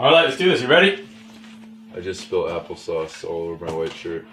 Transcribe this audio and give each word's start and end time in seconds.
All 0.00 0.10
right, 0.10 0.24
let's 0.24 0.38
do 0.38 0.48
this. 0.48 0.62
You 0.62 0.66
ready? 0.66 1.06
I 1.94 2.00
just 2.00 2.22
spilled 2.22 2.48
applesauce 2.48 3.22
all 3.22 3.50
over 3.50 3.66
my 3.66 3.70
white 3.70 3.92
shirt. 3.92 4.26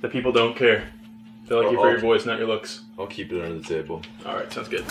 The 0.00 0.08
people 0.08 0.32
don't 0.32 0.56
care. 0.56 0.88
They 1.46 1.54
like 1.54 1.70
you 1.70 1.76
for 1.78 1.88
your 1.88 2.00
voice, 2.00 2.26
not 2.26 2.40
your 2.40 2.48
looks. 2.48 2.80
I'll 2.98 3.06
keep 3.06 3.32
it 3.32 3.40
under 3.40 3.60
the 3.60 3.62
table. 3.62 4.02
All 4.26 4.34
right, 4.34 4.52
sounds 4.52 4.68
good. 4.68 4.84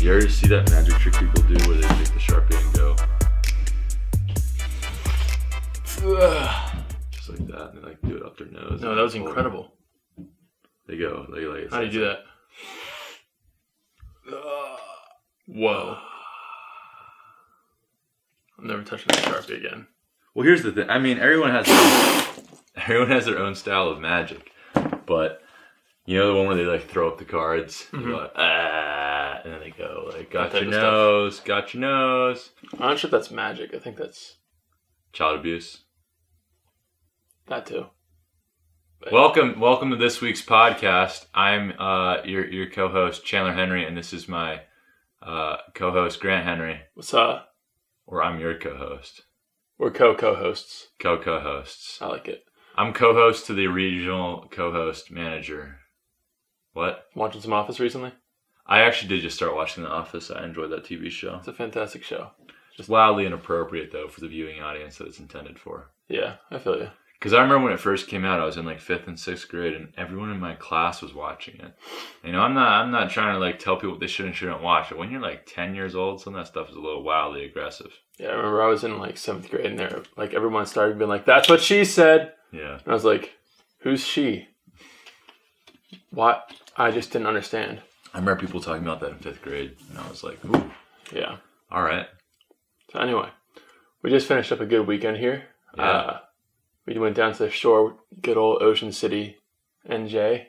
You 0.00 0.14
ever 0.14 0.28
see 0.28 0.46
that 0.46 0.70
magic 0.70 0.94
trick 0.98 1.14
people 1.14 1.42
do 1.42 1.54
where 1.66 1.78
they 1.78 1.88
take 1.88 2.14
the 2.14 2.20
sharpie 2.20 2.64
and 2.64 2.74
go 2.76 2.94
just 7.10 7.28
like 7.28 7.44
that, 7.48 7.72
and 7.72 7.82
they 7.82 7.88
like 7.88 8.00
do 8.02 8.18
it 8.18 8.22
up 8.24 8.38
their 8.38 8.46
nose. 8.46 8.80
No, 8.80 8.94
that 8.94 9.02
was 9.02 9.16
incredible. 9.16 9.72
They 10.86 10.96
go, 10.96 11.26
they 11.34 11.40
like. 11.40 11.72
How 11.72 11.80
do 11.80 11.86
you 11.86 11.90
do 11.90 12.00
that? 12.04 12.18
Whoa. 15.48 15.96
I'm 18.58 18.66
never 18.66 18.82
touching 18.82 19.06
the 19.08 19.14
Sharpie 19.14 19.56
again. 19.64 19.86
Well, 20.34 20.44
here's 20.44 20.62
the 20.62 20.72
thing. 20.72 20.90
I 20.90 20.98
mean, 20.98 21.18
everyone 21.18 21.50
has 21.50 21.66
their 21.66 22.44
everyone 22.84 23.08
has 23.10 23.24
their 23.26 23.38
own 23.38 23.54
style 23.54 23.88
of 23.88 23.98
magic, 24.00 24.50
but 25.06 25.40
you 26.06 26.18
know 26.18 26.28
the 26.32 26.34
one 26.38 26.46
where 26.48 26.56
they 26.56 26.64
like 26.64 26.88
throw 26.88 27.08
up 27.08 27.18
the 27.18 27.24
cards, 27.24 27.86
Mhm. 27.92 28.04
They're 28.04 28.12
like, 28.16 28.32
ah, 28.36 29.40
and 29.44 29.52
then 29.54 29.60
they 29.60 29.70
go 29.70 30.10
like, 30.12 30.30
got 30.30 30.52
your 30.52 30.70
stuff. 30.70 30.82
nose, 30.82 31.40
got 31.40 31.72
your 31.74 31.80
nose. 31.82 32.50
I'm 32.74 32.80
not 32.80 32.98
sure 32.98 33.08
if 33.08 33.12
that's 33.12 33.30
magic. 33.30 33.74
I 33.74 33.78
think 33.78 33.96
that's 33.96 34.36
Child 35.12 35.38
abuse. 35.40 35.78
that 37.46 37.64
too. 37.66 37.86
But- 39.00 39.12
Welcome, 39.12 39.60
welcome 39.60 39.90
to 39.90 39.96
this 39.96 40.20
week's 40.20 40.42
podcast. 40.42 41.26
I'm 41.32 41.72
uh, 41.78 42.22
your 42.24 42.46
your 42.50 42.68
co-host 42.68 43.24
Chandler 43.24 43.54
Henry, 43.54 43.84
and 43.86 43.96
this 43.96 44.12
is 44.12 44.28
my 44.28 44.62
uh, 45.22 45.56
co-host 45.74 46.20
Grant 46.20 46.44
Henry, 46.46 46.80
What's 46.94 47.12
up? 47.14 47.50
or 48.06 48.22
I'm 48.22 48.40
your 48.40 48.58
co-host, 48.58 49.22
We're 49.78 49.90
co-co-hosts. 49.90 50.88
co-co-hosts. 50.98 51.98
I 52.00 52.06
like 52.06 52.28
it. 52.28 52.44
I'm 52.76 52.92
co-host 52.92 53.46
to 53.46 53.54
the 53.54 53.66
regional 53.66 54.46
co-host 54.50 55.10
manager. 55.10 55.76
What? 56.72 57.06
Watching 57.14 57.40
some 57.40 57.52
Office 57.52 57.80
recently. 57.80 58.12
I 58.66 58.80
actually 58.82 59.08
did 59.08 59.22
just 59.22 59.36
start 59.36 59.54
watching 59.56 59.82
The 59.82 59.90
Office. 59.90 60.30
I 60.30 60.44
enjoyed 60.44 60.70
that 60.70 60.84
TV 60.84 61.10
show. 61.10 61.36
It's 61.36 61.48
a 61.48 61.52
fantastic 61.52 62.04
show. 62.04 62.30
Just 62.76 62.88
wildly 62.88 63.26
inappropriate 63.26 63.90
though 63.92 64.08
for 64.08 64.20
the 64.20 64.28
viewing 64.28 64.60
audience 64.62 64.98
that 64.98 65.08
it's 65.08 65.18
intended 65.18 65.58
for. 65.58 65.90
Yeah, 66.08 66.36
I 66.50 66.58
feel 66.58 66.78
you. 66.78 66.90
Because 67.18 67.32
I 67.32 67.42
remember 67.42 67.64
when 67.64 67.72
it 67.72 67.80
first 67.80 68.06
came 68.06 68.24
out, 68.24 68.38
I 68.38 68.44
was 68.44 68.56
in 68.56 68.64
like 68.64 68.78
fifth 68.80 69.08
and 69.08 69.18
sixth 69.18 69.48
grade, 69.48 69.74
and 69.74 69.92
everyone 69.96 70.30
in 70.30 70.38
my 70.38 70.54
class 70.54 71.02
was 71.02 71.12
watching 71.14 71.58
it. 71.60 71.74
You 72.22 72.30
know, 72.30 72.40
I'm 72.40 72.54
not, 72.54 72.80
I'm 72.80 72.92
not 72.92 73.10
trying 73.10 73.34
to 73.34 73.40
like 73.40 73.58
tell 73.58 73.74
people 73.76 73.90
what 73.92 74.00
they 74.00 74.06
should 74.06 74.26
and 74.26 74.34
shouldn't 74.36 74.62
watch. 74.62 74.92
it. 74.92 74.98
when 74.98 75.10
you're 75.10 75.20
like 75.20 75.44
ten 75.46 75.74
years 75.74 75.96
old, 75.96 76.20
some 76.20 76.34
of 76.36 76.40
that 76.44 76.46
stuff 76.50 76.70
is 76.70 76.76
a 76.76 76.80
little 76.80 77.02
wildly 77.02 77.44
aggressive. 77.44 77.90
Yeah, 78.18 78.28
I 78.28 78.34
remember 78.34 78.62
I 78.62 78.68
was 78.68 78.84
in 78.84 78.98
like 78.98 79.16
seventh 79.16 79.50
grade, 79.50 79.66
and 79.66 79.78
there, 79.78 80.02
like 80.16 80.32
everyone 80.32 80.66
started 80.66 80.96
being 80.98 81.08
like, 81.08 81.24
"That's 81.24 81.48
what 81.48 81.60
she 81.60 81.84
said," 81.84 82.34
Yeah, 82.52 82.74
and 82.74 82.86
I 82.88 82.92
was 82.92 83.04
like, 83.04 83.32
"Who's 83.80 84.04
she?" 84.06 84.46
What? 86.10 86.52
I 86.76 86.90
just 86.90 87.10
didn't 87.12 87.26
understand. 87.26 87.80
I 88.14 88.18
remember 88.18 88.40
people 88.40 88.60
talking 88.60 88.82
about 88.82 89.00
that 89.00 89.10
in 89.10 89.18
fifth 89.18 89.42
grade, 89.42 89.76
and 89.90 89.98
I 89.98 90.08
was 90.08 90.22
like, 90.24 90.38
Ooh, 90.44 90.70
Yeah. 91.12 91.36
all 91.70 91.82
right, 91.82 92.06
So 92.92 93.00
anyway, 93.00 93.28
we 94.02 94.10
just 94.10 94.26
finished 94.28 94.50
up 94.52 94.60
a 94.60 94.66
good 94.66 94.86
weekend 94.86 95.18
here. 95.18 95.44
Yeah. 95.76 95.82
Uh, 95.82 96.20
we 96.94 96.98
went 96.98 97.16
down 97.16 97.32
to 97.34 97.44
the 97.44 97.50
shore, 97.50 97.96
good 98.22 98.36
old 98.36 98.62
Ocean 98.62 98.92
City, 98.92 99.36
NJ. 99.88 100.46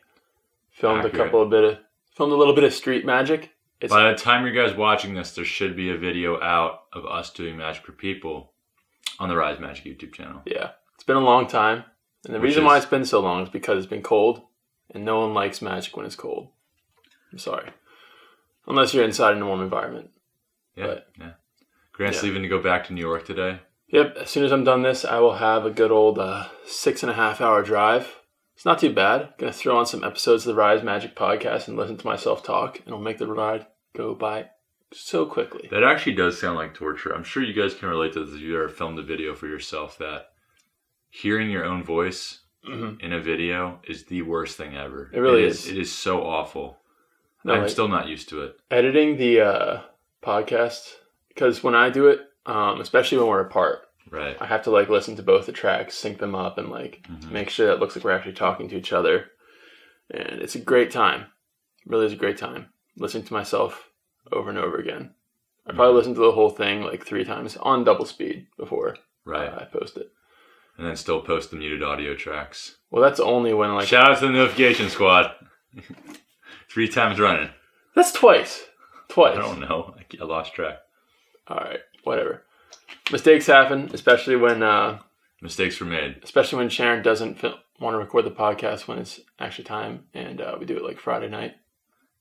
Filmed 0.71 0.99
Accurate. 1.05 1.15
a 1.15 1.17
couple 1.25 1.41
of 1.41 1.49
bit 1.49 1.63
of, 1.63 1.77
filmed 2.15 2.31
a 2.31 2.35
little 2.37 2.53
bit 2.55 2.63
of 2.63 2.73
street 2.73 3.05
magic. 3.05 3.51
It's 3.81 3.91
By 3.93 4.09
the 4.11 4.17
time 4.17 4.45
you 4.45 4.53
guys 4.53 4.75
watching 4.75 5.13
this, 5.13 5.33
there 5.35 5.43
should 5.45 5.75
be 5.75 5.89
a 5.89 5.97
video 5.97 6.41
out 6.41 6.83
of 6.93 7.05
us 7.05 7.31
doing 7.31 7.57
magic 7.57 7.85
for 7.85 7.91
people 7.91 8.53
on 9.19 9.27
the 9.29 9.35
Rise 9.35 9.59
Magic 9.59 9.83
YouTube 9.85 10.13
channel. 10.13 10.41
yeah, 10.45 10.71
it's 10.95 11.03
been 11.03 11.17
a 11.17 11.21
long 11.21 11.47
time, 11.47 11.83
and 12.25 12.33
the 12.35 12.39
Which 12.39 12.49
reason 12.49 12.63
why 12.65 12.77
it's 12.77 12.85
been 12.85 13.05
so 13.05 13.19
long 13.19 13.43
is 13.43 13.49
because 13.49 13.77
it's 13.77 13.89
been 13.89 14.01
cold, 14.03 14.41
and 14.93 15.03
no 15.03 15.19
one 15.19 15.33
likes 15.33 15.61
magic 15.61 15.95
when 15.97 16.05
it's 16.05 16.15
cold. 16.15 16.49
I'm 17.31 17.37
sorry, 17.39 17.71
unless 18.67 18.93
you're 18.93 19.03
inside 19.03 19.35
in 19.35 19.41
a 19.41 19.45
warm 19.47 19.61
environment. 19.61 20.11
Yeah, 20.75 20.87
But- 20.87 21.07
yeah. 21.19 21.31
Grant's 21.91 22.19
Yeah. 22.23 22.29
leaving 22.29 22.43
to 22.43 22.47
go 22.47 22.61
back 22.61 22.85
to 22.87 22.93
New 22.93 23.01
York 23.01 23.25
today. 23.25 23.59
Yep, 23.91 24.17
as 24.17 24.29
soon 24.29 24.45
as 24.45 24.51
I'm 24.51 24.63
done 24.63 24.83
this, 24.83 25.03
I 25.03 25.19
will 25.19 25.35
have 25.35 25.65
a 25.65 25.71
good 25.71 25.91
old 25.91 26.19
uh, 26.19 26.47
six 26.65 27.01
and 27.01 27.11
a 27.11 27.15
half 27.15 27.41
hour 27.41 27.63
drive. 27.63 28.15
It's 28.55 28.65
not 28.65 28.79
too 28.79 28.93
bad. 28.93 29.21
I'm 29.21 29.29
Gonna 29.37 29.53
throw 29.53 29.77
on 29.77 29.85
some 29.85 30.03
episodes 30.03 30.45
of 30.45 30.53
the 30.53 30.59
Rise 30.59 30.83
Magic 30.83 31.15
podcast 31.15 31.67
and 31.67 31.77
listen 31.77 31.97
to 31.97 32.05
myself 32.05 32.43
talk, 32.43 32.77
and 32.79 32.87
it'll 32.87 32.99
make 32.99 33.17
the 33.17 33.27
ride 33.27 33.65
go 33.95 34.13
by 34.13 34.49
so 34.91 35.25
quickly. 35.25 35.67
That 35.71 35.83
actually 35.83 36.15
does 36.15 36.39
sound 36.39 36.57
like 36.57 36.73
torture. 36.73 37.13
I'm 37.13 37.23
sure 37.23 37.43
you 37.43 37.59
guys 37.59 37.73
can 37.73 37.89
relate 37.89 38.13
to 38.13 38.25
this 38.25 38.35
if 38.35 38.41
you 38.41 38.57
ever 38.57 38.69
filmed 38.69 38.99
a 38.99 39.03
video 39.03 39.33
for 39.33 39.47
yourself 39.47 39.97
that 39.99 40.27
hearing 41.09 41.49
your 41.49 41.65
own 41.65 41.83
voice 41.83 42.39
hmm 42.65 42.95
in 42.99 43.13
a 43.13 43.21
video 43.21 43.79
is 43.87 44.05
the 44.05 44.21
worst 44.21 44.57
thing 44.57 44.75
ever. 44.75 45.09
It 45.13 45.19
really 45.19 45.43
is. 45.43 45.67
It 45.67 45.77
is 45.77 45.91
so 45.91 46.23
awful. 46.23 46.77
No, 47.45 47.53
I'm 47.53 47.61
like, 47.61 47.69
still 47.69 47.87
not 47.87 48.07
used 48.09 48.29
to 48.29 48.43
it. 48.43 48.57
editing 48.69 49.15
the 49.15 49.39
uh, 49.41 49.81
podcast 50.21 50.95
because 51.29 51.63
when 51.63 51.73
I 51.73 51.89
do 51.89 52.07
it, 52.07 52.28
um, 52.45 52.81
especially 52.81 53.17
when 53.17 53.27
we're 53.27 53.41
apart, 53.41 53.81
Right. 54.09 54.35
I 54.41 54.45
have 54.47 54.63
to 54.63 54.71
like 54.71 54.89
listen 54.89 55.15
to 55.17 55.23
both 55.23 55.45
the 55.45 55.51
tracks, 55.51 55.93
sync 55.95 56.17
them 56.19 56.33
up, 56.33 56.57
and 56.57 56.69
like 56.69 57.05
Mhm. 57.07 57.31
make 57.31 57.49
sure 57.49 57.67
that 57.67 57.73
it 57.73 57.79
looks 57.79 57.95
like 57.95 58.03
we're 58.03 58.11
actually 58.11 58.33
talking 58.33 58.67
to 58.69 58.75
each 58.77 58.91
other. 58.91 59.29
And 60.09 60.41
it's 60.41 60.55
a 60.55 60.59
great 60.59 60.89
time. 60.89 61.21
It 61.85 61.91
really 61.91 62.07
is 62.07 62.13
a 62.13 62.17
great 62.17 62.37
time 62.37 62.73
listening 62.97 63.25
to 63.25 63.33
myself 63.33 63.89
over 64.31 64.49
and 64.49 64.57
over 64.57 64.77
again. 64.77 65.13
I 65.67 65.73
probably 65.73 65.93
Mhm. 65.93 65.97
listened 65.97 66.15
to 66.15 66.21
the 66.21 66.31
whole 66.31 66.49
thing 66.49 66.81
like 66.81 67.05
three 67.05 67.23
times 67.23 67.55
on 67.57 67.83
double 67.83 68.05
speed 68.05 68.47
before 68.57 68.97
Right. 69.25 69.47
uh, 69.49 69.59
I 69.61 69.65
post 69.65 69.95
it. 69.97 70.11
and 70.77 70.87
then 70.87 70.95
still 70.95 71.21
post 71.21 71.51
the 71.51 71.57
muted 71.57 71.83
audio 71.83 72.15
tracks. 72.15 72.77
Well, 72.89 73.03
that's 73.03 73.19
only 73.19 73.53
when 73.53 73.75
like 73.75 73.85
Shout 73.87 74.09
out 74.09 74.17
to 74.19 74.27
the 74.27 74.31
notification 74.31 74.89
squad. 74.89 75.35
Three 76.69 76.87
times 76.87 77.19
running. 77.19 77.49
that's 77.95 78.11
twice, 78.13 78.65
twice. 79.07 79.37
I 79.37 79.41
don't 79.41 79.59
know. 79.59 79.93
I 79.97 80.05
I 80.21 80.25
lost 80.25 80.53
track. 80.53 80.79
All 81.47 81.57
right, 81.57 81.79
whatever. 82.03 82.43
Mistakes 83.11 83.47
happen, 83.47 83.89
especially 83.93 84.35
when 84.35 84.61
uh, 84.63 84.99
Mistakes 85.41 85.79
were 85.79 85.85
made. 85.85 86.17
especially 86.23 86.57
when 86.57 86.69
Sharon 86.69 87.01
doesn't 87.03 87.39
fil- 87.39 87.59
want 87.79 87.93
to 87.93 87.97
record 87.97 88.25
the 88.25 88.31
podcast 88.31 88.87
when 88.87 88.99
it's 88.99 89.19
actually 89.39 89.63
time, 89.65 90.05
and 90.13 90.41
uh, 90.41 90.55
we 90.59 90.65
do 90.65 90.77
it 90.77 90.83
like 90.83 90.99
Friday 90.99 91.29
night. 91.29 91.55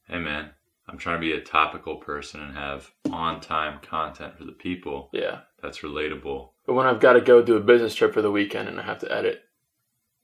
Hey 0.06 0.19
man, 0.19 0.50
I'm 0.89 0.97
trying 0.99 1.16
to 1.16 1.21
be 1.27 1.33
a 1.33 1.41
topical 1.41 1.97
person 1.97 2.41
and 2.41 2.55
have 2.55 2.91
on 3.11 3.41
time 3.41 3.81
content 3.83 4.39
for 4.39 4.44
the 4.44 4.53
people 4.53 5.11
Yeah, 5.12 5.41
that's 5.62 5.81
relatable. 5.81 6.50
but 6.66 6.75
when 6.75 6.87
I've 6.87 7.00
got 7.00 7.15
to 7.15 7.21
go 7.21 7.43
do 7.43 7.56
a 7.56 7.60
business 7.60 7.95
trip 7.95 8.15
for 8.15 8.22
the 8.22 8.31
weekend 8.31 8.69
and 8.69 8.78
I 8.81 8.84
have 8.84 9.00
to 9.00 9.12
edit, 9.12 9.43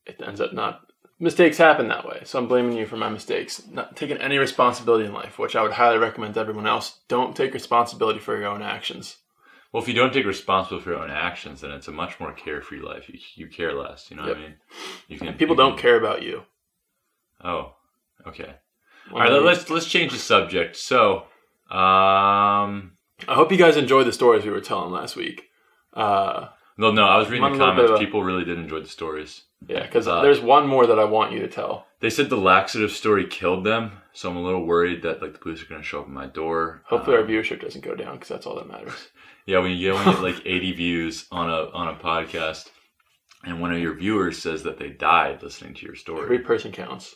it 0.06 0.20
ends 0.24 0.40
up 0.40 0.52
not. 0.52 0.80
Mistakes 1.18 1.58
happen 1.58 1.88
that 1.88 2.06
way, 2.06 2.22
so 2.24 2.38
I'm 2.38 2.48
blaming 2.48 2.76
you 2.76 2.86
for 2.86 2.96
my 2.96 3.08
mistakes. 3.08 3.62
Not 3.70 3.96
taking 3.96 4.16
any 4.18 4.36
responsibility 4.38 5.04
in 5.04 5.12
life, 5.12 5.38
which 5.38 5.54
I 5.56 5.62
would 5.62 5.72
highly 5.72 5.98
recommend 5.98 6.34
to 6.34 6.40
everyone 6.40 6.66
else. 6.66 6.98
Don't 7.08 7.36
take 7.36 7.54
responsibility 7.54 8.18
for 8.18 8.36
your 8.36 8.48
own 8.48 8.62
actions. 8.62 9.18
Well, 9.74 9.82
if 9.82 9.88
you 9.88 9.94
don't 9.94 10.12
take 10.12 10.24
responsibility 10.24 10.84
for 10.84 10.90
your 10.92 11.00
own 11.02 11.10
actions, 11.10 11.60
then 11.62 11.72
it's 11.72 11.88
a 11.88 11.92
much 11.92 12.20
more 12.20 12.32
carefree 12.32 12.78
life. 12.80 13.08
You, 13.08 13.18
you 13.34 13.48
care 13.48 13.72
less. 13.74 14.08
You 14.08 14.16
know 14.16 14.22
what 14.22 14.36
I 14.36 14.40
mean? 14.40 14.54
You 15.08 15.18
can, 15.18 15.26
And 15.26 15.36
people 15.36 15.56
you 15.56 15.60
can- 15.62 15.70
don't 15.70 15.78
care 15.80 15.96
about 15.98 16.22
you. 16.22 16.42
Oh, 17.42 17.74
okay. 18.24 18.54
All 19.10 19.14
When 19.18 19.22
right, 19.24 19.30
they- 19.30 19.40
let's 19.40 19.68
let's 19.70 19.86
change 19.86 20.12
the 20.12 20.18
subject. 20.18 20.76
So, 20.76 21.22
um, 21.70 22.92
I 23.26 23.34
hope 23.34 23.50
you 23.50 23.58
guys 23.58 23.76
enjoyed 23.76 24.06
the 24.06 24.12
stories 24.12 24.44
we 24.44 24.52
were 24.52 24.60
telling 24.60 24.92
last 24.92 25.16
week. 25.16 25.50
Uh, 25.92 26.50
no, 26.78 26.92
no, 26.92 27.04
I 27.06 27.16
was 27.18 27.28
reading 27.28 27.42
the 27.42 27.46
on 27.48 27.52
a 27.54 27.58
little 27.58 27.72
bit 27.74 27.76
comments. 27.86 27.92
of 27.94 27.98
People 28.06 28.22
really 28.22 28.44
did 28.44 28.58
enjoy 28.58 28.78
the 28.78 28.88
stories. 28.88 29.42
yeah, 29.66 29.82
because 29.82 30.06
Uh, 30.06 30.22
there's 30.22 30.40
one 30.40 30.68
more 30.68 30.86
that 30.86 31.00
I 31.00 31.04
want 31.04 31.32
you 31.32 31.40
to 31.40 31.48
tell. 31.48 31.88
They 31.98 32.10
said 32.10 32.30
the 32.30 32.36
laxative 32.36 32.92
story 32.92 33.26
killed 33.26 33.64
them, 33.64 34.00
so 34.12 34.30
I'm 34.30 34.36
a 34.36 34.40
little 34.42 34.64
worried 34.64 35.02
that 35.02 35.20
like 35.20 35.32
the 35.32 35.38
police 35.40 35.60
are 35.62 35.66
going 35.66 35.80
to 35.82 35.86
show 35.86 35.98
up 36.00 36.06
at 36.06 36.12
my 36.12 36.26
door. 36.26 36.82
Hopefully, 36.86 37.16
Um, 37.16 37.22
our 37.24 37.28
viewership 37.28 37.60
doesn't 37.60 37.80
go 37.84 37.96
down 37.96 38.14
because 38.14 38.28
that's 38.28 38.46
all 38.46 38.54
that 38.54 38.68
matters. 38.68 39.08
Yeah, 39.46 39.58
when 39.58 39.72
you 39.72 39.92
only 39.92 40.12
get 40.12 40.22
like 40.22 40.42
80 40.46 40.72
views 40.72 41.26
on 41.30 41.50
a 41.50 41.70
on 41.70 41.88
a 41.88 41.98
podcast, 41.98 42.68
and 43.44 43.60
one 43.60 43.72
of 43.72 43.78
your 43.78 43.94
viewers 43.94 44.38
says 44.40 44.62
that 44.62 44.78
they 44.78 44.90
died 44.90 45.42
listening 45.42 45.74
to 45.74 45.86
your 45.86 45.94
story. 45.94 46.22
Every 46.22 46.38
person 46.38 46.72
counts. 46.72 47.14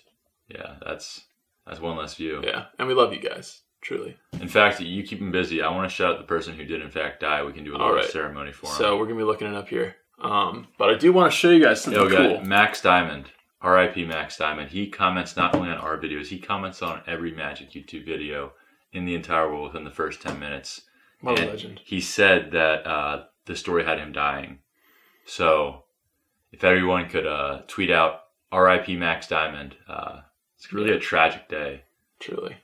Yeah, 0.48 0.76
that's 0.84 1.22
that's 1.66 1.80
one 1.80 1.96
less 1.96 2.14
view. 2.14 2.42
Yeah, 2.44 2.66
and 2.78 2.88
we 2.88 2.94
love 2.94 3.12
you 3.12 3.20
guys, 3.20 3.62
truly. 3.80 4.16
In 4.40 4.48
fact, 4.48 4.80
you 4.80 5.02
keep 5.02 5.20
them 5.20 5.32
busy. 5.32 5.62
I 5.62 5.70
want 5.70 5.88
to 5.88 5.94
shout 5.94 6.12
out 6.12 6.18
the 6.18 6.24
person 6.24 6.54
who 6.54 6.64
did 6.64 6.82
in 6.82 6.90
fact 6.90 7.20
die. 7.20 7.42
We 7.44 7.52
can 7.52 7.64
do 7.64 7.72
a 7.72 7.78
little 7.78 7.94
right. 7.94 8.04
ceremony 8.04 8.52
for 8.52 8.66
him. 8.66 8.74
So 8.74 8.98
we're 8.98 9.06
gonna 9.06 9.18
be 9.18 9.24
looking 9.24 9.48
it 9.48 9.54
up 9.54 9.68
here. 9.68 9.96
Um, 10.20 10.68
but 10.78 10.90
I 10.90 10.94
do 10.94 11.12
want 11.12 11.32
to 11.32 11.36
show 11.36 11.50
you 11.50 11.62
guys 11.62 11.80
something 11.82 12.02
Yo, 12.02 12.08
cool. 12.08 12.40
Max 12.42 12.82
Diamond, 12.82 13.26
R.I.P. 13.60 14.04
Max 14.04 14.36
Diamond. 14.36 14.70
He 14.70 14.88
comments 14.88 15.36
not 15.36 15.54
only 15.54 15.70
on 15.70 15.78
our 15.78 15.96
videos, 15.96 16.26
he 16.26 16.38
comments 16.38 16.82
on 16.82 17.02
every 17.06 17.32
Magic 17.32 17.70
YouTube 17.70 18.04
video 18.04 18.52
in 18.92 19.04
the 19.04 19.14
entire 19.14 19.48
world 19.48 19.72
within 19.72 19.84
the 19.84 19.90
first 19.90 20.20
10 20.22 20.38
minutes. 20.38 20.82
What 21.20 21.38
a 21.40 21.46
legend. 21.46 21.80
He 21.84 22.00
said 22.00 22.52
that 22.52 22.86
uh, 22.86 23.24
the 23.46 23.56
story 23.56 23.84
had 23.84 23.98
him 23.98 24.12
dying. 24.12 24.58
So 25.26 25.84
if 26.52 26.64
everyone 26.64 27.08
could 27.08 27.26
uh, 27.26 27.62
tweet 27.66 27.90
out 27.90 28.20
R.I.P. 28.52 28.96
Max 28.96 29.26
Diamond, 29.28 29.76
uh, 29.88 30.20
it's 30.56 30.72
really 30.72 30.90
a 30.92 30.98
tragic 30.98 31.48
day. 31.48 31.82
Truly. 32.20 32.56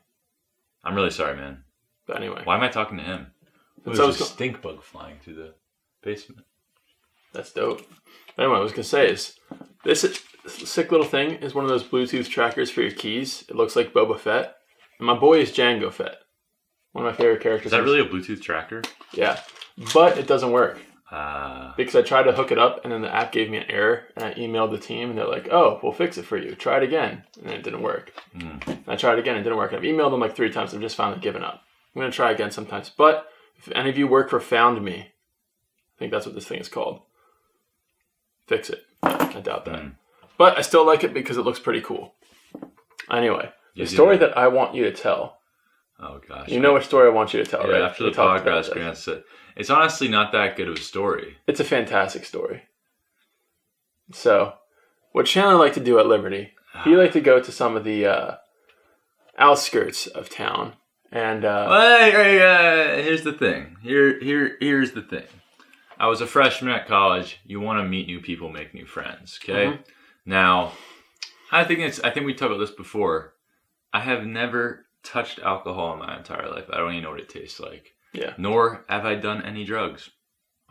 I'm 0.83 0.95
really 0.95 1.11
sorry, 1.11 1.37
man. 1.37 1.65
But 2.07 2.17
anyway, 2.19 2.43
Why 2.45 2.57
am 2.57 2.63
I 2.63 2.69
talking 2.69 2.99
to 2.99 3.05
him? 3.05 3.29
There's 3.85 3.99
a 3.99 4.13
stink 4.13 4.63
bug 4.63 4.83
flying 4.83 5.17
through 5.23 5.35
the 5.35 5.55
basement. 6.03 6.45
that's 7.33 7.53
dope. 7.53 7.83
Anyway, 8.39 8.57
I 8.57 8.61
was 8.61 8.73
gonna 8.73 8.85
say 8.85 9.11
is 9.11 9.39
this 9.85 10.05
is- 10.05 10.23
sick 10.47 10.91
little 10.91 11.07
thing 11.07 11.33
is 11.37 11.55
one 11.55 11.65
of 11.65 11.71
those 11.71 11.85
Bluetooth 11.85 12.29
trackers 12.29 12.71
for 12.71 12.83
your 12.83 12.91
keys. 12.91 13.45
It 13.49 13.57
looks 13.57 13.77
like 13.77 13.93
Boba 13.93 14.19
Fett, 14.19 14.57
and 14.99 15.07
my 15.07 15.15
boy 15.15 15.41
is 15.41 15.51
Jango 15.53 15.93
Fett. 15.93 16.17
One 16.95 17.05
of 17.05 17.13
my 17.13 17.17
favorite 17.17 17.41
characters. 17.43 17.67
Is 17.67 17.73
that 17.73 17.83
really 17.83 18.01
a 18.01 18.05
Bluetooth 18.07 18.41
tracker? 18.41 18.81
Yeah, 19.13 19.41
but 19.93 20.17
it 20.17 20.27
doesn't 20.29 20.53
work 20.53 20.81
Uh, 21.11 21.73
because 21.77 21.95
I 21.97 22.03
tried 22.03 22.23
to 22.25 22.33
hook 22.33 22.51
it 22.53 22.59
up, 22.59 22.83
and 22.85 22.93
then 22.93 23.03
the 23.03 23.13
app 23.15 23.31
gave 23.33 23.51
me 23.51 23.59
an 23.59 23.69
error, 23.69 24.05
and 24.17 24.25
I 24.25 24.35
emailed 24.35 24.71
the 24.71 24.79
team, 24.79 25.11
and 25.11 25.19
they're 25.19 25.27
like, 25.29 25.49
"Oh, 25.51 25.79
we'll 25.83 25.93
fix 25.93 26.19
it 26.19 26.25
for 26.25 26.37
you. 26.37 26.55
Try 26.55 26.77
it 26.79 26.83
again," 26.85 27.25
and 27.43 27.51
it 27.53 27.63
didn't 27.63 27.83
work. 27.83 28.13
And 28.33 28.65
I 28.87 28.95
tried 28.97 29.19
again, 29.19 29.37
it 29.37 29.43
didn't 29.43 29.59
work. 29.59 29.73
I've 29.73 29.83
emailed 29.83 30.13
them 30.13 30.21
like 30.21 30.35
three 30.37 30.51
times. 30.53 30.73
I've 30.73 30.81
just 30.81 30.97
finally 30.97 31.21
given 31.21 31.43
up. 31.45 31.63
I'm 31.95 32.01
gonna 32.01 32.13
try 32.13 32.31
again 32.31 32.51
sometimes. 32.53 32.91
But 32.91 33.29
if 33.57 33.71
any 33.75 33.91
of 33.91 33.99
you 33.99 34.07
work 34.09 34.31
for 34.31 34.39
Found 34.41 34.83
Me, 34.85 34.95
I 35.01 35.99
think 35.99 36.11
that's 36.13 36.27
what 36.27 36.35
this 36.37 36.47
thing 36.47 36.61
is 36.61 36.69
called. 36.69 37.03
Fix 38.47 38.71
it. 38.71 38.85
I 39.03 39.41
doubt 39.41 39.65
that. 39.67 39.81
Hmm. 39.81 39.89
But 40.39 40.59
I 40.59 40.61
still 40.63 40.85
like 40.87 41.03
it 41.05 41.13
because 41.15 41.37
it 41.37 41.43
looks 41.43 41.59
pretty 41.61 41.81
cool. 41.81 42.15
Anyway, 43.11 43.51
You 43.75 43.85
the 43.85 43.91
story 43.91 44.17
that. 44.17 44.31
that 44.31 44.39
I 44.39 44.49
want 44.49 44.75
you 44.75 44.85
to 44.85 44.93
tell. 44.93 45.39
Oh 46.05 46.21
gosh. 46.29 46.49
You 46.49 46.61
know 46.61 46.73
what 46.73 46.85
story 46.85 47.09
I 47.09 47.13
want 47.13 47.33
you 47.35 47.43
to 47.43 47.51
tell, 47.51 47.67
Yeah, 47.67 47.73
right? 47.73 47.83
after 47.83 48.05
We 48.05 48.11
the 48.11 48.17
podcast. 48.17 48.73
Grant 48.73 48.97
said 48.97 49.25
it's 49.57 49.71
honestly 49.71 50.09
not 50.09 50.33
that 50.33 50.57
good 50.57 50.69
of 50.69 50.77
a 50.77 50.81
story. 50.81 51.37
It's 51.47 51.61
a 51.61 51.65
fantastic 51.65 52.25
story. 52.25 52.63
So, 54.13 54.55
what 55.13 55.27
Chandler 55.27 55.57
liked 55.57 55.75
to 55.75 55.81
do 55.81 55.99
at 55.99 56.07
Liberty, 56.07 56.53
he 56.85 56.97
liked 56.97 57.15
to 57.15 57.21
go 57.21 57.41
to 57.41 57.53
some 57.53 57.77
of 57.77 57.85
the 57.85 58.07
uh, 58.07 58.35
outskirts 59.39 60.07
of 60.07 60.29
town, 60.29 60.75
and 61.11 61.45
uh, 61.45 61.67
Well, 61.71 61.99
hey, 61.99 62.11
hey, 62.11 62.41
uh, 62.43 63.03
here's 63.03 63.23
the 63.23 63.33
thing. 63.33 63.77
Here, 63.83 64.21
here, 64.21 64.57
here's 64.61 64.93
the 64.93 65.03
thing. 65.03 65.25
I 65.99 66.09
was 66.09 66.21
a 66.21 66.27
freshman 66.27 66.73
at 66.73 66.87
college. 66.89 67.39
You 67.47 67.61
want 67.61 67.79
to 67.83 67.89
meet 67.89 68.07
new 68.09 68.21
people, 68.21 68.51
make 68.51 68.75
new 68.75 68.85
friends. 68.87 69.39
Okay. 69.43 69.67
Mhm. 69.67 69.79
Now, 70.27 70.73
I 71.53 71.65
think 71.65 71.81
it's. 71.81 72.01
I 72.01 72.11
think 72.11 72.27
we 72.27 72.35
talked 72.35 72.51
about 72.53 72.59
this 72.61 72.75
before. 72.75 73.35
I 73.93 74.01
have 74.01 74.27
never 74.27 74.84
touched 75.05 75.39
alcohol 75.41 75.93
in 75.93 75.99
my 76.01 76.17
entire 76.17 76.49
life. 76.51 76.65
I 76.73 76.79
don't 76.79 76.93
even 76.93 77.05
know 77.05 77.11
what 77.11 77.21
it 77.21 77.29
tastes 77.29 77.61
like. 77.61 77.93
Yeah. 78.13 78.33
Nor 78.39 78.85
have 78.89 79.05
I 79.07 79.15
done 79.15 79.43
any 79.43 79.65
drugs. 79.65 80.11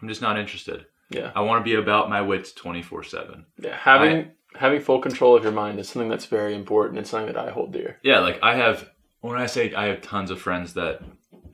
I'm 0.02 0.08
just 0.08 0.22
not 0.22 0.38
interested. 0.40 0.86
yeah, 1.10 1.32
I 1.36 1.42
want 1.42 1.60
to 1.62 1.70
be 1.70 1.76
about 1.76 2.10
my 2.10 2.22
wits 2.22 2.52
24 2.54 3.04
seven. 3.04 3.46
yeah, 3.60 3.78
having 3.78 4.32
having 4.56 4.82
full 4.82 5.00
control 5.00 5.36
of 5.36 5.44
your 5.44 5.52
mind 5.52 5.80
is 5.80 5.90
something 5.90 6.10
that's 6.10 6.26
very 6.26 6.54
important. 6.56 7.00
It's 7.00 7.10
something 7.10 7.34
that 7.34 7.38
I 7.48 7.52
hold 7.52 7.72
dear. 7.74 8.00
Yeah, 8.04 8.20
like 8.20 8.40
I 8.44 8.56
have. 8.56 8.90
When 9.22 9.38
I 9.40 9.46
say 9.46 9.74
I 9.74 9.86
have 9.86 10.02
tons 10.02 10.32
of 10.32 10.42
friends 10.42 10.74
that 10.74 11.00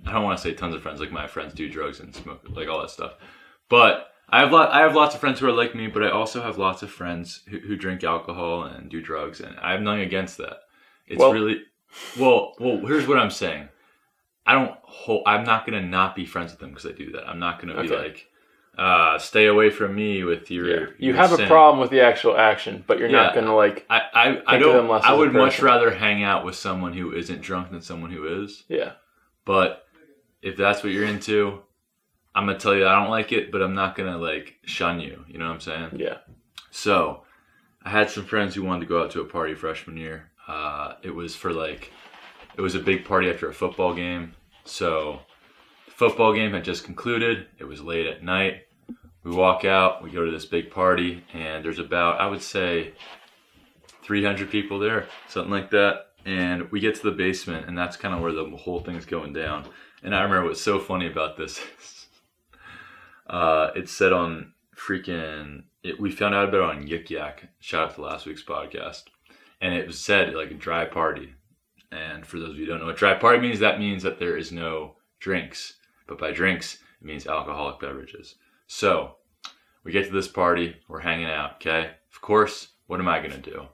I 0.06 0.12
don't 0.14 0.24
want 0.24 0.38
to 0.38 0.42
say 0.44 0.54
tons 0.54 0.74
of 0.74 0.82
friends, 0.82 1.00
like 1.00 1.12
my 1.12 1.28
friends 1.28 1.54
do 1.54 1.70
drugs 1.70 2.00
and 2.00 2.16
smoke, 2.16 2.42
like 2.50 2.68
all 2.68 2.82
that 2.82 2.90
stuff. 2.90 3.14
But 3.70 4.08
I 4.30 4.40
have 4.42 4.52
lot. 4.52 4.72
I 4.72 4.80
have 4.82 4.96
lots 4.96 5.14
of 5.16 5.22
friends 5.22 5.40
who 5.40 5.48
are 5.48 5.52
like 5.52 5.76
me, 5.76 5.88
but 5.88 6.04
I 6.04 6.10
also 6.10 6.42
have 6.42 6.58
lots 6.58 6.82
of 6.84 6.90
friends 6.92 7.44
who, 7.50 7.60
who 7.60 7.76
drink 7.76 8.04
alcohol 8.04 8.64
and 8.64 8.90
do 8.90 9.02
drugs, 9.02 9.40
and 9.42 9.56
I 9.60 9.72
have 9.74 9.82
nothing 9.82 10.02
against 10.02 10.38
that. 10.38 10.58
It's 11.08 11.20
Well- 11.20 11.34
really 11.34 11.62
well. 12.18 12.56
Well, 12.60 12.78
here's 12.86 13.08
what 13.08 13.18
I'm 13.20 13.32
saying. 13.32 13.70
I 14.46 14.54
don't. 14.54 14.76
Hold, 14.84 15.24
I'm 15.28 15.44
not 15.46 15.66
gonna 15.66 15.82
not 15.82 16.16
be 16.16 16.26
friends 16.26 16.52
with 16.52 16.60
them 16.60 16.70
because 16.70 16.86
I 16.86 16.92
do 16.92 17.12
that. 17.12 17.28
I'm 17.28 17.40
not 17.40 17.60
gonna 17.62 17.80
be 17.82 17.90
Okay. 17.90 17.98
like, 17.98 18.28
uh, 18.78 19.18
stay 19.20 19.46
away 19.48 19.70
from 19.70 19.96
me 19.96 20.24
with 20.24 20.50
your. 20.50 20.68
Yeah, 20.68 20.86
you 20.98 21.08
your 21.08 21.16
have 21.16 21.34
a 21.34 21.38
problem 21.48 21.80
with 21.80 21.92
the 21.92 22.02
actual 22.02 22.36
action, 22.38 22.84
but 22.88 23.00
you're 23.00 23.10
not 23.10 23.34
Yeah. 23.34 23.42
gonna 23.42 23.56
like, 23.56 23.86
I 23.90 24.02
I, 24.14 24.28
I 24.30 24.32
Think 24.32 24.42
of 24.46 24.60
don't. 24.60 24.76
them 24.78 24.90
less 24.90 25.04
I 25.04 25.10
as 25.10 25.16
a 25.16 25.18
would 25.20 25.34
much 25.34 25.54
person. 25.54 25.66
rather 25.66 25.92
hang 25.92 26.24
out 26.24 26.46
with 26.46 26.56
someone 26.56 26.94
who 26.94 27.14
isn't 27.14 27.42
drunk 27.42 27.72
than 27.72 27.82
someone 27.82 28.12
who 28.12 28.44
is. 28.44 28.64
yeah, 28.68 28.94
But 29.46 29.86
if 30.42 30.58
that's 30.58 30.84
what 30.84 30.94
you're 30.94 31.06
into, 31.06 31.62
I'm 32.34 32.46
gonna 32.46 32.58
tell 32.58 32.76
you 32.76 32.88
I 32.88 32.96
don't 33.00 33.12
like 33.12 33.32
it, 33.32 33.52
but 33.52 33.62
I'm 33.62 33.76
not 33.76 33.96
gonna 33.96 34.18
like 34.18 34.56
shun 34.66 35.00
you. 35.00 35.26
You 35.28 35.38
know 35.38 35.48
what 35.48 35.54
I'm 35.56 35.60
saying? 35.60 35.90
yeah, 35.98 36.18
So 36.72 37.24
I 37.84 37.90
had 37.90 38.10
some 38.10 38.26
friends 38.26 38.56
who 38.56 38.64
wanted 38.64 38.82
to 38.82 38.86
go 38.88 39.04
out 39.04 39.12
to 39.12 39.22
a 39.22 39.26
party 39.26 39.54
freshman 39.56 39.98
year. 39.98 40.29
Uh, 40.50 40.96
it 41.04 41.12
was 41.12 41.36
for 41.36 41.54
like, 41.54 41.92
it 42.58 42.62
was 42.62 42.74
a 42.74 42.80
big 42.80 43.06
party 43.06 43.30
after 43.30 43.48
a 43.48 43.54
football 43.54 43.94
game. 43.94 44.34
So 44.66 45.20
the 45.86 45.92
football 45.92 46.34
game 46.34 46.54
had 46.54 46.64
just 46.64 46.84
concluded. 46.84 47.46
It 47.60 47.66
was 47.66 47.82
late 47.82 48.08
at 48.08 48.24
night. 48.24 48.64
We 49.24 49.32
walk 49.32 49.64
out, 49.64 50.02
we 50.02 50.10
go 50.10 50.26
to 50.26 50.32
this 50.32 50.46
big 50.46 50.72
party, 50.72 51.24
and 51.34 51.64
there's 51.64 51.78
about, 51.78 52.20
I 52.20 52.26
would 52.26 52.42
say, 52.42 52.94
300 54.04 54.50
people 54.50 54.80
there, 54.80 55.08
something 55.28 55.52
like 55.52 55.70
that. 55.70 56.08
And 56.26 56.72
we 56.72 56.80
get 56.80 56.96
to 56.96 57.04
the 57.04 57.16
basement, 57.16 57.68
and 57.68 57.78
that's 57.78 57.96
kind 57.96 58.16
of 58.16 58.22
where 58.22 58.32
the 58.32 58.46
whole 58.58 58.80
thing's 58.80 59.06
going 59.06 59.34
down. 59.34 59.68
And 60.02 60.16
I 60.16 60.24
remember 60.24 60.48
what's 60.48 60.62
so 60.62 60.80
funny 60.80 61.06
about 61.06 61.38
this. 61.38 61.60
uh, 63.28 63.70
it 63.76 63.88
said 63.88 64.14
on 64.14 64.54
freaking, 64.76 65.64
it, 65.84 66.00
we 66.00 66.10
found 66.10 66.34
out 66.34 66.50
about 66.50 66.72
it 66.72 66.78
on 66.78 66.88
Yik 66.88 67.10
Yak. 67.12 67.50
Shout 67.60 67.90
out 67.90 67.96
to 67.96 68.02
last 68.02 68.26
week's 68.26 68.44
podcast. 68.44 69.04
And 69.62 69.74
it 69.74 69.88
was 69.88 70.00
said 70.00 70.34
like 70.34 70.52
a 70.52 70.56
dry 70.56 70.86
party. 70.86 71.34
And 71.92 72.26
for 72.26 72.40
those 72.40 72.52
of 72.52 72.56
you 72.56 72.66
who 72.66 72.72
don't 72.72 72.80
know 72.80 72.86
what 72.86 72.98
dry 72.98 73.16
party 73.16 73.40
means, 73.40 73.60
that 73.60 73.80
means 73.80 74.04
that 74.04 74.20
there 74.20 74.38
is 74.38 74.52
no 74.52 74.96
drinks. 75.20 75.76
But 76.08 76.20
by 76.20 76.32
drinks, 76.32 76.76
it 77.02 77.06
means 77.06 77.28
alcoholic 77.28 77.80
beverages. 77.80 78.36
So 78.68 79.16
we 79.84 79.92
get 79.92 80.06
to 80.06 80.14
this 80.14 80.28
party, 80.28 80.76
we're 80.88 81.00
hanging 81.00 81.30
out, 81.30 81.56
okay? 81.56 81.92
Of 82.14 82.22
course, 82.22 82.70
what 82.88 83.00
am 83.00 83.08
I 83.08 83.20
gonna 83.20 83.38
do? 83.38 83.68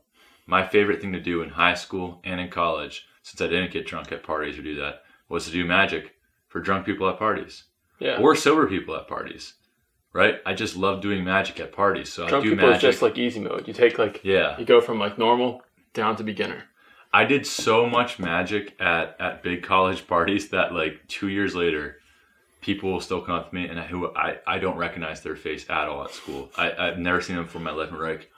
My 0.47 0.65
favorite 0.65 1.01
thing 1.01 1.13
to 1.13 1.19
do 1.19 1.41
in 1.41 1.49
high 1.49 1.73
school 1.73 2.21
and 2.23 2.39
in 2.39 2.49
college, 2.49 3.05
since 3.23 3.41
I 3.41 3.47
didn't 3.47 3.71
get 3.71 3.87
drunk 3.87 4.11
at 4.11 4.23
parties 4.23 4.57
or 4.57 4.61
do 4.61 4.75
that, 4.75 5.03
was 5.27 5.45
to 5.45 5.51
do 5.51 5.65
magic 5.65 6.13
for 6.47 6.61
drunk 6.61 6.85
people 6.85 7.09
at 7.09 7.17
parties 7.17 7.65
yeah. 7.99 8.17
or 8.19 8.35
sober 8.35 8.67
people 8.67 8.95
at 8.95 9.07
parties. 9.07 9.53
Right? 10.13 10.35
I 10.45 10.53
just 10.53 10.77
love 10.77 11.01
doing 11.01 11.25
magic 11.25 11.59
at 11.59 11.73
parties. 11.73 12.13
So 12.13 12.25
Drunk 12.25 12.41
I 12.41 12.43
do 12.45 12.49
people 12.51 12.67
magic. 12.67 12.87
is 12.87 12.93
just 12.93 13.01
like 13.01 13.17
easy 13.17 13.41
mode. 13.41 13.67
You 13.67 13.73
take 13.73 13.99
like, 13.99 14.21
yeah. 14.23 14.57
you 14.57 14.63
go 14.63 14.79
from 14.79 14.97
like 14.97 15.17
normal 15.17 15.61
down 15.95 16.15
to 16.17 16.23
beginner. 16.23 16.65
I 17.11 17.25
did 17.25 17.47
so 17.47 17.87
much 17.87 18.19
magic 18.19 18.75
at, 18.79 19.15
at 19.19 19.41
big 19.41 19.63
college 19.63 20.05
parties 20.05 20.49
that 20.49 20.73
like 20.73 21.07
two 21.07 21.29
years 21.29 21.55
later, 21.55 21.97
people 22.61 22.91
will 22.91 22.99
still 22.99 23.21
come 23.21 23.35
up 23.35 23.49
to 23.49 23.55
me 23.55 23.67
and 23.67 23.79
I, 23.79 23.87
who 23.87 24.13
I, 24.13 24.39
I 24.45 24.59
don't 24.59 24.77
recognize 24.77 25.21
their 25.21 25.35
face 25.35 25.69
at 25.69 25.87
all 25.87 26.03
at 26.03 26.11
school. 26.11 26.51
I, 26.57 26.71
I've 26.71 26.99
never 26.99 27.21
seen 27.21 27.37
them 27.37 27.47
from 27.47 27.63
my 27.63 27.71
life 27.71 27.89
and 27.89 27.99
like, 27.99 28.29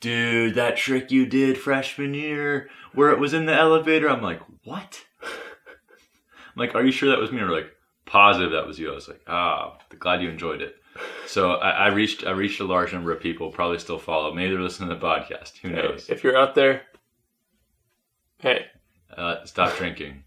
dude, 0.00 0.54
that 0.54 0.76
trick 0.76 1.10
you 1.10 1.26
did 1.26 1.58
freshman 1.58 2.14
year 2.14 2.70
where 2.94 3.10
it 3.10 3.18
was 3.18 3.34
in 3.34 3.46
the 3.46 3.54
elevator. 3.54 4.08
I'm 4.08 4.22
like, 4.22 4.40
what? 4.64 5.04
I'm 5.22 6.56
like, 6.56 6.74
are 6.74 6.84
you 6.84 6.92
sure 6.92 7.10
that 7.10 7.20
was 7.20 7.32
me? 7.32 7.40
Or 7.40 7.50
like, 7.50 7.70
positive 8.06 8.52
that 8.52 8.66
was 8.66 8.78
you. 8.78 8.90
I 8.90 8.94
was 8.94 9.08
like, 9.08 9.22
ah, 9.26 9.78
glad 9.98 10.22
you 10.22 10.30
enjoyed 10.30 10.62
it. 10.62 10.76
So 11.26 11.52
I, 11.52 11.70
I 11.70 11.88
reached 11.88 12.26
I 12.26 12.32
reached 12.32 12.60
a 12.60 12.64
large 12.64 12.92
number 12.92 13.12
of 13.12 13.20
people. 13.20 13.50
Probably 13.50 13.78
still 13.78 13.98
follow. 13.98 14.34
Maybe 14.34 14.52
they're 14.52 14.62
listening 14.62 14.90
to 14.90 14.96
the 14.96 15.00
podcast. 15.00 15.56
Who 15.58 15.70
knows? 15.70 16.10
if 16.10 16.22
you're 16.22 16.36
out 16.36 16.54
there, 16.54 16.82
hey, 18.42 18.66
Uh, 19.16 19.44
stop 19.44 19.76
drinking. 19.76 20.24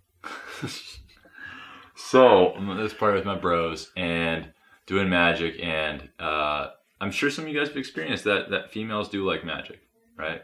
so 1.96 2.54
I'm 2.54 2.70
at 2.70 2.78
this 2.78 2.94
party 2.94 3.18
with 3.18 3.26
my 3.26 3.36
bros 3.36 3.92
and 3.96 4.52
doing 4.86 5.10
magic, 5.10 5.56
and 5.62 6.10
uh, 6.20 6.70
I'm 7.02 7.12
sure 7.12 7.30
some 7.30 7.46
of 7.46 7.52
you 7.52 7.60
guys 7.60 7.68
have 7.70 7.78
experienced 7.78 8.24
that 8.24 8.50
that 8.52 8.72
females 8.72 9.10
do 9.10 9.26
like 9.28 9.44
magic, 9.44 9.82
right? 10.18 10.44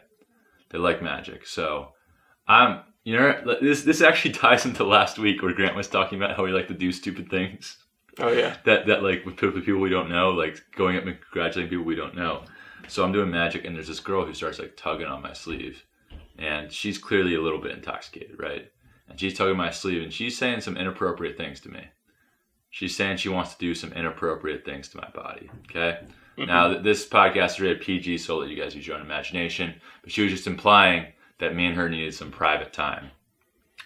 They 0.70 0.78
like 0.78 1.02
magic. 1.02 1.46
So 1.46 1.92
I'm, 2.48 2.80
you 3.04 3.16
know, 3.16 3.56
this 3.60 3.82
this 3.82 4.02
actually 4.02 4.32
ties 4.44 4.66
into 4.66 4.84
last 4.84 5.18
week 5.18 5.42
where 5.42 5.54
Grant 5.54 5.76
was 5.76 5.88
talking 5.88 6.18
about 6.18 6.36
how 6.36 6.44
we 6.44 6.50
like 6.52 6.68
to 6.68 6.74
do 6.74 6.92
stupid 6.92 7.30
things 7.30 7.78
oh 8.18 8.32
yeah, 8.32 8.56
that 8.64 8.86
that 8.86 9.02
like 9.02 9.24
with 9.24 9.36
people, 9.36 9.60
people 9.60 9.80
we 9.80 9.90
don't 9.90 10.08
know, 10.10 10.30
like 10.30 10.60
going 10.76 10.96
up 10.96 11.06
and 11.06 11.20
congratulating 11.20 11.70
people 11.70 11.84
we 11.84 11.94
don't 11.96 12.16
know. 12.16 12.42
So 12.88 13.04
I'm 13.04 13.12
doing 13.12 13.30
magic, 13.30 13.64
and 13.64 13.74
there's 13.76 13.88
this 13.88 14.00
girl 14.00 14.26
who 14.26 14.34
starts 14.34 14.58
like 14.58 14.76
tugging 14.76 15.06
on 15.06 15.22
my 15.22 15.32
sleeve, 15.32 15.84
and 16.38 16.72
she's 16.72 16.98
clearly 16.98 17.34
a 17.34 17.40
little 17.40 17.60
bit 17.60 17.72
intoxicated, 17.72 18.38
right? 18.38 18.70
And 19.08 19.18
she's 19.18 19.34
tugging 19.34 19.56
my 19.56 19.70
sleeve, 19.70 20.02
and 20.02 20.12
she's 20.12 20.36
saying 20.36 20.60
some 20.60 20.76
inappropriate 20.76 21.36
things 21.36 21.60
to 21.60 21.68
me. 21.68 21.84
She's 22.70 22.96
saying 22.96 23.18
she 23.18 23.28
wants 23.28 23.52
to 23.52 23.58
do 23.58 23.74
some 23.74 23.92
inappropriate 23.92 24.64
things 24.64 24.88
to 24.88 24.96
my 24.96 25.08
body. 25.10 25.50
Okay. 25.68 25.98
Mm-hmm. 26.38 26.46
Now 26.46 26.78
this 26.78 27.06
podcast 27.06 27.52
is 27.52 27.60
rated 27.60 27.82
PG, 27.82 28.18
so 28.18 28.38
let 28.38 28.48
you 28.48 28.56
guys 28.56 28.74
use 28.74 28.86
your 28.86 28.96
own 28.96 29.02
imagination. 29.02 29.74
But 30.02 30.10
she 30.10 30.22
was 30.22 30.32
just 30.32 30.46
implying 30.46 31.06
that 31.38 31.54
me 31.54 31.66
and 31.66 31.76
her 31.76 31.88
needed 31.88 32.14
some 32.14 32.30
private 32.30 32.72
time. 32.72 33.10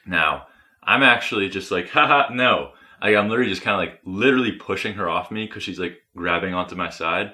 Now 0.07 0.47
I'm 0.85 1.03
actually 1.03 1.49
just 1.49 1.73
like, 1.73 1.89
haha, 1.89 2.33
no. 2.33 2.73
Like 3.03 3.17
I'm 3.17 3.29
literally 3.29 3.51
just 3.51 3.63
kind 3.63 3.75
of 3.75 3.81
like 3.81 4.01
literally 4.05 4.53
pushing 4.53 4.95
her 4.95 5.09
off 5.09 5.33
me 5.33 5.47
because 5.47 5.65
she's 5.65 5.81
like 5.81 6.03
grabbing 6.15 6.55
onto 6.55 6.77
my 6.77 6.91
side. 6.91 7.33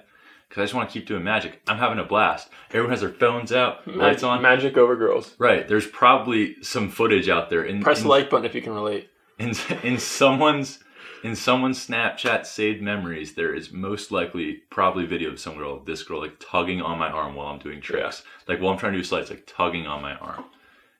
Because 0.52 0.60
I 0.60 0.64
just 0.64 0.74
want 0.74 0.90
to 0.90 0.92
keep 0.92 1.08
doing 1.08 1.24
magic. 1.24 1.62
I'm 1.66 1.78
having 1.78 1.98
a 1.98 2.04
blast. 2.04 2.50
Everyone 2.68 2.90
has 2.90 3.00
their 3.00 3.08
phones 3.08 3.52
out, 3.52 3.88
lights 3.88 4.22
on. 4.22 4.42
Magic 4.42 4.76
over 4.76 4.94
girls. 4.96 5.34
Right. 5.38 5.66
There's 5.66 5.86
probably 5.86 6.62
some 6.62 6.90
footage 6.90 7.30
out 7.30 7.48
there 7.48 7.64
in 7.64 7.82
Press 7.82 8.00
in, 8.00 8.02
the 8.04 8.10
like 8.10 8.28
button 8.28 8.44
if 8.44 8.54
you 8.54 8.60
can 8.60 8.74
relate. 8.74 9.08
in 9.38 9.54
in 9.82 9.98
someone's 9.98 10.80
in 11.24 11.34
someone's 11.36 11.86
Snapchat 11.86 12.44
saved 12.44 12.82
memories. 12.82 13.34
There 13.34 13.54
is 13.54 13.72
most 13.72 14.10
likely 14.10 14.60
probably 14.68 15.06
video 15.06 15.30
of 15.30 15.40
some 15.40 15.56
girl, 15.56 15.82
this 15.82 16.02
girl, 16.02 16.20
like 16.20 16.38
tugging 16.38 16.82
on 16.82 16.98
my 16.98 17.08
arm 17.08 17.34
while 17.34 17.46
I'm 17.46 17.58
doing 17.58 17.80
tricks. 17.80 18.22
Like 18.46 18.60
while 18.60 18.74
I'm 18.74 18.78
trying 18.78 18.92
to 18.92 18.98
do 18.98 19.04
sleights, 19.04 19.30
like 19.30 19.46
tugging 19.46 19.86
on 19.86 20.02
my 20.02 20.16
arm. 20.16 20.44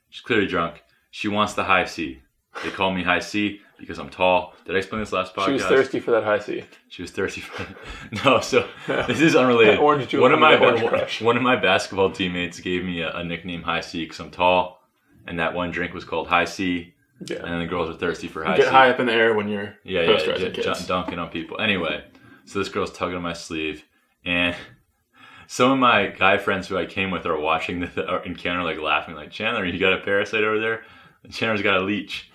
She's 0.09 0.23
clearly 0.23 0.47
drunk. 0.47 0.82
She 1.11 1.28
wants 1.28 1.52
the 1.52 1.64
high 1.64 1.85
C. 1.85 2.23
They 2.64 2.71
call 2.71 2.90
me 2.90 3.02
high 3.02 3.21
C 3.21 3.61
because 3.83 3.99
I'm 3.99 4.09
tall. 4.09 4.55
Did 4.65 4.77
I 4.77 4.79
explain 4.79 5.01
this 5.01 5.11
last 5.12 5.35
podcast? 5.35 5.47
She 5.47 5.53
was 5.55 5.65
thirsty 5.65 5.99
for 5.99 6.12
that 6.12 6.23
high 6.23 6.39
C. 6.39 6.62
She 6.89 7.03
was 7.03 7.11
thirsty 7.11 7.41
for 7.41 7.67
No, 8.25 8.39
so 8.41 8.65
this 8.87 9.21
is 9.21 9.35
unrelated. 9.35 9.81
Orange 9.81 10.09
juice 10.09 10.21
one 10.21 10.33
of 10.33 10.39
my 10.39 10.57
my 10.57 10.67
Orange 10.67 10.87
Crush. 10.87 11.21
one 11.21 11.37
of 11.37 11.43
my 11.43 11.57
basketball 11.57 12.12
teammates 12.12 12.61
gave 12.61 12.85
me 12.85 13.01
a, 13.03 13.11
a 13.17 13.25
nickname 13.25 13.62
High 13.62 13.81
C 13.81 14.05
because 14.05 14.21
I'm 14.21 14.31
tall, 14.31 14.81
and 15.27 15.41
that 15.41 15.53
one 15.55 15.73
drink 15.73 15.93
was 15.95 16.05
called 16.05 16.29
Hi-C. 16.29 16.95
Yeah. 17.27 17.37
And 17.39 17.47
then 17.47 17.59
the 17.59 17.67
girls 17.67 17.91
are 17.91 17.99
thirsty 17.99 18.29
for 18.29 18.45
high 18.45 18.55
C 18.55 18.62
Get 18.62 18.69
C. 18.69 18.73
high 18.73 18.91
up 18.91 19.01
in 19.01 19.07
the 19.07 19.12
air 19.12 19.35
when 19.35 19.49
you're 19.49 19.75
Yeah, 19.83 20.03
yeah, 20.03 20.37
j- 20.37 20.51
j- 20.53 20.75
dunking 20.87 21.19
on 21.19 21.29
people. 21.31 21.61
Anyway, 21.61 22.05
so 22.45 22.61
this 22.61 22.69
girl's 22.69 22.93
tugging 22.93 23.17
on 23.17 23.23
my 23.23 23.33
sleeve, 23.33 23.85
and 24.25 24.55
some 25.49 25.73
of 25.73 25.79
my 25.79 26.07
guy 26.07 26.39
friends 26.39 26.69
who 26.69 26.79
I 26.79 26.87
came 26.87 27.11
with 27.11 27.27
are 27.27 27.39
watching 27.39 27.81
the 27.81 28.23
encounter, 28.25 28.62
like 28.62 28.79
laughing, 28.79 29.17
like 29.17 29.33
Chandler, 29.33 29.65
you 29.65 29.79
got 29.79 29.93
a 29.93 29.99
parasite 29.99 30.45
over 30.45 30.61
there. 30.61 30.83
And 31.25 31.33
Chandler's 31.33 31.62
got 31.62 31.77
a 31.77 31.81
leech. 31.81 32.31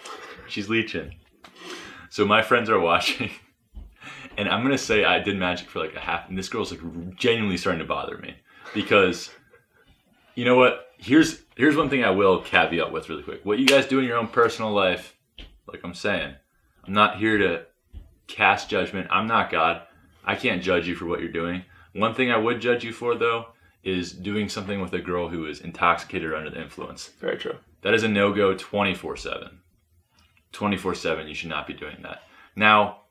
She's 0.48 0.70
leeching. 0.70 1.16
So 2.18 2.26
my 2.26 2.42
friends 2.42 2.68
are 2.72 2.80
watching, 2.80 3.30
and 4.40 4.50
I'm 4.50 4.64
gonna 4.64 4.76
say 4.76 5.06
I 5.06 5.20
did 5.20 5.38
magic 5.38 5.70
for 5.70 5.78
like 5.78 5.96
a 5.96 6.00
half, 6.00 6.28
and 6.28 6.36
this 6.36 6.50
girl's 6.50 6.72
like 6.72 7.16
genuinely 7.16 7.58
starting 7.58 7.78
to 7.78 7.86
bother 7.86 8.18
me 8.18 8.36
because, 8.74 9.30
you 10.34 10.44
know 10.44 10.56
what? 10.58 10.88
Here's 10.98 11.44
here's 11.56 11.76
one 11.76 11.92
thing 11.92 12.04
I 12.04 12.10
will 12.10 12.42
caveat 12.42 12.92
with 12.92 13.08
really 13.08 13.22
quick. 13.22 13.46
What 13.46 13.60
you 13.60 13.68
guys 13.68 13.86
do 13.86 14.00
in 14.00 14.06
your 14.06 14.18
own 14.18 14.30
personal 14.30 14.72
life, 14.72 15.16
like 15.72 15.82
I'm 15.84 15.94
saying, 15.94 16.34
I'm 16.88 16.94
not 16.94 17.20
here 17.20 17.38
to 17.38 17.68
cast 18.26 18.68
judgment. 18.68 19.10
I'm 19.12 19.28
not 19.28 19.52
God. 19.52 19.84
I 20.26 20.34
can't 20.34 20.64
judge 20.64 20.88
you 20.88 20.96
for 20.96 21.06
what 21.06 21.20
you're 21.20 21.30
doing. 21.32 21.66
One 21.94 22.16
thing 22.16 22.32
I 22.32 22.38
would 22.38 22.62
judge 22.62 22.84
you 22.84 22.94
for 22.94 23.14
though 23.14 23.50
is 23.84 24.12
doing 24.12 24.50
something 24.50 24.82
with 24.82 24.94
a 24.94 25.00
girl 25.00 25.30
who 25.30 25.46
is 25.46 25.62
intoxicated 25.62 26.32
or 26.32 26.36
under 26.36 26.50
the 26.50 26.64
influence. 26.64 27.12
Very 27.20 27.38
true. 27.38 27.58
That 27.84 27.94
is 27.94 28.02
a 28.02 28.08
no 28.08 28.34
go 28.34 28.56
24 28.56 29.18
7. 29.18 29.60
24 30.54 30.96
7, 30.96 31.28
you 31.28 31.34
should 31.36 31.50
not 31.50 31.68
be 31.68 31.74
doing 31.74 31.98
that. 32.04 32.22
Now, 32.56 33.02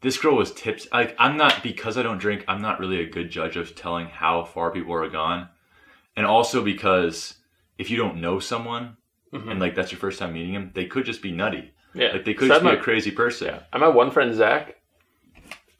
this 0.00 0.16
girl 0.18 0.36
was 0.36 0.52
tips. 0.52 0.86
Like, 0.92 1.14
I'm 1.18 1.36
not, 1.36 1.62
because 1.62 1.98
I 1.98 2.02
don't 2.02 2.18
drink, 2.18 2.44
I'm 2.48 2.62
not 2.62 2.78
really 2.80 3.00
a 3.00 3.08
good 3.10 3.30
judge 3.30 3.56
of 3.56 3.74
telling 3.74 4.06
how 4.06 4.44
far 4.44 4.70
people 4.70 4.94
are 4.94 5.08
gone. 5.08 5.48
And 6.16 6.24
also 6.26 6.62
because 6.64 7.34
if 7.78 7.90
you 7.90 7.96
don't 7.96 8.20
know 8.20 8.38
someone 8.40 8.96
Mhm. 9.32 9.50
and 9.50 9.60
like 9.60 9.74
that's 9.74 9.92
your 9.92 9.98
first 10.00 10.18
time 10.18 10.32
meeting 10.32 10.54
them, 10.54 10.70
they 10.74 10.86
could 10.86 11.04
just 11.04 11.20
be 11.22 11.30
nutty. 11.32 11.72
Yeah. 11.94 12.12
Like, 12.12 12.24
they 12.24 12.34
could 12.34 12.48
So 12.48 12.54
just 12.54 12.60
I 12.60 12.64
be 12.64 12.70
might- 12.72 12.78
a 12.80 12.82
crazy 12.82 13.10
person. 13.10 13.48
Yeah. 13.48 13.60
I 13.72 13.78
have 13.78 13.94
one 13.94 14.10
friend, 14.10 14.34
Zach. 14.34 14.76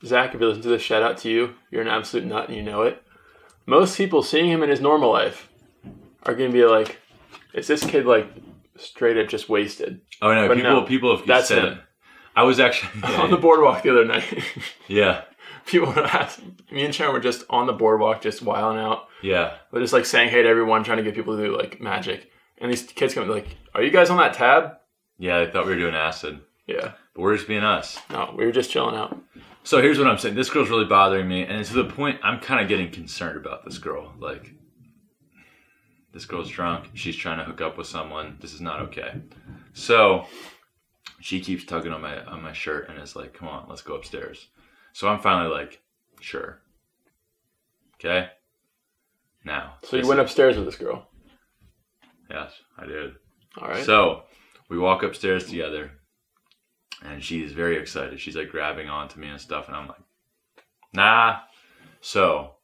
Zach, 0.05 0.35
if 0.35 0.41
you 0.41 0.47
listen 0.47 0.63
to 0.63 0.69
this, 0.69 0.83
shout 0.83 1.03
out 1.03 1.19
to 1.19 1.31
you. 1.31 1.55
You're 1.71 1.83
an 1.83 1.89
absolute 1.89 2.27
nut 2.27 2.49
and 2.49 2.57
you 2.57 2.63
know 2.63 2.83
it. 2.83 3.03
Most 3.67 3.97
people 3.97 4.23
seeing 4.23 4.51
him 4.51 4.63
in 4.63 4.71
his 4.71 4.81
normal 4.81 5.11
life 5.11 5.49
are 6.25 6.35
going 6.35 6.51
to 6.51 6.57
be 6.57 6.65
like, 6.65 6.99
is 7.53 7.67
this 7.67 7.85
kid 7.85 8.07
like 8.07 8.29
straight 8.79 9.17
up 9.19 9.29
just 9.29 9.49
wasted? 9.49 10.01
Oh 10.23 10.33
no, 10.35 10.49
But 10.49 10.57
people 10.57 10.71
no, 10.71 10.83
people 10.83 11.17
have 11.17 11.27
that's 11.27 11.49
said 11.49 11.65
him. 11.65 11.73
it. 11.75 11.79
I 12.37 12.43
was 12.45 12.61
actually 12.61 13.03
on 13.17 13.31
the 13.31 13.37
boardwalk 13.37 13.83
the 13.83 13.91
other 13.91 14.05
night, 14.05 14.25
yeah, 14.89 15.23
people 15.67 15.89
were 15.89 16.05
asking, 16.05 16.57
me 16.71 16.85
and 16.85 16.95
Sharon 16.95 17.13
were 17.13 17.21
just 17.21 17.45
on 17.51 17.67
the 17.67 17.73
boardwalk, 17.73 18.23
just 18.23 18.43
wilding 18.43 18.81
out. 18.81 19.09
yeah. 19.23 19.55
We're 19.73 19.81
just 19.81 19.93
like 19.93 20.07
saying 20.07 20.31
hey 20.31 20.43
to 20.43 20.49
everyone, 20.49 20.85
trying 20.85 20.99
to 20.99 21.03
get 21.05 21.15
people 21.15 21.37
to 21.37 21.45
do 21.45 21.57
like 21.57 21.81
magic. 21.81 22.31
And 22.61 22.71
these 22.71 22.83
kids 22.85 23.15
come 23.15 23.29
like, 23.29 23.57
are 23.75 23.83
you 23.83 23.91
guys 23.91 24.11
on 24.11 24.17
that 24.19 24.35
tab? 24.35 24.73
Yeah, 25.19 25.45
they 25.45 25.51
thought 25.51 25.67
we 25.67 25.73
were 25.73 25.79
doing 25.81 25.95
acid, 25.95 26.41
Yeah. 26.67 26.93
but 27.15 27.23
we're 27.23 27.35
just 27.37 27.49
being 27.49 27.65
us. 27.65 27.99
No, 28.11 28.33
we 28.37 28.45
were 28.47 28.53
just 28.53 28.71
chilling 28.71 28.95
out. 28.97 29.17
So 29.65 29.83
here's 29.83 29.99
what 29.99 30.07
I'm 30.07 30.19
saying. 30.19 30.35
This 30.37 30.49
girl's 30.49 30.71
really 30.71 30.85
bothering 30.87 31.29
me, 31.29 31.43
and 31.45 31.65
to 31.65 31.75
the 31.75 31.85
point 31.85 32.21
I'm 32.23 32.39
kind 32.41 32.61
of 32.61 32.69
getting 32.69 32.91
concerned 32.91 33.37
about 33.37 33.65
this 33.65 33.79
girl. 33.79 34.13
Like, 34.19 34.55
this 36.13 36.25
girl's 36.25 36.51
drunk. 36.51 36.91
She's 36.95 37.17
trying 37.17 37.39
to 37.39 37.45
hook 37.45 37.61
up 37.61 37.79
with 37.79 37.87
someone. 37.87 38.39
This 38.41 38.55
is 38.55 38.61
not 38.61 38.81
okay. 38.81 39.21
So 39.73 40.27
she 41.21 41.41
keeps 41.41 41.65
tugging 41.65 41.93
on 41.93 42.01
my 42.01 42.25
on 42.25 42.43
my 42.43 42.53
shirt 42.53 42.89
and 42.89 43.01
is 43.01 43.17
like, 43.17 43.35
"Come 43.35 43.49
on, 43.49 43.67
let's 43.69 43.83
go 43.83 43.95
upstairs." 43.95 44.49
So 44.93 45.09
I'm 45.09 45.21
finally 45.21 45.51
like, 45.51 45.81
"Sure." 46.21 46.61
Okay. 47.95 48.31
Now. 49.45 49.75
So 49.85 49.97
you 49.97 50.07
went 50.07 50.21
upstairs 50.21 50.57
with 50.57 50.67
this 50.67 50.77
girl. 50.77 51.09
Yes, 52.31 52.53
I 52.77 52.87
did. 52.87 53.15
All 53.57 53.69
right. 53.69 53.85
So 53.85 54.25
we 54.69 54.79
walk 54.79 55.03
upstairs 55.03 55.47
together, 55.47 55.91
and 57.03 57.23
she's 57.23 57.53
very 57.53 57.77
excited. 57.77 58.21
She's 58.21 58.37
like 58.37 58.51
grabbing 58.51 58.89
onto 58.89 59.19
me 59.19 59.29
and 59.29 59.41
stuff, 59.41 59.69
and 59.69 59.77
I'm 59.77 59.89
like, 59.89 60.03
nah. 60.93 61.41
So 62.01 62.55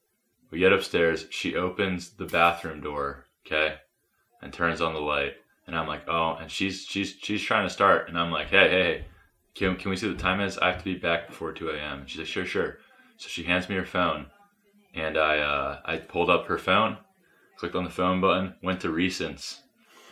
we 0.51 0.59
get 0.59 0.73
upstairs. 0.73 1.27
She 1.31 1.57
opens 1.57 2.11
the 2.11 2.27
bathroom 2.27 2.81
door, 2.81 3.24
okay, 3.47 3.77
and 4.43 4.53
turns 4.53 4.81
on 4.81 4.95
the 4.95 5.01
light, 5.01 5.35
and 5.67 5.77
I'm 5.77 5.89
like, 5.89 6.09
oh, 6.09 6.37
and 6.41 6.51
she's 6.51 6.85
she's 6.85 7.17
she's 7.21 7.43
trying 7.43 7.67
to 7.67 7.73
start, 7.73 8.09
and 8.09 8.19
I'm 8.19 8.31
like, 8.31 8.49
hey, 8.49 8.69
hey, 8.69 8.83
hey, 8.83 9.05
can 9.55 9.77
can 9.77 9.91
we 9.91 9.97
see 9.97 10.09
what 10.09 10.17
the 10.17 10.23
time 10.23 10.41
is? 10.41 10.59
I 10.59 10.69
have 10.69 10.79
to 10.79 10.85
be 10.85 10.97
back 10.97 11.29
before 11.29 11.53
2 11.53 11.71
a.m. 11.71 12.01
And 12.01 12.11
she's 12.11 12.19
like, 12.19 12.29
sure, 12.29 12.47
sure. 12.47 12.79
So 13.17 13.29
she 13.29 13.45
hands 13.45 13.69
me 13.69 13.77
her 13.77 13.87
phone, 13.87 14.27
and 14.95 15.17
I 15.17 15.39
uh, 15.39 15.81
I 15.85 15.97
pulled 15.99 16.31
up 16.31 16.47
her 16.47 16.59
phone, 16.59 16.99
clicked 17.57 17.77
on 17.77 17.85
the 17.85 17.91
phone 17.91 18.21
button, 18.21 18.55
went 18.63 18.81
to 18.81 18.89
recents, 18.89 19.61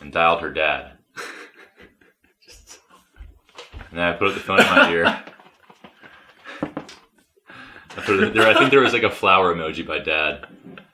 and 0.01 0.11
dialed 0.11 0.41
her 0.41 0.51
dad. 0.51 0.97
And 3.93 3.99
then 3.99 4.07
I 4.07 4.13
put 4.13 4.33
the 4.33 4.39
phone 4.39 4.59
in 4.59 4.65
my 4.65 4.89
ear. 4.89 5.05
I 5.05 5.23
put 7.97 8.23
it 8.23 8.33
there. 8.33 8.47
I 8.47 8.55
think 8.55 8.71
there 8.71 8.79
was 8.79 8.91
like 8.91 9.03
a 9.03 9.11
flower 9.11 9.53
emoji 9.53 9.85
by 9.85 9.99
dad. 9.99 10.47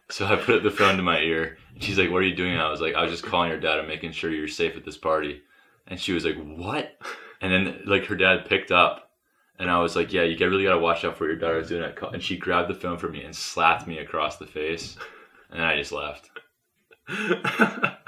So 0.09 0.25
I 0.25 0.35
put 0.35 0.63
the 0.63 0.69
phone 0.69 0.97
to 0.97 1.01
my 1.01 1.21
ear. 1.21 1.58
She's 1.79 1.97
like, 1.97 2.11
"What 2.11 2.19
are 2.19 2.27
you 2.27 2.35
doing?" 2.35 2.57
I 2.57 2.69
was 2.69 2.81
like, 2.81 2.95
"I 2.95 3.03
was 3.03 3.11
just 3.11 3.23
calling 3.23 3.49
your 3.49 3.59
dad 3.59 3.79
and 3.79 3.87
making 3.87 4.11
sure 4.11 4.31
you're 4.31 4.47
safe 4.47 4.75
at 4.75 4.85
this 4.85 4.97
party." 4.97 5.41
And 5.87 5.99
she 5.99 6.13
was 6.13 6.25
like, 6.25 6.37
"What?" 6.37 6.97
And 7.41 7.51
then 7.51 7.81
like 7.85 8.05
her 8.05 8.15
dad 8.15 8.45
picked 8.45 8.71
up, 8.71 9.11
and 9.57 9.69
I 9.69 9.79
was 9.79 9.95
like, 9.95 10.13
"Yeah, 10.13 10.23
you 10.23 10.37
really 10.37 10.63
gotta 10.63 10.79
watch 10.79 11.05
out 11.05 11.17
for 11.17 11.23
what 11.23 11.31
your 11.31 11.39
daughter's 11.39 11.69
doing 11.69 11.83
at." 11.83 12.13
And 12.13 12.23
she 12.23 12.37
grabbed 12.37 12.69
the 12.69 12.75
phone 12.75 12.97
from 12.97 13.13
me 13.13 13.23
and 13.23 13.35
slapped 13.35 13.87
me 13.87 13.99
across 13.99 14.37
the 14.37 14.45
face, 14.45 14.97
and 15.51 15.61
I 15.63 15.75
just 15.77 15.91
left. 15.91 16.29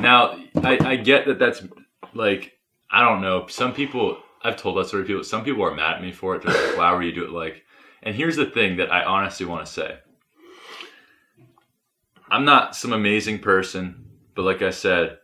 Now, 0.00 0.38
I, 0.62 0.78
I 0.80 0.96
get 0.96 1.26
that 1.26 1.38
that's 1.38 1.62
like, 2.14 2.58
I 2.90 3.00
don't 3.02 3.20
know. 3.20 3.46
Some 3.48 3.72
people, 3.72 4.18
I've 4.42 4.56
told 4.56 4.76
that 4.76 4.88
sort 4.88 5.02
of 5.02 5.06
people, 5.06 5.24
some 5.24 5.44
people 5.44 5.64
are 5.64 5.74
mad 5.74 5.96
at 5.96 6.02
me 6.02 6.12
for 6.12 6.36
it. 6.36 6.42
They're 6.42 6.68
like, 6.68 6.78
why 6.78 6.94
would 6.94 7.04
you 7.04 7.12
do 7.12 7.24
it 7.24 7.30
like? 7.30 7.64
And 8.02 8.14
here's 8.14 8.36
the 8.36 8.46
thing 8.46 8.76
that 8.76 8.92
I 8.92 9.04
honestly 9.04 9.46
want 9.46 9.66
to 9.66 9.72
say 9.72 9.98
I'm 12.30 12.44
not 12.44 12.74
some 12.76 12.92
amazing 12.92 13.38
person, 13.40 14.04
but 14.34 14.44
like 14.44 14.62
I 14.62 14.70
said, 14.70 15.18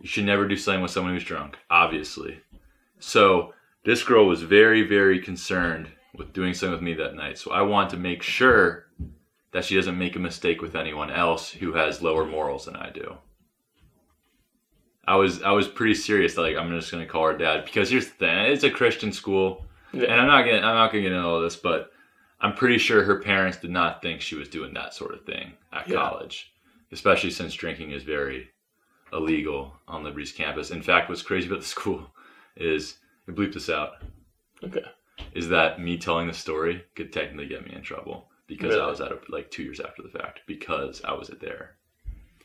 you 0.00 0.08
should 0.08 0.24
never 0.24 0.46
do 0.46 0.56
something 0.56 0.82
with 0.82 0.90
someone 0.90 1.14
who's 1.14 1.24
drunk, 1.24 1.56
obviously. 1.70 2.40
So 2.98 3.54
this 3.84 4.02
girl 4.02 4.26
was 4.26 4.42
very, 4.42 4.82
very 4.82 5.20
concerned 5.20 5.88
with 6.14 6.32
doing 6.32 6.54
something 6.54 6.72
with 6.72 6.82
me 6.82 6.94
that 6.94 7.14
night. 7.14 7.38
So 7.38 7.50
I 7.52 7.62
want 7.62 7.90
to 7.90 7.96
make 7.96 8.22
sure 8.22 8.86
that 9.52 9.64
she 9.64 9.76
doesn't 9.76 9.98
make 9.98 10.16
a 10.16 10.20
mistake 10.20 10.60
with 10.60 10.76
anyone 10.76 11.10
else 11.10 11.50
who 11.50 11.72
has 11.72 12.02
lower 12.02 12.26
morals 12.26 12.66
than 12.66 12.76
I 12.76 12.90
do. 12.90 13.16
I 15.06 15.16
was 15.16 15.42
I 15.42 15.52
was 15.52 15.66
pretty 15.66 15.94
serious. 15.94 16.36
Like 16.36 16.56
I'm 16.56 16.70
just 16.70 16.92
gonna 16.92 17.06
call 17.06 17.26
her 17.28 17.38
dad 17.38 17.64
because 17.64 17.88
here's 17.90 18.06
the 18.08 18.12
thing: 18.12 18.52
it's 18.52 18.62
a 18.64 18.70
Christian 18.70 19.10
school, 19.10 19.64
Yeah. 19.92 20.02
and 20.12 20.20
I'm 20.20 20.26
not 20.26 20.42
gonna 20.44 20.58
I'm 20.58 20.74
not 20.74 20.92
gonna 20.92 21.02
get 21.02 21.12
into 21.12 21.26
all 21.26 21.40
this, 21.40 21.56
but 21.56 21.90
I'm 22.40 22.54
pretty 22.54 22.78
sure 22.78 23.02
her 23.04 23.18
parents 23.20 23.58
did 23.58 23.70
not 23.70 24.00
think 24.00 24.20
she 24.20 24.36
was 24.36 24.48
doing 24.48 24.72
that 24.74 24.94
sort 24.94 25.12
of 25.14 25.24
thing 25.24 25.52
at 25.72 25.88
Yeah. 25.88 25.96
college, 25.96 26.52
especially 26.92 27.30
since 27.30 27.54
drinking 27.54 27.90
is 27.90 28.02
very 28.04 28.50
illegal 29.12 29.74
on 29.88 30.04
Liberty's 30.04 30.32
campus. 30.32 30.70
In 30.70 30.82
fact, 30.82 31.08
what's 31.08 31.22
crazy 31.22 31.48
about 31.48 31.60
the 31.60 31.66
school 31.76 32.10
is 32.56 32.98
I 33.28 33.32
bleep 33.32 33.52
this 33.54 33.68
out 33.70 34.02
Okay. 34.62 34.84
is 35.34 35.48
that 35.48 35.80
me 35.80 35.96
telling 35.98 36.26
the 36.26 36.32
story 36.34 36.84
could 36.94 37.12
technically 37.12 37.46
get 37.48 37.66
me 37.66 37.74
in 37.74 37.82
trouble 37.82 38.28
because 38.46 38.74
I 38.76 38.86
was 38.86 39.00
at 39.00 39.12
it 39.12 39.28
like 39.30 39.50
two 39.50 39.62
years 39.62 39.80
after 39.80 40.02
the 40.02 40.08
fact 40.08 40.40
because 40.46 41.02
I 41.04 41.12
was 41.14 41.30
at 41.30 41.40
there. 41.40 41.76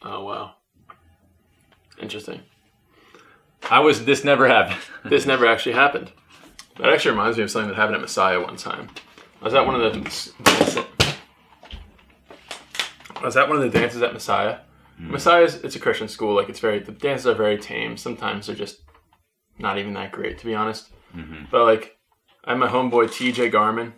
Oh 0.02 0.24
wow. 0.26 0.56
Interesting. 2.02 2.42
I 3.70 3.80
was. 3.80 4.04
This 4.06 4.24
never 4.26 4.48
happened. 4.48 4.80
This 5.06 5.26
never 5.28 5.46
actually 5.46 5.74
happened. 5.74 6.12
That 6.78 6.90
actually 6.90 7.12
reminds 7.12 7.38
me 7.38 7.44
of 7.44 7.52
something 7.52 7.70
that 7.70 7.76
happened 7.76 7.96
at 7.96 8.02
Messiah 8.02 8.42
one 8.42 8.58
time. 8.58 8.90
Was 9.44 9.54
at 9.54 9.66
one 9.66 9.76
of 9.80 9.94
the. 9.94 10.00
Was 13.24 13.38
at 13.38 13.48
one 13.48 13.58
of 13.58 13.64
the 13.64 13.70
dances 13.78 14.02
at 14.02 14.14
Messiah. 14.14 14.60
Messiah's 14.98 15.56
it's 15.56 15.76
a 15.76 15.80
Christian 15.80 16.08
school. 16.08 16.36
Like 16.36 16.50
it's 16.50 16.60
very 16.60 16.80
the 16.80 16.92
dances 16.92 17.28
are 17.28 17.34
very 17.34 17.58
tame. 17.58 17.98
Sometimes 17.98 18.48
they're 18.48 18.56
just 18.56 18.82
not 19.58 19.78
even 19.78 19.94
that 19.96 20.12
great 20.12 20.38
to 20.40 20.46
be 20.46 20.56
honest. 20.56 20.90
Mhm. 21.16 21.50
But 21.50 21.66
like 21.66 21.98
I'm 22.46 22.60
my 22.60 22.68
homeboy 22.68 23.08
TJ 23.08 23.52
Garmin. 23.52 23.94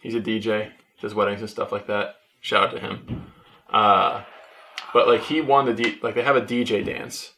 He's 0.00 0.14
a 0.14 0.20
DJ, 0.20 0.70
does 1.00 1.14
weddings 1.14 1.40
and 1.40 1.50
stuff 1.50 1.72
like 1.72 1.86
that. 1.88 2.16
Shout 2.40 2.68
out 2.68 2.70
to 2.74 2.80
him. 2.80 3.32
Uh, 3.70 4.22
but 4.92 5.08
like 5.08 5.22
he 5.22 5.40
won 5.40 5.66
the 5.66 5.74
D, 5.74 5.98
like 6.02 6.14
they 6.14 6.22
have 6.22 6.36
a 6.36 6.40
DJ 6.42 6.84
dance, 6.84 7.32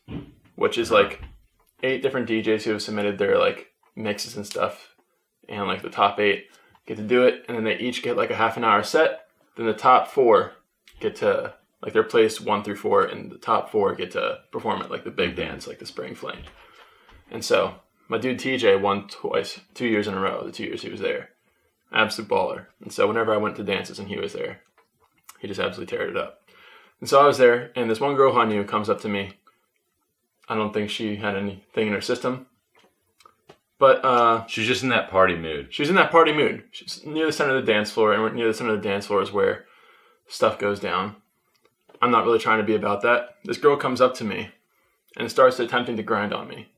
which 0.56 0.76
is 0.78 0.90
like 0.90 1.22
eight 1.82 2.02
different 2.02 2.28
DJs 2.28 2.64
who 2.64 2.72
have 2.72 2.82
submitted 2.82 3.18
their 3.18 3.38
like 3.38 3.68
mixes 3.96 4.36
and 4.36 4.46
stuff, 4.46 4.94
and 5.48 5.66
like 5.66 5.82
the 5.82 5.90
top 5.90 6.20
eight 6.20 6.46
get 6.86 6.96
to 6.96 7.02
do 7.02 7.24
it, 7.24 7.44
and 7.46 7.56
then 7.56 7.64
they 7.64 7.76
each 7.76 8.02
get 8.02 8.16
like 8.16 8.30
a 8.30 8.36
half 8.36 8.56
an 8.56 8.64
hour 8.64 8.82
set. 8.82 9.26
Then 9.56 9.66
the 9.66 9.74
top 9.74 10.08
four 10.08 10.52
get 11.00 11.16
to 11.16 11.54
Like 11.82 11.92
they're 11.92 12.02
placed 12.02 12.42
one 12.42 12.62
through 12.62 12.76
four, 12.76 13.04
and 13.04 13.30
the 13.30 13.38
top 13.38 13.70
four 13.70 13.94
get 13.94 14.10
to 14.12 14.40
perform 14.52 14.82
at 14.82 14.90
like 14.90 15.04
the 15.04 15.10
big 15.10 15.30
mm-hmm. 15.30 15.40
dance, 15.40 15.66
like 15.66 15.78
the 15.78 15.86
Spring 15.86 16.14
Fling. 16.14 16.40
And 17.30 17.44
so 17.44 17.76
my 18.08 18.18
dude 18.18 18.38
TJ 18.38 18.80
won 18.80 19.08
twice, 19.08 19.60
two 19.74 19.86
years 19.86 20.06
in 20.06 20.14
a 20.14 20.20
row. 20.20 20.44
The 20.44 20.52
two 20.52 20.64
years 20.64 20.82
he 20.82 20.90
was 20.90 21.00
there, 21.00 21.30
absolute 21.92 22.28
baller. 22.28 22.66
And 22.82 22.92
so 22.92 23.06
whenever 23.06 23.32
I 23.32 23.38
went 23.38 23.56
to 23.56 23.64
dances 23.64 23.98
and 23.98 24.08
he 24.08 24.18
was 24.18 24.32
there, 24.32 24.60
he 25.38 25.48
just 25.48 25.60
absolutely 25.60 25.96
teared 25.96 26.10
it 26.10 26.16
up. 26.16 26.42
And 27.00 27.08
so 27.08 27.20
I 27.20 27.26
was 27.26 27.38
there, 27.38 27.72
and 27.76 27.90
this 27.90 28.00
one 28.00 28.14
girl 28.14 28.32
who 28.32 28.40
I 28.40 28.44
knew 28.44 28.62
comes 28.64 28.90
up 28.90 29.00
to 29.02 29.08
me. 29.08 29.32
I 30.48 30.54
don't 30.54 30.74
think 30.74 30.90
she 30.90 31.16
had 31.16 31.36
anything 31.36 31.86
in 31.86 31.94
her 31.94 32.00
system, 32.00 32.46
but 33.80 34.04
uh, 34.04 34.46
She's 34.46 34.68
just 34.68 34.84
in 34.84 34.90
that 34.90 35.10
party 35.10 35.34
mood. 35.34 35.68
she's 35.74 35.88
in 35.88 35.96
that 35.96 36.12
party 36.12 36.32
mood. 36.32 36.62
She's 36.70 37.04
near 37.04 37.26
the 37.26 37.32
center 37.32 37.56
of 37.56 37.66
the 37.66 37.72
dance 37.72 37.90
floor, 37.90 38.12
and 38.12 38.36
near 38.36 38.46
the 38.46 38.54
center 38.54 38.74
of 38.74 38.82
the 38.82 38.88
dance 38.88 39.06
floor 39.06 39.20
is 39.22 39.32
where 39.32 39.64
stuff 40.28 40.58
goes 40.60 40.78
down. 40.78 41.16
I'm 42.00 42.12
not 42.12 42.24
really 42.24 42.38
trying 42.38 42.58
to 42.58 42.64
be 42.64 42.76
about 42.76 43.02
that. 43.02 43.36
This 43.44 43.58
girl 43.58 43.76
comes 43.76 44.00
up 44.00 44.14
to 44.16 44.24
me 44.24 44.50
and 45.16 45.28
starts 45.28 45.58
attempting 45.58 45.96
to 45.96 46.02
grind 46.04 46.32
on 46.32 46.46
me. 46.46 46.68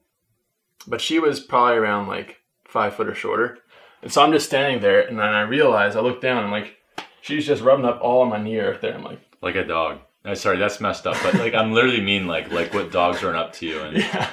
But 0.87 1.00
she 1.02 1.18
was 1.18 1.38
probably 1.38 1.76
around 1.76 2.09
like 2.09 2.38
five 2.64 2.94
foot 2.94 3.06
or 3.09 3.14
shorter. 3.14 3.59
And 4.02 4.11
so 4.12 4.23
I'm 4.23 4.32
just 4.32 4.47
standing 4.47 4.80
there, 4.80 5.02
and 5.06 5.18
then 5.18 5.26
I 5.28 5.42
realize, 5.42 5.94
I 5.94 6.00
look 6.00 6.21
down, 6.21 6.42
and 6.42 6.50
like, 6.50 6.76
she's 7.21 7.47
just 7.47 7.62
rubbing 7.62 7.85
up 7.85 8.00
all 8.00 8.23
on 8.23 8.30
my 8.30 8.42
knee 8.42 8.59
right 8.59 8.80
there. 8.80 8.94
I'm 8.94 9.04
like, 9.04 9.21
Like 9.42 9.54
a 9.54 9.64
dog. 9.64 9.99
No, 10.25 10.35
sorry, 10.35 10.56
that's 10.59 10.80
messed 10.80 11.06
up. 11.06 11.16
But 11.23 11.35
like, 11.35 11.52
I'm 11.54 11.73
literally 11.73 12.00
mean 12.00 12.26
like 12.28 12.50
like 12.52 12.73
what 12.73 12.92
dogs 12.92 13.23
run 13.25 13.35
up 13.37 13.52
to 13.54 13.66
you 13.66 13.80
and 13.80 13.97
yeah. 13.99 14.30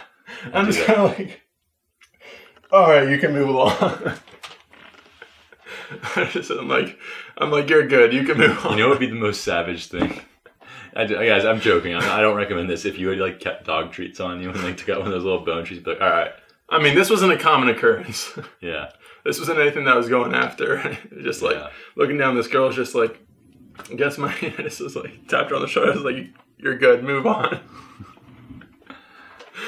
I'm 0.54 0.66
just 0.68 0.86
kind 0.86 1.00
of 1.02 1.18
like, 1.18 1.42
all 2.72 2.90
right, 2.90 3.10
you 3.10 3.18
can 3.18 3.34
move 3.34 3.50
along. 3.50 3.74
I 6.16 6.26
just, 6.32 6.52
I'm 6.52 6.68
like, 6.68 6.98
I'm 7.38 7.50
like, 7.52 7.70
you're 7.70 7.88
good. 7.88 8.14
You 8.14 8.24
can 8.24 8.38
move 8.38 8.66
on. 8.66 8.78
you 8.78 8.84
know 8.84 8.90
what 8.90 9.00
would 9.00 9.08
be 9.08 9.14
the 9.14 9.20
most 9.20 9.44
savage 9.44 9.88
thing? 9.88 10.22
I, 10.96 11.06
do- 11.06 11.16
guys, 11.16 11.46
I'm 11.46 11.60
joking. 11.60 11.96
I'm, 11.96 12.04
I 12.04 12.22
don't 12.22 12.36
recommend 12.36 12.70
this. 12.70 12.86
If 12.86 12.98
you 13.00 13.08
had 13.10 13.18
like 13.20 13.40
kept 13.40 13.66
dog 13.66 13.92
treats 13.92 14.20
on 14.20 14.42
you 14.42 14.50
and 14.50 14.64
like 14.64 14.78
took 14.78 14.90
out 14.90 15.00
one 15.00 15.08
of 15.08 15.14
those 15.14 15.24
little 15.24 15.44
bone 15.46 15.64
treats, 15.66 15.84
be 15.84 15.92
like, 15.92 16.02
all 16.02 16.10
right, 16.10 16.32
I 16.70 16.82
mean, 16.82 16.96
this 16.96 17.10
wasn't 17.10 17.32
a 17.34 17.38
common 17.38 17.70
occurrence. 17.70 18.32
yeah, 18.62 18.92
this 19.26 19.40
wasn't 19.40 19.60
anything 19.60 19.86
that 19.86 19.94
I 19.96 19.98
was 19.98 20.10
going 20.10 20.34
after. 20.36 20.98
just 21.24 21.42
like 21.42 21.56
Yeah. 21.56 21.70
looking 21.96 22.18
down, 22.18 22.36
this 22.36 22.48
girl's 22.48 22.76
just 22.76 22.94
like, 22.96 23.20
against 23.92 24.18
my 24.20 24.30
hand. 24.30 24.56
This 24.60 24.80
was 24.80 24.96
like 24.96 25.28
tapped 25.28 25.50
her 25.50 25.56
on 25.56 25.62
the 25.62 25.68
shoulder. 25.68 25.92
I 25.92 25.96
was 25.96 26.04
like, 26.04 26.28
you're 26.58 26.78
good. 26.78 27.04
Move 27.04 27.26
on. 27.26 27.62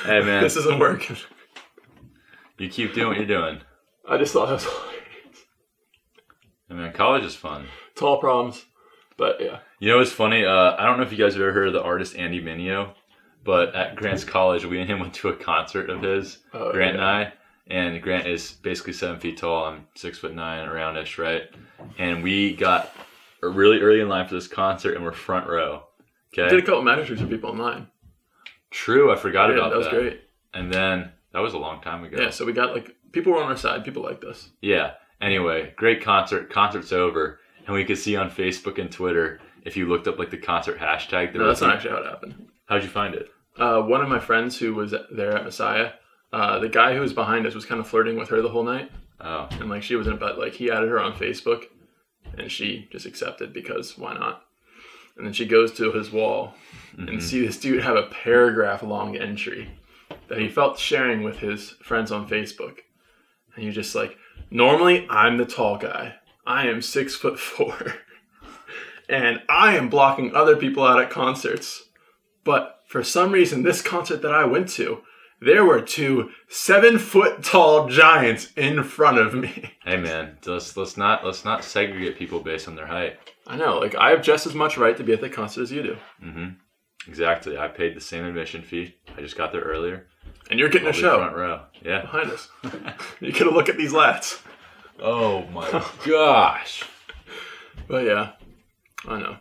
hey 0.04 0.22
man, 0.22 0.44
This 0.44 0.56
isn't 0.58 0.78
working. 0.80 1.18
You 2.62 2.70
keep 2.70 2.94
doing 2.94 3.08
what 3.08 3.18
you're 3.18 3.26
doing. 3.26 3.62
I 4.08 4.18
just 4.18 4.34
thought 4.34 4.48
that 4.48 4.54
was 4.54 4.64
hilarious. 4.66 5.46
I 6.70 6.74
mean, 6.74 6.92
college 6.94 7.24
is 7.24 7.36
fun. 7.36 7.66
Tall 7.96 8.20
problems, 8.20 8.66
but 9.18 9.42
yeah. 9.42 9.60
You 9.80 9.90
know 9.92 9.98
what's 9.98 10.12
funny? 10.12 10.46
Uh, 10.46 10.76
I 10.78 10.86
don't 10.86 10.98
know 10.98 11.04
if 11.04 11.12
you 11.12 11.18
guys 11.18 11.34
have 11.34 11.42
ever 11.42 11.52
heard 11.52 11.68
of 11.68 11.74
the 11.74 11.82
artist 11.84 12.16
Andy 12.16 12.42
Mineo, 12.42 12.94
but 13.44 13.76
at 13.76 13.96
Grant's 13.96 14.24
college, 14.24 14.66
we 14.66 14.80
and 14.80 14.90
him 14.90 15.00
went 15.02 15.14
to 15.16 15.30
a 15.30 15.36
concert 15.36 15.90
of 15.90 16.02
his, 16.02 16.40
Oh, 16.54 16.72
Grant 16.72 16.96
and. 16.96 17.04
I. 17.04 17.34
And 17.68 18.02
Grant 18.02 18.28
is 18.28 18.52
basically 18.52 18.94
seven 18.94 19.20
feet 19.20 19.38
tall. 19.38 19.66
I'm 19.66 19.88
six 19.96 20.18
foot 20.18 20.34
nine, 20.34 20.68
around 20.68 20.96
aroundish, 20.96 21.18
right? 21.18 21.44
And 21.98 22.22
we 22.24 22.54
got 22.56 22.94
really 23.42 23.80
early 23.80 24.02
in 24.02 24.10
line 24.10 24.28
for 24.28 24.34
this 24.34 24.48
concert, 24.48 24.96
and 24.96 25.06
we're 25.06 25.14
front 25.14 25.48
row. 25.48 25.84
Okay. 26.34 26.46
I 26.46 26.50
Did 26.50 26.60
a 26.60 26.66
couple 26.66 26.84
tricks 27.06 27.22
for 27.22 27.28
people 27.28 27.50
online. 27.52 27.88
true. 28.72 29.12
I 29.12 29.16
forgot 29.16 29.50
Yeah, 29.50 29.58
about 29.58 29.70
that 29.72 29.78
was 29.78 29.88
that. 29.88 29.94
Was 29.94 30.02
great. 30.04 30.22
And 30.54 30.74
then 30.74 31.12
that 31.34 31.40
was 31.40 31.54
a 31.54 31.58
long 31.58 31.82
time 31.82 32.04
ago. 32.04 32.22
Yeah, 32.22 32.30
so 32.30 32.46
we 32.46 32.54
got 32.54 32.74
like 32.74 32.96
people 33.12 33.32
were 33.34 33.42
on 33.44 33.50
our 33.52 33.58
side. 33.58 33.84
People 33.86 34.04
liked 34.04 34.24
us. 34.24 34.50
Yeah. 34.62 34.94
Anyway, 35.22 35.74
great 35.76 36.02
concert. 36.04 36.50
Concert's 36.52 36.92
over, 36.92 37.40
and 37.68 37.76
we 37.76 37.86
could 37.86 37.98
see 37.98 38.16
on 38.16 38.30
Facebook 38.32 38.80
and 38.80 38.92
Twitter 38.92 39.40
if 39.64 39.78
you 39.78 39.88
looked 39.88 40.08
up 40.08 40.18
like 40.18 40.32
the 40.32 40.38
concert 40.38 40.80
hashtag. 40.80 41.32
There 41.32 41.42
No, 41.42 41.48
was 41.48 41.60
that's 41.60 41.62
not 41.68 41.76
actually 41.76 41.92
how 41.92 41.98
it 41.98 42.06
happened. 42.10 42.48
How'd 42.66 42.84
you 42.84 42.90
find 42.90 43.14
it? 43.14 43.30
Uh, 43.58 43.82
one 43.82 44.02
of 44.02 44.10
my 44.10 44.20
friends 44.20 44.58
who 44.58 44.74
was 44.74 44.96
there 45.12 45.36
at 45.38 45.44
Messiah, 45.44 45.92
uh, 46.34 46.58
the 46.60 46.70
guy 46.70 46.94
who 46.96 47.02
was 47.02 47.14
behind 47.14 47.46
us 47.46 47.54
was 47.54 47.66
kind 47.66 47.80
of 47.82 47.88
flirting 47.88 48.18
with 48.18 48.30
her 48.30 48.42
the 48.42 48.50
whole 48.50 48.64
night, 48.64 48.90
Oh, 49.20 49.48
and 49.52 49.70
like 49.70 49.84
she 49.84 49.96
wasn't, 49.96 50.20
but 50.20 50.40
like 50.40 50.54
he 50.54 50.72
added 50.72 50.90
her 50.90 51.00
on 51.00 51.14
Facebook, 51.14 51.66
and 52.38 52.50
she 52.52 52.88
just 52.92 53.06
accepted 53.06 53.54
because 53.54 53.98
why 53.98 54.14
not? 54.16 54.42
And 55.18 55.26
then 55.26 55.34
she 55.34 55.46
goes 55.46 55.74
to 55.74 55.92
his 55.92 56.12
wall 56.12 56.56
and 56.98 57.22
see 57.22 57.46
this 57.46 57.60
dude 57.60 57.84
have 57.84 57.98
a 57.98 58.04
paragraph 58.08 58.82
long 58.82 59.16
entry 59.18 59.70
that 60.32 60.40
he 60.40 60.48
felt 60.48 60.80
sharing 60.80 61.24
with 61.24 61.40
his 61.40 61.72
friends 61.84 62.10
on 62.10 62.26
Facebook, 62.26 62.78
and 63.54 63.66
you're 63.66 63.74
just 63.74 63.94
like, 63.94 64.16
normally 64.50 65.06
I'm 65.10 65.36
the 65.36 65.46
tall 65.46 65.78
guy, 65.78 66.16
I 66.48 66.68
am 66.68 66.82
six 66.82 67.14
foot 67.16 67.38
four, 67.38 67.96
and 69.10 69.42
I 69.50 69.76
am 69.76 69.90
blocking 69.90 70.34
other 70.34 70.56
people 70.56 70.86
out 70.86 71.02
at 71.02 71.10
concerts. 71.10 71.84
But 72.46 72.80
for 72.88 73.04
some 73.04 73.34
reason, 73.34 73.64
this 73.64 73.82
concert 73.82 74.22
that 74.22 74.34
I 74.34 74.46
went 74.46 74.70
to, 74.70 75.02
there 75.42 75.66
were 75.66 75.82
two 75.82 76.30
seven 76.48 76.98
foot 76.98 77.44
tall 77.44 77.90
giants 77.90 78.54
in 78.56 78.84
front 78.84 79.18
of 79.18 79.34
me. 79.34 79.74
hey 79.84 79.98
man, 79.98 80.38
let's 80.46 80.78
let's 80.78 80.96
not 80.96 81.26
let's 81.26 81.44
not 81.44 81.66
segregate 81.66 82.18
people 82.18 82.40
based 82.40 82.70
on 82.70 82.76
their 82.76 82.88
height. 82.88 83.18
I 83.46 83.58
know, 83.58 83.80
like 83.80 83.96
I 83.96 84.12
have 84.12 84.22
just 84.22 84.48
as 84.48 84.56
much 84.56 84.78
right 84.78 84.96
to 84.96 85.04
be 85.04 85.12
at 85.12 85.20
the 85.20 85.30
concert 85.30 85.64
as 85.64 85.74
you 85.74 85.84
do, 85.84 85.98
Mm-hmm. 86.24 86.48
Exactly. 87.08 87.58
I 87.58 87.68
paid 87.68 87.96
the 87.96 88.02
same 88.02 88.24
admission 88.26 88.62
fee. 88.62 88.96
I 89.18 89.22
just 89.22 89.38
got 89.38 89.52
there 89.52 89.62
earlier. 89.62 90.08
And 90.50 90.60
you're 90.60 90.70
getting 90.70 90.88
a 90.88 90.94
show 90.94 91.18
front 91.18 91.36
row. 91.36 91.62
Yeah. 91.84 92.02
behind 92.02 92.32
us. 92.32 92.50
you 93.20 93.32
get 93.32 93.48
a 93.48 93.52
look 93.52 93.70
at 93.70 93.78
these 93.78 93.94
lats. 93.94 94.42
Oh 95.00 95.44
my 95.48 95.70
gosh. 96.06 96.84
But 97.88 98.06
yeah, 98.06 98.34
I 99.08 99.20
know. 99.20 99.38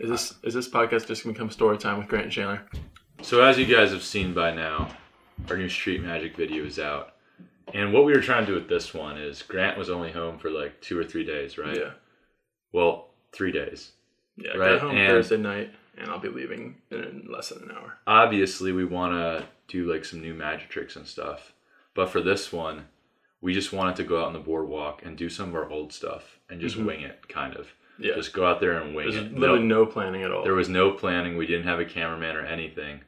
Is 0.00 0.08
this 0.10 0.34
is 0.42 0.54
this 0.54 0.68
podcast 0.68 1.06
just 1.06 1.22
gonna 1.22 1.34
become 1.34 1.50
story 1.50 1.78
time 1.78 1.98
with 1.98 2.08
Grant 2.08 2.24
and 2.24 2.32
Chandler? 2.32 2.62
So 3.22 3.42
as 3.42 3.58
you 3.58 3.66
guys 3.66 3.90
have 3.92 4.02
seen 4.02 4.34
by 4.34 4.52
now, 4.52 4.88
our 5.48 5.56
new 5.56 5.68
Street 5.68 6.02
Magic 6.02 6.36
video 6.36 6.64
is 6.64 6.78
out. 6.78 7.10
And 7.72 7.92
what 7.92 8.04
we 8.04 8.12
were 8.12 8.20
trying 8.20 8.44
to 8.46 8.52
do 8.52 8.54
with 8.54 8.68
this 8.68 8.92
one 8.94 9.16
is 9.18 9.42
Grant 9.42 9.78
was 9.78 9.90
only 9.90 10.12
home 10.12 10.38
for 10.38 10.50
like 10.50 10.80
two 10.80 10.98
or 10.98 11.04
three 11.04 11.24
days, 11.24 11.56
right? 11.58 11.76
Yeah, 11.76 11.90
Well, 12.72 13.08
three 13.32 13.50
days. 13.52 13.92
yeah. 14.36 14.52
Right, 14.52 14.72
got 14.72 14.80
home 14.80 14.96
and- 14.96 15.08
Thursday 15.08 15.36
night, 15.38 15.72
and 15.98 16.10
I'll 16.10 16.18
be 16.18 16.28
leaving 16.28 16.76
in 16.90 17.26
less 17.30 17.48
than 17.50 17.70
an 17.70 17.76
hour. 17.76 17.98
obviously 18.06 18.72
we 18.72 18.84
want 18.84 19.12
to 19.12 19.46
do 19.68 19.90
like 19.92 20.04
some 20.04 20.20
new 20.20 20.34
magic 20.34 20.68
tricks 20.68 20.96
and 20.96 21.06
stuff 21.06 21.52
but 21.94 22.08
for 22.10 22.20
this 22.20 22.52
one 22.52 22.86
we 23.40 23.52
just 23.52 23.72
wanted 23.72 23.96
to 23.96 24.04
go 24.04 24.20
out 24.20 24.26
on 24.28 24.32
the 24.32 24.38
boardwalk 24.38 25.02
and 25.04 25.16
do 25.18 25.28
some 25.28 25.50
of 25.50 25.54
our 25.54 25.68
old 25.70 25.92
stuff 25.92 26.38
and 26.50 26.60
just 26.60 26.76
wing 26.76 27.00
it 27.02 27.28
kind 27.28 27.54
of 27.56 27.66
Mm-hmm. 27.94 28.06
Yeah, 28.06 28.14
just 28.16 28.32
go 28.32 28.44
out 28.44 28.58
there 28.58 28.80
and 28.80 28.92
wing 28.92 29.08
there's 29.08 29.24
it 29.24 29.38
literally 29.38 29.62
No- 29.62 29.82
no 29.84 29.86
planning 29.86 30.22
at 30.24 30.32
all. 30.32 30.42
there 30.42 30.54
was 30.54 30.68
no 30.68 30.90
planning 30.90 31.36
we 31.36 31.46
didn't 31.46 31.68
have 31.68 31.78
a 31.78 31.84
cameraman 31.84 32.34
or 32.34 32.44
anything 32.44 33.02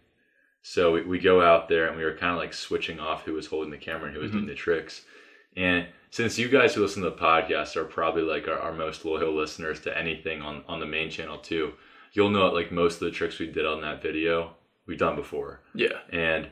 so 0.62 0.92
we, 0.92 1.02
we 1.02 1.18
go 1.18 1.42
out 1.42 1.68
there 1.68 1.88
and 1.88 1.96
we 1.96 2.04
were 2.04 2.14
kind 2.14 2.30
of 2.32 2.38
like 2.38 2.54
switching 2.54 3.00
off 3.00 3.24
who 3.24 3.32
was 3.32 3.46
holding 3.48 3.72
the 3.72 3.78
camera 3.78 4.04
and 4.06 4.14
who 4.14 4.20
was 4.20 4.30
Mm-hmm. 4.30 4.38
doing 4.40 4.48
the 4.48 4.54
tricks 4.54 5.02
and 5.56 5.86
since 6.12 6.38
you 6.38 6.48
guys 6.48 6.72
who 6.74 6.82
listen 6.82 7.02
to 7.02 7.10
the 7.10 7.16
podcast 7.16 7.74
are 7.74 7.84
probably 7.84 8.22
like 8.22 8.46
our, 8.46 8.58
our 8.60 8.72
most 8.72 9.04
loyal 9.04 9.34
listeners 9.34 9.80
to 9.80 9.98
anything 9.98 10.40
on, 10.40 10.62
on 10.68 10.78
the 10.78 10.86
main 10.86 11.10
channel 11.10 11.38
too 11.38 11.72
you'll 12.16 12.30
know 12.30 12.46
like 12.48 12.72
most 12.72 12.94
of 12.94 13.00
the 13.00 13.10
tricks 13.10 13.38
we 13.38 13.46
did 13.46 13.66
on 13.66 13.80
that 13.82 14.02
video 14.02 14.54
we've 14.86 14.98
done 14.98 15.16
before 15.16 15.60
yeah, 15.74 15.98
and 16.10 16.48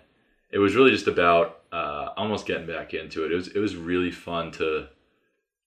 it 0.50 0.59
was 0.59 0.74
really 0.77 0.90
just 0.92 1.09
about 1.09 1.62
uh, 1.72 2.11
almost 2.16 2.46
getting 2.46 2.66
back 2.66 2.94
into 2.94 3.24
it. 3.24 3.33
It 3.33 3.35
was 3.35 3.48
it 3.48 3.59
was 3.59 3.74
really 3.77 4.11
fun 4.12 4.53
to 4.53 4.87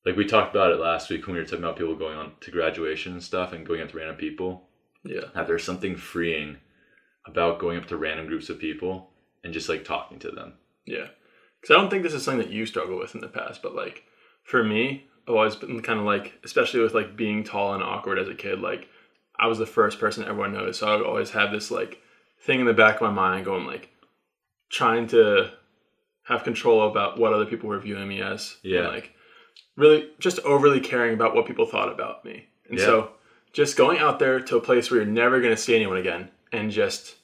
like 0.05 0.15
we 0.15 0.25
talked 0.25 0.55
about 0.55 0.71
it 0.71 0.79
last 0.79 1.09
week 1.09 1.25
when 1.27 1.35
we 1.35 1.41
were 1.41 1.45
talking 1.45 1.63
about 1.65 1.75
people 1.77 1.95
going 1.95 2.17
on 2.17 2.31
to 2.41 2.51
graduation 2.51 3.11
and 3.13 3.23
stuff 3.23 3.51
and 3.51 3.65
going 3.67 3.81
up 3.81 3.89
to 3.91 3.97
random 3.97 4.15
people. 4.15 4.69
yeah, 5.03 5.25
That 5.35 5.47
there's 5.47 5.65
something 5.65 5.97
freeing 5.97 6.57
about 7.25 7.59
going 7.59 7.77
up 7.77 7.87
to 7.87 7.97
random 7.97 8.27
groups 8.27 8.49
of 8.49 8.59
people 8.59 9.09
and 9.43 9.53
just 9.53 9.67
like 9.67 9.83
talking 9.83 10.19
to 10.19 10.31
them. 10.31 10.53
yeah. 10.85 11.07
Because 11.59 11.75
I 11.75 11.79
don't 11.79 11.89
think 11.89 12.03
this 12.03 12.13
is 12.13 12.23
something 12.23 12.45
that 12.47 12.53
you 12.53 12.65
struggle 12.65 12.97
with 12.99 13.15
in 13.15 13.21
the 13.21 13.27
past, 13.27 13.61
but 13.61 13.75
like 13.75 14.03
for 14.43 14.63
me, 14.63 15.07
I've 15.27 15.35
always 15.35 15.55
been 15.57 15.81
kind 15.81 15.99
of 15.99 16.05
like, 16.05 16.35
especially 16.45 16.79
with 16.79 16.93
like 16.93 17.17
being 17.17 17.43
tall 17.43 17.73
and 17.73 17.83
awkward 17.83 18.19
as 18.19 18.29
a 18.29 18.35
kid. 18.35 18.61
Like 18.61 18.87
I 19.39 19.47
was 19.47 19.57
the 19.59 19.65
first 19.65 19.99
person 19.99 20.23
everyone 20.23 20.53
noticed, 20.53 20.79
so 20.79 20.87
I 20.87 20.95
would 20.95 21.05
always 21.05 21.31
have 21.31 21.51
this 21.51 21.69
like 21.71 22.01
thing 22.41 22.59
in 22.59 22.65
the 22.65 22.73
back 22.73 22.95
of 22.95 23.01
my 23.01 23.09
mind 23.11 23.45
going 23.45 23.65
like 23.65 23.89
trying 24.69 25.07
to 25.07 25.51
have 26.23 26.43
control 26.43 26.87
about 26.89 27.17
what 27.17 27.33
other 27.33 27.45
people 27.45 27.69
were 27.69 27.79
viewing 27.79 28.07
me 28.07 28.21
as. 28.21 28.57
and, 28.63 28.73
Yeah. 28.73 28.87
like 28.89 29.11
really 29.75 30.09
just 30.19 30.39
overly 30.39 30.79
caring 30.79 31.13
about 31.13 31.35
what 31.35 31.45
people 31.45 31.65
thought 31.65 31.91
about 31.91 32.25
me. 32.25 32.47
And 32.69 32.77
Yeah. 32.77 32.85
so 32.85 33.11
just 33.53 33.77
going 33.77 33.99
out 33.99 34.19
there 34.19 34.39
to 34.39 34.57
a 34.57 34.61
place 34.61 34.89
where 34.91 34.99
you're 35.01 35.09
never 35.09 35.39
going 35.39 35.55
to 35.55 35.61
see 35.61 35.75
anyone 35.75 35.97
again 35.97 36.29
and 36.51 36.69
just 36.71 37.15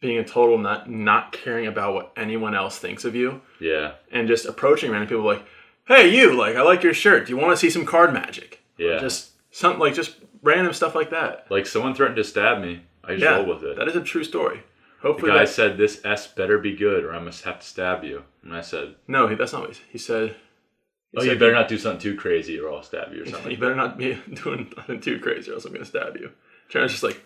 being 0.00 0.18
a 0.18 0.24
total 0.24 0.56
not 0.58 0.90
not 0.90 1.32
caring 1.32 1.66
about 1.66 1.94
what 1.94 2.12
anyone 2.16 2.54
else 2.54 2.78
thinks 2.78 3.04
of 3.04 3.14
you 3.14 3.40
Yeah, 3.60 3.92
and 4.10 4.26
just 4.28 4.46
approaching 4.46 4.90
random 4.90 5.08
people 5.08 5.24
like, 5.24 5.44
"Hey, 5.86 6.08
you! 6.08 6.32
Like, 6.34 6.56
I 6.56 6.62
like 6.62 6.82
your 6.82 6.94
shirt. 6.94 7.26
Do 7.26 7.32
you 7.32 7.36
want 7.38 7.50
to 7.52 7.56
see 7.56 7.68
some 7.70 7.84
card 7.84 8.12
magic?" 8.14 8.60
yeah. 8.78 8.98
Just 8.98 9.32
something 9.50 9.78
like 9.80 9.94
just 9.94 10.16
random 10.42 10.72
stuff 10.72 10.94
like 10.94 11.10
that. 11.10 11.46
like 11.50 11.66
someone 11.66 11.94
threatened 11.94 12.16
to 12.16 12.24
stab 12.24 12.60
me. 12.60 12.82
I 13.04 13.12
just 13.12 13.22
Yeah, 13.22 13.36
rolled 13.36 13.48
with 13.48 13.62
it. 13.64 13.76
that 13.76 13.88
is 13.88 13.96
a 13.96 14.02
true 14.02 14.24
story. 14.24 14.62
Hopefully, 15.02 15.30
the 15.32 15.38
guy 15.38 15.44
that, 15.44 15.50
said 15.50 15.78
this 15.78 16.00
S 16.04 16.26
better 16.26 16.58
be 16.58 16.76
good 16.76 17.04
or 17.04 17.14
I 17.14 17.18
must 17.20 17.44
have 17.44 17.60
to 17.60 17.66
stab 17.66 18.04
you. 18.04 18.22
And 18.42 18.54
I 18.54 18.60
said, 18.60 18.96
no, 19.08 19.26
he, 19.28 19.34
that's 19.34 19.52
not 19.52 19.62
what 19.62 19.74
he, 19.76 19.82
he 19.92 19.98
said. 19.98 20.36
He 21.12 21.18
Oh, 21.18 21.22
you 21.22 21.32
better 21.38 21.52
not 21.52 21.68
do 21.68 21.78
something 21.78 22.00
too 22.00 22.16
crazy 22.16 22.58
or 22.60 22.70
I'll 22.70 22.82
stab 22.82 23.12
you 23.12 23.22
or 23.22 23.26
something. 23.30 23.50
You 23.50 23.56
better 23.56 23.74
not 23.74 23.96
be 23.98 24.14
doing 24.34 24.70
nothing 24.76 25.00
too 25.00 25.18
crazy, 25.18 25.50
or 25.50 25.54
else 25.54 25.64
I'm 25.64 25.72
gonna 25.72 25.84
stab 25.84 26.16
you. 26.16 26.30
Chandler's 26.68 26.92
just 26.92 27.02
like, 27.02 27.20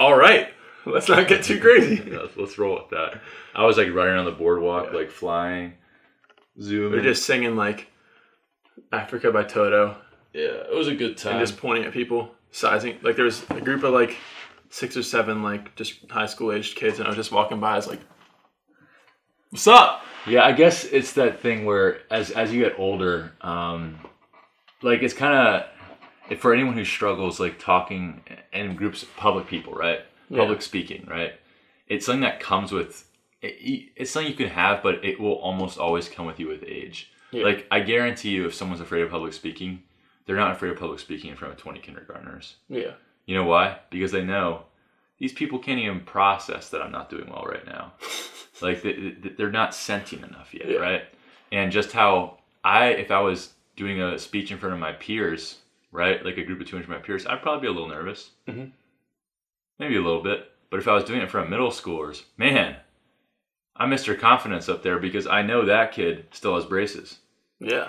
All 0.00 0.16
right, 0.16 0.48
let's 0.86 1.08
not 1.08 1.26
get 1.28 1.42
too 1.42 1.60
crazy. 1.60 2.02
Yeah, 2.10 2.18
let's, 2.20 2.36
let's 2.36 2.58
roll 2.58 2.74
with 2.76 2.90
that. 2.90 3.20
I 3.54 3.66
was 3.66 3.76
like 3.76 3.92
running 3.92 4.16
on 4.16 4.24
the 4.24 4.30
boardwalk, 4.30 4.88
Yeah. 4.92 4.98
like 4.98 5.10
flying, 5.10 5.74
zooming. 6.60 6.92
They're 6.92 7.00
just 7.12 7.24
singing 7.26 7.56
like 7.56 7.88
Africa 8.92 9.30
by 9.32 9.42
Toto 9.44 9.96
yeah, 10.32 10.42
it 10.70 10.74
was 10.74 10.88
a 10.88 10.94
good 10.94 11.16
time. 11.16 11.32
and 11.36 11.40
just 11.46 11.58
pointing 11.58 11.84
at 11.86 11.92
people, 11.92 12.30
sizing. 12.58 12.98
Like 13.02 13.16
there 13.16 13.24
was 13.24 13.44
a 13.50 13.60
group 13.60 13.82
of 13.82 13.92
like 13.92 14.16
six 14.70 14.96
or 14.96 15.02
seven 15.02 15.42
like 15.42 15.74
just 15.76 16.10
high 16.10 16.26
school 16.26 16.52
aged 16.52 16.76
kids, 16.76 16.98
and 16.98 17.06
I 17.06 17.10
was 17.10 17.16
just 17.16 17.32
walking 17.32 17.60
by. 17.60 17.72
I 17.72 17.76
was 17.76 17.86
like, 17.86 18.00
"What's 19.50 19.66
up?" 19.66 20.02
Yeah, 20.26 20.44
I 20.44 20.52
guess 20.52 20.84
it's 20.84 21.12
that 21.14 21.40
thing 21.40 21.64
where 21.64 22.00
as 22.10 22.30
as 22.30 22.52
you 22.52 22.62
get 22.62 22.78
older, 22.78 23.32
um, 23.40 23.98
like 24.82 25.02
it's 25.02 25.14
kind 25.14 25.34
of 25.34 26.38
for 26.38 26.52
anyone 26.52 26.74
who 26.74 26.84
struggles 26.84 27.40
like 27.40 27.58
talking 27.58 28.22
in 28.52 28.76
groups, 28.76 29.04
public 29.16 29.46
people, 29.46 29.72
right? 29.72 30.00
Yeah. 30.28 30.38
Public 30.38 30.60
speaking, 30.60 31.06
right? 31.08 31.32
It's 31.86 32.04
something 32.06 32.20
that 32.22 32.40
comes 32.40 32.72
with. 32.72 33.06
It, 33.40 33.90
it's 33.96 34.10
something 34.10 34.30
you 34.30 34.36
can 34.36 34.48
have, 34.48 34.82
but 34.82 35.04
it 35.04 35.18
will 35.18 35.34
almost 35.34 35.78
always 35.78 36.08
come 36.08 36.26
with 36.26 36.38
you 36.38 36.48
with 36.48 36.64
age. 36.64 37.10
Yeah. 37.30 37.44
Like 37.44 37.66
I 37.70 37.80
guarantee 37.80 38.30
you, 38.30 38.46
if 38.46 38.54
someone's 38.54 38.80
afraid 38.80 39.02
of 39.02 39.10
public 39.10 39.32
speaking, 39.32 39.82
they're 40.28 40.36
not 40.36 40.52
afraid 40.52 40.70
of 40.70 40.78
public 40.78 41.00
speaking 41.00 41.30
in 41.30 41.36
front 41.36 41.54
of 41.54 41.58
twenty 41.58 41.80
kindergartners. 41.80 42.56
Yeah, 42.68 42.92
You 43.26 43.34
know 43.34 43.44
why? 43.44 43.78
Because 43.88 44.12
they 44.12 44.22
know 44.22 44.64
these 45.18 45.32
people 45.32 45.58
can't 45.58 45.80
even 45.80 46.00
process 46.00 46.68
that 46.68 46.82
I'm 46.82 46.92
not 46.92 47.08
doing 47.10 47.28
well 47.30 47.44
right 47.44 47.66
now. 47.66 47.94
like 48.60 48.82
they, 48.82 48.92
they- 48.92 49.30
they're 49.30 49.50
not 49.50 49.74
sentient 49.74 50.24
enough 50.24 50.52
yet, 50.52 50.68
Yeah. 50.68 50.76
right? 50.78 51.02
And 51.50 51.72
just 51.72 51.92
how 51.92 52.38
I, 52.62 52.88
if 52.90 53.10
I 53.10 53.20
was 53.20 53.54
doing 53.74 54.02
a 54.02 54.18
speech 54.18 54.50
in 54.52 54.58
front 54.58 54.74
of 54.74 54.78
my 54.80 54.92
peers, 54.92 55.56
right, 55.92 56.22
like 56.24 56.36
a 56.36 56.44
group 56.44 56.60
of 56.60 56.66
200 56.68 56.84
of 56.84 56.90
my 56.90 56.98
peers, 56.98 57.24
I'd 57.26 57.40
probably 57.40 57.62
be 57.62 57.68
a 57.68 57.72
little 57.72 57.88
nervous, 57.88 58.30
Mhm. 58.46 58.72
maybe 59.78 59.96
a 59.96 60.02
little 60.02 60.22
bit. 60.22 60.50
But 60.70 60.80
if 60.80 60.86
I 60.88 60.92
was 60.92 61.04
doing 61.04 61.20
it 61.20 61.22
in 61.24 61.28
front 61.30 61.46
of 61.46 61.50
middle 61.50 61.70
schoolers, 61.70 62.24
man, 62.36 62.76
I'm 63.76 63.90
Mr. 63.90 64.18
Confidence 64.18 64.68
up 64.68 64.82
there 64.82 64.98
because 64.98 65.26
I 65.26 65.40
know 65.40 65.64
that 65.64 65.92
kid 65.92 66.26
still 66.32 66.54
has 66.56 66.66
braces. 66.66 67.18
yeah, 67.60 67.88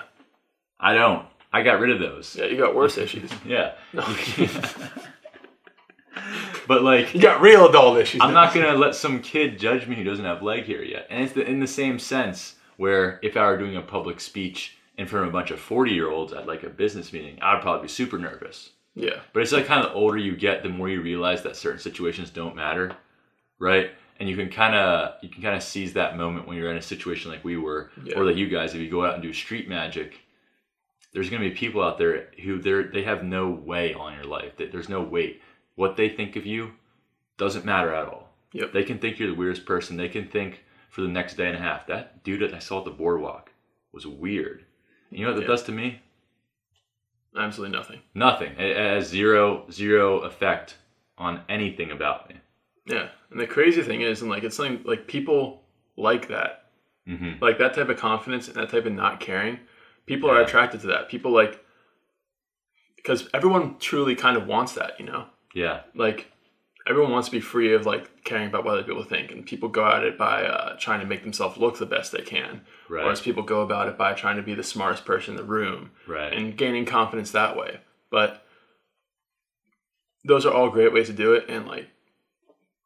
I 0.80 0.94
don't. 0.94 1.26
I 1.52 1.62
got 1.62 1.80
rid 1.80 1.90
of 1.90 1.98
those. 1.98 2.36
yeah. 2.36 2.46
You 2.46 2.56
got 2.56 2.74
worse 2.74 2.96
issues. 3.04 3.30
Yeah. 3.46 3.72
But 6.66 6.82
like 6.84 7.14
you 7.14 7.20
got 7.20 7.40
real 7.40 7.68
adult 7.68 7.98
issues. 7.98 8.20
I'm 8.20 8.34
not 8.34 8.54
gonna 8.54 8.74
let 8.76 8.94
some 8.94 9.20
kid 9.22 9.58
judge 9.58 9.86
me 9.88 9.96
who 9.96 10.04
doesn't 10.04 10.24
have 10.24 10.42
leg 10.42 10.66
hair 10.66 10.84
yet. 10.84 11.06
And 11.10 11.24
it's 11.24 11.32
the, 11.32 11.42
in 11.44 11.58
the 11.60 11.66
same 11.66 11.98
sense 11.98 12.56
where 12.76 13.18
if 13.22 13.36
I 13.36 13.44
were 13.46 13.58
doing 13.58 13.76
a 13.76 13.80
public 13.82 14.20
speech 14.20 14.76
in 14.96 15.06
front 15.06 15.24
of 15.26 15.30
a 15.30 15.32
bunch 15.32 15.50
of 15.50 15.58
40 15.58 15.90
year 15.92 16.08
olds 16.10 16.32
at 16.32 16.46
like 16.46 16.62
a 16.62 16.68
business 16.68 17.12
meeting, 17.12 17.38
I'd 17.42 17.60
probably 17.62 17.82
be 17.82 17.88
super 17.88 18.18
nervous. 18.18 18.70
Yeah, 18.94 19.20
But 19.32 19.42
it's 19.42 19.52
like 19.52 19.66
kind 19.66 19.84
of 19.84 19.92
the 19.92 19.96
older 19.96 20.18
you 20.18 20.36
get, 20.36 20.62
the 20.64 20.68
more 20.68 20.88
you 20.88 21.00
realize 21.00 21.42
that 21.44 21.56
certain 21.56 21.78
situations 21.80 22.28
don't 22.30 22.56
matter, 22.56 22.96
right? 23.60 23.90
And 24.18 24.28
you 24.28 24.36
can 24.36 24.48
kind 24.50 24.74
of 24.74 25.14
you 25.22 25.28
can 25.28 25.42
kind 25.42 25.56
of 25.56 25.62
seize 25.62 25.92
that 25.94 26.16
moment 26.16 26.46
when 26.46 26.56
you're 26.56 26.70
in 26.70 26.76
a 26.76 26.82
situation 26.82 27.30
like 27.30 27.44
we 27.44 27.56
were, 27.56 27.90
Yeah. 28.04 28.16
or 28.18 28.24
like 28.24 28.36
you 28.36 28.48
guys. 28.48 28.74
If 28.74 28.80
you 28.80 28.90
go 28.90 29.04
out 29.04 29.14
and 29.14 29.22
do 29.22 29.32
street 29.32 29.68
magic, 29.68 30.20
there's 31.12 31.28
gonna 31.30 31.48
be 31.48 31.50
people 31.50 31.82
out 31.82 31.98
there 31.98 32.28
who 32.42 32.60
they're 32.60 32.84
they 32.84 33.02
have 33.02 33.22
no 33.24 33.48
way 33.50 33.94
on 33.94 34.14
your 34.14 34.24
life. 34.24 34.56
That 34.56 34.72
There's 34.72 34.88
no 34.88 35.02
weight. 35.02 35.40
What 35.74 35.96
they 35.96 36.08
think 36.08 36.36
of 36.36 36.46
you 36.46 36.72
doesn't 37.38 37.64
matter 37.64 37.92
at 37.94 38.06
all. 38.08 38.28
Yep. 38.52 38.72
They 38.72 38.84
can 38.84 38.98
think 38.98 39.18
you're 39.18 39.30
the 39.30 39.34
weirdest 39.34 39.64
person. 39.64 39.96
They 39.96 40.08
can 40.08 40.28
think 40.28 40.64
for 40.90 41.02
the 41.02 41.08
next 41.08 41.36
day 41.36 41.46
and 41.46 41.56
a 41.56 41.60
half 41.60 41.86
that 41.86 42.22
dude 42.24 42.40
that 42.42 42.54
I 42.54 42.58
saw 42.58 42.80
at 42.80 42.84
the 42.84 42.90
boardwalk 42.90 43.52
was 43.92 44.06
weird. 44.06 44.64
And 45.10 45.18
you 45.18 45.24
know 45.24 45.32
what 45.32 45.36
that 45.36 45.42
Yeah. 45.42 45.48
does 45.48 45.62
to 45.64 45.72
me? 45.72 46.00
absolutely 47.36 47.76
nothing. 47.76 48.00
Nothing. 48.14 48.52
It, 48.58 48.76
has 48.76 49.06
zero 49.08 49.64
zero 49.70 50.18
effect 50.20 50.76
on 51.16 51.42
anything 51.48 51.90
about 51.90 52.28
me. 52.28 52.36
Yeah, 52.86 53.08
and 53.30 53.38
the 53.38 53.46
crazy 53.46 53.82
thing 53.82 54.00
is, 54.00 54.20
and 54.20 54.30
like 54.30 54.42
it's 54.42 54.56
something 54.56 54.82
like 54.84 55.06
people 55.06 55.62
like 55.96 56.28
that, 56.28 56.70
hmm 57.06 57.34
like 57.40 57.58
that 57.58 57.74
type 57.74 57.88
of 57.88 57.98
confidence 57.98 58.48
and 58.48 58.56
that 58.56 58.70
type 58.70 58.86
of 58.86 58.92
not 58.92 59.20
caring. 59.20 59.60
People 60.06 60.30
are 60.30 60.40
attracted 60.40 60.80
to 60.82 60.88
that. 60.88 61.08
People 61.08 61.30
like 61.32 61.64
because 62.96 63.28
everyone 63.32 63.76
truly 63.78 64.14
kind 64.14 64.36
of 64.36 64.46
wants 64.46 64.74
that, 64.74 64.98
you 65.00 65.06
know. 65.06 65.26
Yeah. 65.54 65.80
Like 65.94 66.30
everyone 66.86 67.12
wants 67.12 67.28
to 67.28 67.32
be 67.32 67.40
free 67.40 67.72
of 67.74 67.86
like 67.86 68.24
caring 68.24 68.48
about 68.48 68.64
what 68.64 68.74
other 68.74 68.82
people 68.82 69.02
think, 69.04 69.30
and 69.30 69.46
people 69.46 69.68
go 69.68 69.86
at 69.86 70.04
it 70.04 70.18
by 70.18 70.44
uh, 70.44 70.76
trying 70.78 71.00
to 71.00 71.06
make 71.06 71.22
themselves 71.22 71.56
look 71.56 71.78
the 71.78 71.86
best 71.86 72.12
they 72.12 72.22
can, 72.22 72.62
Right. 72.88 73.02
whereas 73.04 73.20
people 73.20 73.42
go 73.42 73.60
about 73.62 73.88
it 73.88 73.96
by 73.96 74.12
trying 74.12 74.36
to 74.36 74.42
be 74.42 74.54
the 74.54 74.62
smartest 74.62 75.04
person 75.04 75.32
in 75.34 75.36
the 75.36 75.44
room 75.44 75.92
right. 76.06 76.32
and 76.32 76.56
gaining 76.56 76.84
confidence 76.84 77.30
that 77.30 77.56
way. 77.56 77.80
But 78.10 78.44
those 80.24 80.44
are 80.44 80.52
all 80.52 80.68
great 80.70 80.92
ways 80.92 81.06
to 81.06 81.12
do 81.12 81.32
it, 81.32 81.46
and 81.48 81.66
like, 81.66 81.88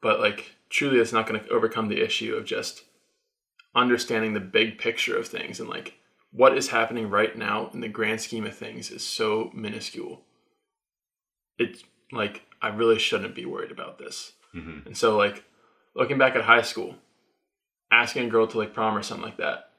but 0.01 0.21
like 0.21 0.53
truly, 0.71 0.99
it's 0.99 1.13
not 1.13 1.27
going 1.27 1.41
to 1.41 1.49
overcome 1.49 1.89
the 1.89 2.03
issue 2.03 2.35
of 2.35 2.45
just 2.45 2.85
understanding 3.75 4.35
the 4.35 4.41
big 4.41 4.79
picture 4.79 5.17
of 5.17 5.27
things 5.27 5.59
and 5.59 5.69
like 5.69 5.95
what 6.37 6.57
is 6.59 6.69
happening 6.69 7.09
right 7.09 7.37
now 7.39 7.71
in 7.73 7.81
the 7.81 7.89
grand 7.89 8.21
scheme 8.21 8.45
of 8.45 8.57
things 8.57 8.91
is 8.91 9.05
so 9.07 9.51
minuscule. 9.55 10.21
It's 11.59 11.85
like 12.13 12.43
I 12.61 12.69
really 12.69 12.99
shouldn't 12.99 13.35
be 13.35 13.47
worried 13.47 13.71
about 13.71 13.99
this. 13.99 14.33
hmm 14.53 14.81
And 14.87 14.97
so 14.97 15.17
like 15.17 15.45
looking 15.95 16.19
back 16.19 16.35
at 16.35 16.43
high 16.43 16.63
school, 16.63 16.97
asking 17.91 18.27
a 18.27 18.31
girl 18.31 18.47
to 18.49 18.59
like 18.59 18.75
prom 18.75 18.97
or 18.97 19.03
something 19.03 19.25
like 19.25 19.37
that, 19.39 19.71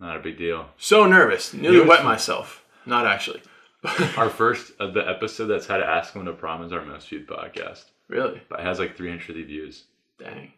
Not 0.00 0.16
a 0.16 0.20
big 0.20 0.36
deal. 0.38 0.66
so 0.76 1.06
nervous, 1.06 1.54
nearly 1.54 1.80
wet 1.80 2.04
myself. 2.04 2.64
Not 2.84 3.06
actually. 3.06 3.40
Our 4.16 4.28
first 4.30 4.72
of 4.78 4.92
the 4.94 5.08
episode 5.08 5.46
that's 5.46 5.66
how 5.66 5.76
to 5.76 5.86
ask 5.86 6.14
him 6.14 6.24
to 6.26 6.32
prom 6.32 6.62
is 6.62 6.72
our 6.72 6.84
most 6.84 7.08
viewed 7.08 7.26
podcast, 7.26 7.84
really? 8.08 8.40
but 8.48 8.60
it 8.60 8.66
has 8.66 8.78
like 8.78 8.96
350 8.96 9.42
views. 9.44 9.84
Dang. 10.18 10.52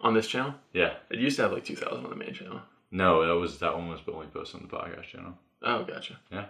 On 0.00 0.12
this 0.14 0.26
channel? 0.26 0.54
Yeah. 0.72 0.94
It 1.10 1.18
used 1.20 1.36
to 1.36 1.42
have 1.42 1.52
like 1.52 1.64
2,000 1.64 2.04
on 2.04 2.10
the 2.10 2.16
main 2.16 2.34
channel. 2.34 2.60
No, 2.90 3.26
that 3.26 3.34
was 3.34 3.58
that 3.58 3.76
one 3.76 3.88
was 3.88 4.00
the 4.04 4.12
only 4.12 4.26
posted 4.26 4.60
on 4.60 4.68
the 4.68 4.74
podcast 4.74 5.04
channel. 5.04 5.34
Oh, 5.62 5.84
gotcha. 5.84 6.18
Yeah. 6.30 6.46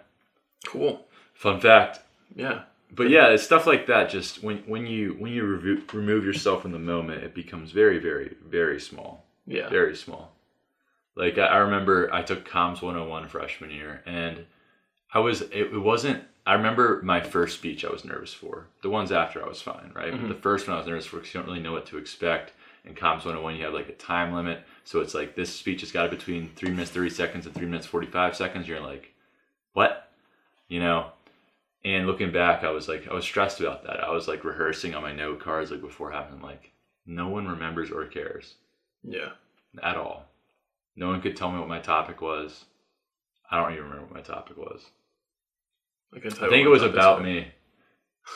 Cool. 0.65 1.05
Fun 1.33 1.59
fact. 1.59 1.99
Yeah. 2.35 2.63
But 2.91 3.09
yeah, 3.09 3.29
it's 3.29 3.43
stuff 3.43 3.67
like 3.67 3.87
that. 3.87 4.09
Just 4.09 4.43
when 4.43 4.57
when 4.59 4.87
you 4.87 5.15
when 5.19 5.31
you 5.31 5.43
remove 5.93 6.25
yourself 6.25 6.61
from 6.61 6.71
the 6.71 6.79
moment, 6.79 7.23
it 7.23 7.33
becomes 7.33 7.71
very 7.71 7.99
very 7.99 8.35
very 8.45 8.79
small. 8.79 9.25
Yeah. 9.45 9.69
very 9.69 9.95
small. 9.95 10.31
Like 11.15 11.37
I, 11.37 11.47
I 11.47 11.57
remember 11.57 12.13
I 12.13 12.21
took 12.21 12.47
comms 12.47 12.81
101 12.81 13.27
freshman 13.29 13.71
year 13.71 14.03
and 14.05 14.45
I 15.13 15.19
was 15.19 15.41
it, 15.41 15.53
it 15.53 15.79
wasn't 15.79 16.23
I 16.45 16.53
remember 16.53 17.01
my 17.03 17.21
first 17.21 17.57
speech 17.57 17.83
I 17.83 17.91
was 17.91 18.05
nervous 18.05 18.33
for. 18.33 18.67
The 18.81 18.89
ones 18.89 19.11
after 19.11 19.43
I 19.43 19.47
was 19.47 19.61
fine, 19.61 19.91
right? 19.93 20.11
But 20.11 20.21
mm-hmm. 20.21 20.29
the 20.29 20.35
first 20.35 20.67
one 20.67 20.75
I 20.75 20.79
was 20.79 20.87
nervous 20.87 21.05
for 21.05 21.17
because 21.17 21.33
you 21.33 21.39
don't 21.39 21.47
really 21.47 21.61
know 21.61 21.73
what 21.73 21.85
to 21.87 21.97
expect. 21.97 22.53
In 22.85 22.95
comms 22.95 23.25
101 23.25 23.55
you 23.57 23.65
have 23.65 23.73
like 23.73 23.89
a 23.89 23.93
time 23.93 24.33
limit. 24.33 24.61
So 24.83 24.99
it's 25.01 25.13
like 25.13 25.35
this 25.35 25.53
speech 25.53 25.81
has 25.81 25.91
got 25.91 26.03
to 26.03 26.09
be 26.09 26.15
between 26.15 26.49
3 26.55 26.69
minutes 26.71 26.91
30 26.91 27.09
seconds 27.09 27.45
and 27.45 27.53
3 27.55 27.65
minutes 27.65 27.85
45 27.87 28.35
seconds. 28.35 28.67
You're 28.67 28.79
like, 28.79 29.13
"What?" 29.73 30.09
You 30.67 30.79
know? 30.79 31.11
And 31.85 32.07
looking 32.07 32.31
back, 32.31 32.63
I 32.63 32.71
was 32.71 32.87
like 32.87 33.07
I 33.07 33.13
was 33.13 33.23
stressed 33.25 33.59
about 33.61 33.83
that. 33.83 34.03
I 34.03 34.11
was 34.11 34.27
like 34.27 34.43
rehearsing 34.43 34.95
on 34.95 35.01
my 35.01 35.13
note 35.13 35.39
cards 35.39 35.71
like 35.71 35.81
before 35.81 36.11
having 36.11 36.41
like 36.41 36.71
no 37.05 37.27
one 37.29 37.47
remembers 37.47 37.91
or 37.91 38.05
cares 38.05 38.55
Yeah. 39.03 39.29
at 39.81 39.95
all. 39.97 40.25
No 40.95 41.07
one 41.07 41.21
could 41.21 41.35
tell 41.37 41.51
me 41.51 41.59
what 41.59 41.67
my 41.69 41.79
topic 41.79 42.21
was. 42.21 42.65
I 43.49 43.59
don't 43.61 43.71
even 43.71 43.85
remember 43.85 44.05
what 44.05 44.13
my 44.15 44.21
topic 44.21 44.57
was. 44.57 44.83
I, 46.13 46.17
I 46.17 46.29
think 46.49 46.65
it 46.65 46.69
was 46.69 46.83
about 46.83 47.23
me. 47.23 47.47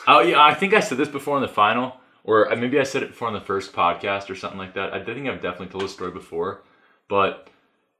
Oh 0.08 0.20
yeah, 0.20 0.42
I 0.42 0.54
think 0.54 0.74
I 0.74 0.80
said 0.80 0.98
this 0.98 1.08
before 1.08 1.36
in 1.36 1.42
the 1.42 1.48
final, 1.48 1.94
or 2.24 2.50
uh, 2.52 2.56
maybe 2.56 2.80
I 2.80 2.84
said 2.84 3.02
it 3.02 3.10
before 3.10 3.28
on 3.28 3.34
the 3.34 3.40
first 3.40 3.72
podcast 3.72 4.28
or 4.30 4.34
something 4.34 4.58
like 4.58 4.74
that. 4.74 4.92
I 4.92 5.04
think 5.04 5.28
I've 5.28 5.40
definitely 5.42 5.68
told 5.68 5.84
this 5.84 5.92
story 5.92 6.10
before, 6.10 6.62
but 7.08 7.48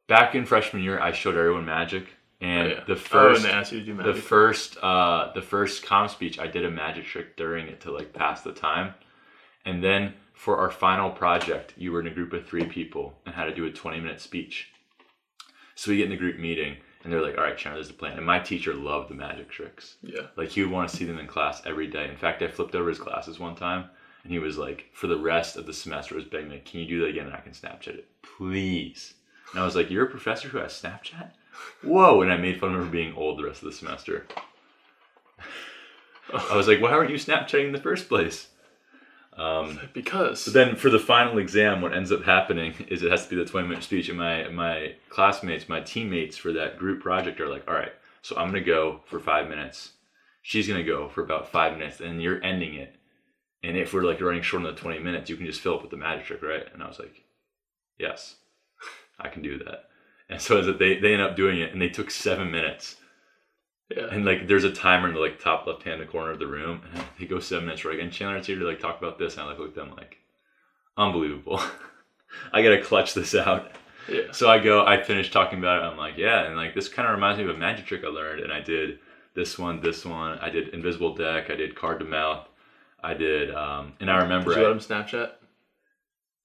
back 0.09 0.35
in 0.35 0.45
freshman 0.45 0.83
year, 0.83 0.99
I 0.99 1.13
showed 1.13 1.37
everyone 1.37 1.65
magic, 1.65 2.09
Oh, 2.45 2.47
and 2.47 2.71
yeah. 2.71 2.85
the 2.87 2.93
oh, 2.93 2.97
first 2.97 3.45
and 3.45 3.51
they 3.51 3.57
asked 3.57 3.73
you 3.73 3.81
to 3.81 3.87
do 3.87 4.03
the 4.03 4.15
first 4.15 4.77
uh 4.83 5.33
the 5.35 5.41
first 5.43 5.85
com 5.85 6.09
speech 6.09 6.39
i 6.39 6.47
did 6.47 6.65
a 6.65 6.71
magic 6.71 7.05
trick 7.07 7.37
during 7.37 7.69
it 7.69 7.81
to 7.81 7.91
like 7.91 8.13
pass 8.13 8.43
the 8.43 8.53
time 8.53 8.93
and 9.65 9.83
then 9.83 10.13
for 10.35 10.59
our 10.59 10.71
final 10.71 11.11
project 11.11 11.73
you 11.77 11.93
were 11.93 12.01
in 12.01 12.07
a 12.07 12.15
group 12.15 12.33
of 12.33 12.47
three 12.47 12.67
people 12.67 13.15
and 13.25 13.35
had 13.35 13.45
to 13.45 13.55
do 13.55 13.65
a 13.67 13.71
20 13.71 14.01
minute 14.01 14.21
speech 14.21 14.73
so 15.75 15.91
we 15.91 15.97
get 15.97 16.05
in 16.05 16.11
the 16.11 16.17
group 16.17 16.39
meeting 16.39 16.77
and 17.03 17.13
they're 17.13 17.23
like 17.23 17.39
all 17.39 17.45
right 17.45 17.57
Chandler, 17.57 17.79
there's 17.79 17.89
the 17.89 17.95
plan 17.95 18.17
and 18.17 18.27
my 18.27 18.41
teacher 18.41 18.75
loved 18.75 19.09
the 19.11 19.15
magic 19.15 19.49
tricks 19.49 19.97
yeah. 20.03 20.27
like 20.37 20.49
he 20.49 20.63
would 20.63 20.73
want 20.73 20.89
to 20.89 20.97
see 20.97 21.05
them 21.05 21.19
in 21.19 21.27
class 21.27 21.63
every 21.65 21.87
day 21.87 22.09
in 22.09 22.17
fact 22.17 22.43
i 22.43 22.49
flipped 22.49 22.75
over 22.75 22.89
his 22.89 22.99
glasses 22.99 23.39
one 23.39 23.55
time 23.55 23.89
and 24.25 24.33
he 24.33 24.39
was 24.39 24.59
like 24.59 24.87
for 24.93 25.07
the 25.07 25.19
rest 25.19 25.57
of 25.57 25.67
the 25.67 25.73
semester 25.73 26.15
was 26.15 26.25
begging 26.25 26.49
me 26.49 26.63
can 26.65 26.81
you 26.81 26.87
do 26.87 27.01
that 27.01 27.11
again 27.11 27.27
and 27.27 27.35
i 27.35 27.41
can 27.41 27.53
snapchat 27.53 27.89
it 27.89 28.09
please 28.23 29.15
and 29.53 29.61
i 29.61 29.65
was 29.65 29.77
like 29.77 29.91
you're 29.91 30.07
a 30.07 30.11
professor 30.11 30.49
who 30.49 30.59
has 30.59 30.73
snapchat 30.73 31.31
whoa 31.83 32.23
and 32.23 32.33
i 32.33 32.37
made 32.37 32.59
fun 32.59 32.75
of 32.75 32.81
him 32.81 32.87
for 32.87 32.93
being 32.93 33.15
old 33.15 33.39
the 33.39 33.45
rest 33.45 33.63
of 33.63 33.67
the 33.67 33.73
semester 33.73 34.27
i 36.51 36.57
was 36.57 36.67
like 36.67 36.81
why 36.81 36.91
aren't 36.91 37.11
you 37.11 37.17
snapchatting 37.17 37.67
in 37.67 37.73
the 37.73 37.81
first 37.81 38.09
place 38.09 38.49
um, 39.37 39.81
Because. 39.93 40.45
but 40.45 40.55
then 40.55 40.77
for 40.77 40.91
the 40.91 40.99
final 40.99 41.39
exam, 41.39 41.81
what 41.81 41.93
ends 41.93 42.13
up 42.13 42.23
happening 42.23 42.75
is 42.89 43.03
it 43.03 43.11
has 43.11 43.25
to 43.25 43.31
be 43.31 43.37
the 43.37 43.49
20 43.49 43.67
minute 43.67 43.83
speech. 43.83 44.09
And 44.09 44.19
my, 44.19 44.49
my 44.49 44.95
classmates, 45.09 45.69
my 45.69 45.81
teammates 45.81 46.37
for 46.37 46.53
that 46.53 46.79
group 46.79 47.03
project 47.03 47.41
are 47.41 47.49
like, 47.49 47.67
all 47.67 47.75
right, 47.75 47.93
so 48.23 48.37
I'm 48.37 48.51
going 48.51 48.63
to 48.63 48.71
go 48.71 49.01
for 49.07 49.19
five 49.19 49.49
minutes. 49.49 49.93
She's 50.43 50.69
going 50.69 50.79
to 50.79 50.89
go 50.89 51.09
for 51.09 51.23
about 51.23 51.51
five 51.51 51.77
minutes. 51.77 52.01
And 52.01 52.23
you're 52.23 52.43
ending 52.45 52.75
it 52.75 52.95
And 53.64 53.79
if 53.79 53.94
we're 53.94 54.05
like 54.05 54.20
running 54.20 54.42
short 54.42 54.64
on 54.64 54.74
the 54.74 54.79
20 54.79 54.98
minutes, 54.98 55.31
you 55.31 55.37
can 55.37 55.46
just 55.46 55.61
fill 55.61 55.77
up 55.77 55.83
with 55.83 55.90
the 55.90 55.96
magic 55.96 56.27
trick, 56.27 56.42
right? 56.42 56.66
And 56.72 56.83
I 56.83 56.87
was 56.87 56.98
like, 56.98 57.24
yes, 57.98 58.37
I 59.18 59.29
can 59.29 59.42
do 59.42 59.59
that. 59.59 59.85
And 60.29 60.40
so 60.40 60.59
as 60.59 60.79
they 60.79 60.98
they 60.98 61.12
end 61.12 61.22
up 61.22 61.37
doing 61.37 61.61
it, 61.61 61.72
and 61.72 61.81
they 61.81 61.88
took 61.88 62.11
seven 62.11 62.50
minutes. 62.50 62.96
Yeah. 63.94 64.07
And 64.11 64.24
like, 64.24 64.48
there's 64.48 64.64
a 64.64 64.72
timer 64.72 65.09
in 65.09 65.14
the 65.14 65.20
like 65.20 65.38
top 65.38 65.66
left 65.66 65.83
hand 65.83 66.07
corner 66.09 66.31
of 66.31 66.38
the 66.38 66.46
room, 66.46 66.83
and 66.92 67.05
they 67.18 67.27
go 67.27 67.40
seven 67.40 67.66
minutes 67.66 67.85
right. 67.85 68.00
And 68.00 68.12
Chandler's 68.12 68.46
here 68.46 68.59
to 68.59 68.66
like 68.66 68.81
talk 68.81 68.98
about 68.98 69.18
this, 69.18 69.35
and 69.35 69.42
I 69.42 69.46
like 69.46 69.59
look 69.59 69.70
at 69.70 69.74
them 69.74 69.94
like, 69.96 70.18
unbelievable. 70.96 71.61
I 72.53 72.62
gotta 72.62 72.83
clutch 72.83 73.14
this 73.14 73.35
out. 73.35 73.72
yeah. 74.09 74.33
So 74.33 74.48
I 74.48 74.59
go, 74.59 74.85
I 74.85 75.03
finish 75.03 75.31
talking 75.31 75.59
about 75.59 75.83
it. 75.83 75.87
I'm 75.87 75.98
like, 75.98 76.16
yeah, 76.16 76.44
and 76.44 76.57
like 76.57 76.74
this 76.74 76.88
kind 76.88 77.09
of 77.09 77.14
reminds 77.14 77.38
me 77.38 77.44
of 77.44 77.55
a 77.55 77.59
magic 77.59 77.87
trick 77.87 78.03
I 78.05 78.09
learned, 78.09 78.40
and 78.40 78.53
I 78.53 78.61
did 78.61 78.98
this 79.35 79.59
one, 79.59 79.81
this 79.81 80.05
one. 80.05 80.38
I 80.38 80.50
did 80.50 80.68
invisible 80.68 81.14
deck. 81.14 81.50
I 81.50 81.55
did 81.55 81.77
card 81.77 81.98
to 82.00 82.05
mouth. 82.05 82.48
I 83.05 83.14
did, 83.14 83.55
um, 83.55 83.93
and 84.01 84.11
I 84.11 84.23
remember. 84.23 84.51
Did 84.55 84.61
you 84.61 84.67
I- 84.67 84.69
let 84.71 84.77
him 84.77 84.81
Snapchat? 84.81 85.31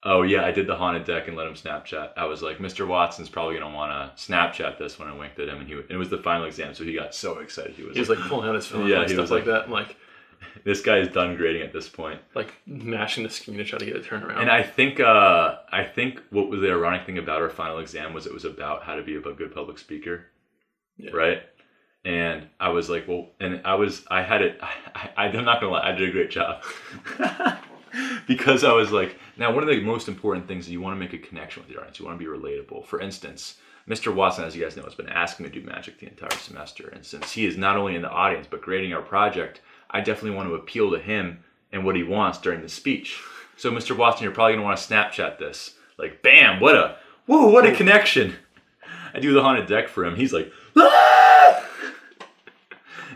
oh 0.02 0.22
yeah, 0.22 0.44
I 0.46 0.50
did 0.50 0.66
the 0.66 0.76
haunted 0.76 1.04
deck 1.04 1.28
and 1.28 1.36
let 1.36 1.46
him 1.46 1.54
Snapchat. 1.54 2.12
I 2.16 2.24
was 2.24 2.40
like, 2.42 2.58
Mr. 2.58 2.86
Watson's 2.86 3.28
probably 3.28 3.58
gonna 3.58 3.74
want 3.74 3.92
to 4.16 4.22
Snapchat 4.32 4.78
this 4.78 4.98
when 4.98 5.08
I 5.08 5.14
winked 5.16 5.38
at 5.38 5.48
him, 5.48 5.58
and 5.58 5.68
he 5.68 5.74
it 5.88 5.96
was 5.96 6.08
the 6.10 6.18
final 6.18 6.44
exam, 6.46 6.74
so 6.74 6.84
he 6.84 6.94
got 6.94 7.14
so 7.14 7.38
excited. 7.38 7.74
He 7.74 7.82
was, 7.82 7.94
He 7.94 8.00
was 8.00 8.08
like 8.08 8.18
pulling 8.20 8.48
out 8.48 8.54
his 8.54 8.66
phone 8.66 8.86
Yeah, 8.88 9.00
and 9.02 9.10
stuff 9.10 9.30
like, 9.30 9.44
like- 9.44 9.44
that, 9.46 9.64
and 9.64 9.72
like 9.72 9.96
this 10.64 10.80
guy 10.80 10.98
is 10.98 11.08
done 11.08 11.36
grading 11.36 11.62
at 11.62 11.72
this 11.72 11.88
point. 11.88 12.20
like 12.34 12.54
mashing 12.66 13.24
the 13.24 13.30
screen 13.30 13.58
to 13.58 13.64
try 13.64 13.78
to 13.78 13.84
get 13.84 13.96
a 13.96 14.00
turnaround. 14.00 14.38
And 14.40 14.50
I 14.50 14.62
think 14.62 15.00
uh, 15.00 15.56
I 15.70 15.84
think 15.84 16.22
what 16.30 16.48
was 16.48 16.60
the 16.60 16.70
ironic 16.70 17.04
thing 17.04 17.18
about 17.18 17.42
our 17.42 17.50
final 17.50 17.78
exam 17.78 18.14
was 18.14 18.26
it 18.26 18.32
was 18.32 18.46
about 18.46 18.82
how 18.84 18.94
to 18.96 19.02
be 19.02 19.16
a 19.16 19.20
good 19.20 19.54
public 19.54 19.78
speaker, 19.78 20.26
Yeah. 20.96 21.10
right? 21.12 21.42
And 22.04 22.46
I 22.58 22.70
was 22.70 22.88
like, 22.88 23.06
well, 23.06 23.28
and 23.40 23.60
I 23.64 23.74
was 23.74 24.04
I 24.10 24.22
had 24.22 24.42
it. 24.42 24.58
I, 24.62 25.10
I, 25.16 25.24
I'm 25.26 25.44
not 25.44 25.60
gonna 25.60 25.72
lie, 25.72 25.88
I 25.88 25.92
did 25.92 26.08
a 26.08 26.12
great 26.12 26.30
job 26.30 26.62
because 28.26 28.64
I 28.64 28.72
was 28.72 28.90
like, 28.90 29.16
now 29.36 29.52
one 29.52 29.62
of 29.62 29.68
the 29.68 29.80
most 29.80 30.08
important 30.08 30.48
things 30.48 30.66
is 30.66 30.72
you 30.72 30.80
want 30.80 30.96
to 30.96 31.00
make 31.00 31.12
a 31.12 31.18
connection 31.18 31.62
with 31.62 31.70
your 31.70 31.80
audience. 31.80 31.98
You 31.98 32.06
want 32.06 32.18
to 32.18 32.24
be 32.24 32.30
relatable. 32.30 32.86
For 32.86 33.00
instance. 33.00 33.56
Mr. 33.88 34.14
Watson, 34.14 34.44
as 34.44 34.54
you 34.54 34.62
guys 34.62 34.76
know, 34.76 34.84
has 34.84 34.94
been 34.94 35.08
asking 35.08 35.44
me 35.44 35.50
to 35.50 35.58
do 35.58 35.66
magic 35.66 35.98
the 35.98 36.06
entire 36.06 36.38
semester. 36.38 36.90
And 36.92 37.04
since 37.04 37.32
he 37.32 37.46
is 37.46 37.56
not 37.56 37.76
only 37.76 37.96
in 37.96 38.02
the 38.02 38.10
audience 38.10 38.46
but 38.48 38.60
grading 38.60 38.92
our 38.92 39.02
project, 39.02 39.62
I 39.90 40.00
definitely 40.00 40.36
want 40.36 40.48
to 40.48 40.54
appeal 40.54 40.92
to 40.92 40.98
him 40.98 41.42
and 41.72 41.84
what 41.84 41.96
he 41.96 42.02
wants 42.02 42.38
during 42.38 42.60
the 42.60 42.68
speech. 42.68 43.20
So, 43.56 43.70
Mr. 43.70 43.96
Watson, 43.96 44.24
you're 44.24 44.32
probably 44.32 44.52
going 44.52 44.62
to 44.62 44.66
want 44.66 44.78
to 44.78 44.94
Snapchat 44.94 45.38
this. 45.38 45.74
Like, 45.98 46.22
bam, 46.22 46.60
what 46.60 46.76
a, 46.76 46.96
whoa, 47.26 47.48
what 47.48 47.66
a 47.66 47.74
connection. 47.74 48.34
I 49.12 49.20
do 49.20 49.32
the 49.32 49.42
haunted 49.42 49.66
deck 49.66 49.88
for 49.88 50.04
him. 50.04 50.16
He's 50.16 50.32
like, 50.32 50.52
"Ah!" 50.76 51.19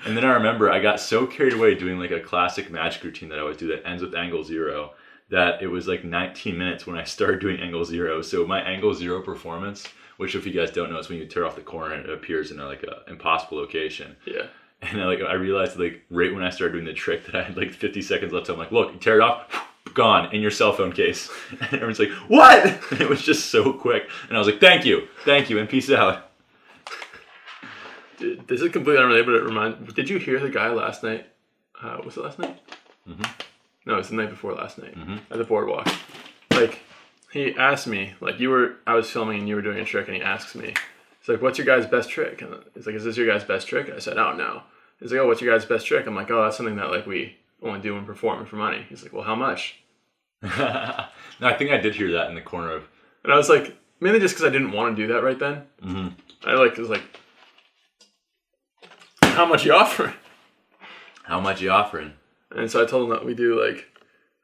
And 0.07 0.17
then 0.17 0.25
I 0.25 0.35
remember 0.35 0.71
I 0.71 0.81
got 0.81 1.01
so 1.01 1.27
carried 1.27 1.55
away 1.55 1.75
doing 1.75 1.99
like 1.99 2.11
a 2.11 2.21
classic 2.21 2.71
magic 2.71 3.03
routine 3.03 3.29
that 3.31 3.39
I 3.39 3.43
always 3.43 3.57
do 3.57 3.69
that 3.69 3.87
ends 3.87 4.03
with 4.03 4.15
angle 4.15 4.45
zero 4.45 4.93
that 5.31 5.63
it 5.63 5.69
was 5.69 5.89
like 5.89 6.05
19 6.05 6.57
minutes 6.59 6.87
when 6.87 6.97
I 6.97 7.05
started 7.05 7.41
doing 7.41 7.59
angle 7.59 7.85
zero. 7.85 8.21
So 8.23 8.47
my 8.47 8.61
angle 8.61 8.95
zero 8.95 9.23
performance, 9.23 9.87
which 10.19 10.35
if 10.35 10.47
you 10.47 10.53
guys 10.53 10.71
don't 10.71 10.91
know, 10.91 10.99
is 10.99 11.09
when 11.09 11.19
you 11.19 11.27
tear 11.27 11.47
off 11.47 11.57
the 11.57 11.63
corner 11.63 11.95
and 11.95 12.05
it 12.05 12.13
appears 12.13 12.51
in 12.51 12.61
a, 12.61 12.67
like 12.67 12.83
a 12.83 13.11
impossible 13.11 13.59
location. 13.59 14.17
yeah. 14.27 14.47
And 14.83 15.01
I, 15.01 15.07
like 15.07 15.21
I 15.23 15.33
realized 15.35 15.79
like 15.79 16.03
right 16.11 16.35
when 16.35 16.43
I 16.43 16.51
started 16.51 16.73
doing 16.75 16.85
the 16.85 16.93
trick 16.93 17.25
that 17.25 17.35
I 17.35 17.43
had 17.43 17.57
like 17.57 17.73
50 17.73 18.03
seconds 18.03 18.33
left. 18.35 18.49
So 18.49 18.53
I'm 18.53 18.59
like, 18.59 18.71
look, 18.73 18.93
you 18.93 18.99
tear 18.99 19.17
it 19.17 19.23
off, 19.23 19.67
gone 19.95 20.35
in 20.35 20.43
your 20.43 20.51
cell 20.51 20.75
phone 20.75 20.93
case. 20.93 21.31
And 21.53 21.63
everyone's 21.73 21.99
like, 21.99 22.11
what? 22.29 22.67
And 22.91 23.01
it 23.01 23.09
was 23.09 23.23
just 23.23 23.47
so 23.47 23.73
quick. 23.73 24.09
And 24.29 24.37
I 24.37 24.39
was 24.39 24.47
like, 24.47 24.61
thank 24.61 24.85
you, 24.85 25.09
thank 25.25 25.49
you, 25.49 25.59
and 25.59 25.69
peace 25.69 25.91
out. 25.91 26.24
Dude, 28.19 28.47
this 28.49 28.61
is 28.61 28.71
completely 28.73 29.03
unrelated, 29.03 29.27
but 29.27 29.35
it 29.37 29.45
reminds. 29.45 29.93
Did 29.95 30.09
you 30.09 30.19
hear 30.19 30.39
the 30.41 30.51
guy 30.51 30.69
last 30.71 31.03
night? 31.03 31.27
Uh, 31.83 31.99
was 32.05 32.17
it 32.17 32.23
last 32.23 32.39
night? 32.39 32.59
Mhm. 33.09 33.27
No, 33.87 33.95
it 33.95 33.99
was 33.99 34.09
the 34.09 34.15
night 34.17 34.31
before 34.31 34.55
last 34.55 34.79
night 34.79 34.95
Mhm. 34.97 35.21
at 35.31 35.37
the 35.39 35.45
boardwalk. 35.45 35.87
Like, 36.53 36.81
he 37.33 37.55
asked 37.57 37.87
me, 37.87 38.15
like, 38.21 38.39
you 38.41 38.49
were, 38.51 38.77
I 38.87 38.95
was 38.95 39.11
filming 39.11 39.41
and 39.41 39.49
you 39.49 39.57
were 39.57 39.63
doing 39.63 39.79
a 39.79 39.85
trick, 39.85 40.07
and 40.09 40.17
he 40.17 40.23
asks 40.23 40.55
me, 40.55 40.73
he's 41.21 41.29
like, 41.29 41.43
"What's 41.43 41.59
your 41.59 41.67
guy's 41.67 41.87
best 41.87 42.09
trick?" 42.09 42.41
And 42.41 42.63
he's 42.75 42.87
like, 42.87 42.95
"Is 42.95 43.05
this 43.05 43.17
your 43.17 43.27
guy's 43.27 43.45
best 43.45 43.67
trick?" 43.67 43.91
I 43.95 43.99
said, 43.99 44.17
"Oh 44.19 44.33
no." 44.33 44.63
He's 45.01 45.11
like, 45.13 45.21
"Oh, 45.21 45.27
what's 45.27 45.41
your 45.43 45.53
guy's 45.53 45.67
best 45.67 45.87
trick?" 45.87 46.07
I'm 46.07 46.15
like, 46.15 46.31
"Oh, 46.31 46.43
that's 46.45 46.57
something 46.57 46.77
that 46.77 46.91
like 46.91 47.07
we 47.07 47.37
only 47.63 47.81
do 47.81 47.95
when 47.95 48.07
performing 48.07 48.47
for 48.47 48.57
money." 48.57 48.87
He's 48.89 49.03
like, 49.03 49.13
"Well, 49.13 49.25
how 49.25 49.35
much?" 49.35 49.81
no, 50.43 51.09
I 51.43 51.55
think 51.55 51.71
I 51.71 51.79
did 51.79 51.95
hear 51.95 52.13
that 52.13 52.29
in 52.29 52.35
the 52.35 52.41
corner 52.43 52.71
of. 52.73 52.85
And 53.25 53.33
I 53.33 53.37
was 53.37 53.49
like, 53.49 53.77
mainly 54.01 54.21
just 54.21 54.35
because 54.35 54.47
I 54.49 54.53
didn't 54.53 54.73
want 54.73 54.97
to 54.97 55.03
do 55.07 55.13
that 55.13 55.23
right 55.23 55.39
then. 55.39 55.63
Mhm. 55.83 56.13
I 56.47 56.53
like 56.55 56.77
was 56.77 56.91
like, 56.91 57.03
"How 59.35 59.47
much 59.47 59.65
you 59.65 59.75
offering?" 59.75 60.15
How 61.25 61.41
much 61.41 61.63
you 61.63 61.71
offering? 61.71 62.13
And 62.51 62.71
so 62.71 62.83
I 62.83 62.87
told 62.87 63.05
him 63.05 63.11
that 63.11 63.25
we 63.25 63.35
do 63.35 63.61
like, 63.61 63.87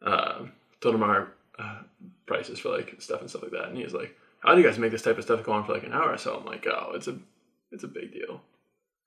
uh, 0.04 0.46
told 0.80 0.94
him 0.94 1.02
our 1.02 1.32
uh, 1.58 1.82
prices 2.26 2.58
for 2.58 2.70
like 2.70 2.96
stuff 3.00 3.20
and 3.20 3.28
stuff 3.28 3.42
like 3.42 3.52
that. 3.52 3.68
And 3.68 3.76
he 3.76 3.84
was 3.84 3.94
like, 3.94 4.16
"How 4.40 4.54
do 4.54 4.60
you 4.60 4.66
guys 4.66 4.78
make 4.78 4.92
this 4.92 5.02
type 5.02 5.18
of 5.18 5.24
stuff 5.24 5.44
go 5.44 5.52
on 5.52 5.64
for 5.64 5.74
like 5.74 5.84
an 5.84 5.92
hour?" 5.92 6.16
So 6.16 6.36
I'm 6.36 6.46
like, 6.46 6.66
"Oh, 6.66 6.92
it's 6.94 7.06
a, 7.06 7.18
it's 7.70 7.84
a 7.84 7.88
big 7.88 8.12
deal." 8.12 8.40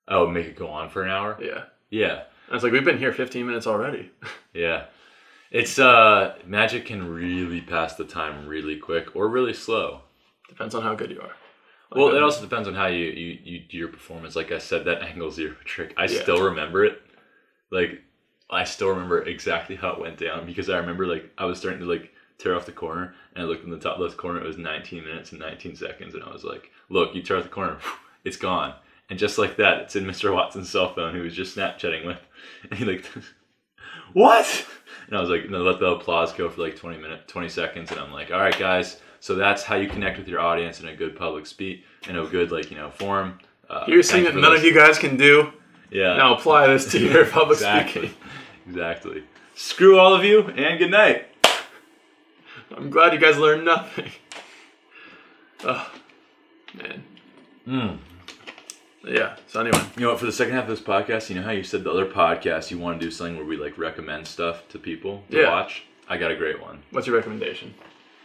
Oh, 0.06 0.26
make 0.26 0.46
it 0.46 0.56
go 0.56 0.68
on 0.68 0.88
for 0.90 1.02
an 1.02 1.10
hour? 1.10 1.38
Yeah. 1.40 1.64
Yeah, 1.90 2.24
I 2.50 2.54
was 2.54 2.62
like, 2.62 2.72
"We've 2.72 2.84
been 2.84 2.98
here 2.98 3.12
15 3.12 3.46
minutes 3.46 3.66
already." 3.66 4.10
yeah. 4.54 4.86
It's 5.50 5.78
uh, 5.78 6.34
magic 6.46 6.86
can 6.86 7.08
really 7.08 7.60
pass 7.60 7.94
the 7.94 8.04
time 8.04 8.48
really 8.48 8.76
quick 8.76 9.14
or 9.14 9.28
really 9.28 9.54
slow. 9.54 10.00
Depends 10.48 10.74
on 10.74 10.82
how 10.82 10.94
good 10.94 11.10
you 11.10 11.20
are. 11.20 11.36
Well, 11.94 12.14
it 12.14 12.22
also 12.22 12.40
depends 12.42 12.66
on 12.68 12.74
how 12.74 12.86
you, 12.86 13.04
you, 13.06 13.38
you 13.44 13.60
do 13.60 13.76
your 13.76 13.88
performance. 13.88 14.36
Like 14.36 14.52
I 14.52 14.58
said, 14.58 14.84
that 14.86 15.02
angle 15.02 15.30
zero 15.30 15.54
trick, 15.64 15.94
I 15.96 16.04
Yeah. 16.04 16.22
still 16.22 16.42
remember 16.42 16.84
it. 16.84 17.00
Like, 17.70 18.02
I 18.50 18.64
still 18.64 18.88
remember 18.90 19.22
exactly 19.22 19.76
how 19.76 19.92
it 19.92 20.00
went 20.00 20.18
down 20.18 20.46
because 20.46 20.68
I 20.68 20.76
remember 20.78 21.06
like 21.06 21.30
I 21.38 21.44
was 21.46 21.58
starting 21.58 21.80
to 21.80 21.86
like 21.86 22.12
tear 22.38 22.54
off 22.54 22.66
the 22.66 22.72
corner 22.72 23.14
and 23.34 23.42
I 23.44 23.46
looked 23.46 23.64
in 23.64 23.70
the 23.70 23.78
top 23.78 23.98
left 23.98 24.16
corner. 24.16 24.40
It 24.40 24.46
was 24.46 24.58
19 24.58 25.02
minutes 25.04 25.32
and 25.32 25.40
19 25.40 25.74
seconds, 25.76 26.14
and 26.14 26.22
I 26.22 26.30
was 26.32 26.44
like, 26.44 26.70
"Look, 26.90 27.14
you 27.14 27.22
tear 27.22 27.38
off 27.38 27.42
the 27.44 27.48
corner, 27.48 27.78
it's 28.24 28.36
gone." 28.36 28.74
And 29.10 29.18
just 29.18 29.38
like 29.38 29.56
that, 29.56 29.78
it's 29.82 29.96
in 29.96 30.04
Mr. 30.04 30.32
Watson's 30.32 30.70
cell 30.70 30.94
phone, 30.94 31.14
who 31.14 31.22
was 31.22 31.34
just 31.34 31.56
Snapchatting 31.56 32.06
with, 32.06 32.18
and 32.70 32.78
he 32.78 32.84
like, 32.84 33.04
"What?" 34.12 34.66
And 35.08 35.16
I 35.16 35.20
was 35.20 35.30
like, 35.30 35.48
"No, 35.50 35.62
let 35.62 35.80
the 35.80 35.86
applause 35.86 36.32
go 36.32 36.48
for 36.48 36.60
like 36.62 36.76
20 36.76 36.98
minutes, 36.98 37.24
20 37.32 37.48
seconds," 37.48 37.90
and 37.90 38.00
I'm 38.00 38.12
like, 38.12 38.30
"All 38.30 38.38
right, 38.40 38.58
guys." 38.58 39.00
So 39.24 39.34
that's 39.36 39.62
how 39.62 39.76
you 39.76 39.88
connect 39.88 40.18
with 40.18 40.28
your 40.28 40.38
audience 40.38 40.80
in 40.80 40.88
a 40.88 40.94
good 40.94 41.16
public 41.16 41.46
speech, 41.46 41.82
in 42.06 42.18
a 42.18 42.26
good 42.26 42.52
like 42.52 42.70
you 42.70 42.76
know 42.76 42.90
forum. 42.90 43.38
Uh, 43.70 43.86
Here's 43.86 44.06
something 44.06 44.24
thank 44.24 44.34
that 44.34 44.40
none 44.42 44.54
of 44.54 44.62
you 44.62 44.74
guys 44.74 44.98
can 44.98 45.16
do. 45.16 45.50
Yeah. 45.90 46.18
Now 46.18 46.34
apply 46.34 46.66
this 46.66 46.92
to 46.92 46.98
your 46.98 47.24
public 47.24 47.56
exactly. 47.56 48.08
speaking. 48.08 48.16
Exactly. 48.68 49.24
Screw 49.54 49.98
all 49.98 50.12
of 50.14 50.24
you 50.24 50.42
and 50.42 50.78
good 50.78 50.90
night. 50.90 51.26
I'm 52.76 52.90
glad 52.90 53.14
you 53.14 53.18
guys 53.18 53.38
learned 53.38 53.64
nothing. 53.64 54.10
Oh, 55.66 55.90
man. 56.74 57.02
Mm. 57.66 57.98
Yeah. 59.06 59.36
So 59.46 59.60
anyway, 59.60 59.82
You 59.96 60.02
know 60.02 60.10
what? 60.10 60.20
For 60.20 60.26
the 60.26 60.32
second 60.32 60.52
half 60.52 60.64
of 60.64 60.68
this 60.68 60.82
podcast, 60.82 61.30
you 61.30 61.36
know 61.36 61.42
how 61.42 61.52
you 61.52 61.62
said 61.62 61.82
the 61.84 61.90
other 61.90 62.04
podcast 62.04 62.70
you 62.70 62.76
want 62.78 63.00
to 63.00 63.06
do 63.06 63.10
something 63.10 63.38
where 63.38 63.46
we 63.46 63.56
like 63.56 63.78
recommend 63.78 64.26
stuff 64.26 64.68
to 64.68 64.78
people 64.78 65.24
to 65.30 65.38
Yeah. 65.40 65.48
watch. 65.50 65.84
I 66.06 66.18
got 66.18 66.30
a 66.30 66.36
great 66.36 66.60
one. 66.60 66.82
what's 66.90 67.06
your 67.06 67.16
recommendation? 67.16 67.72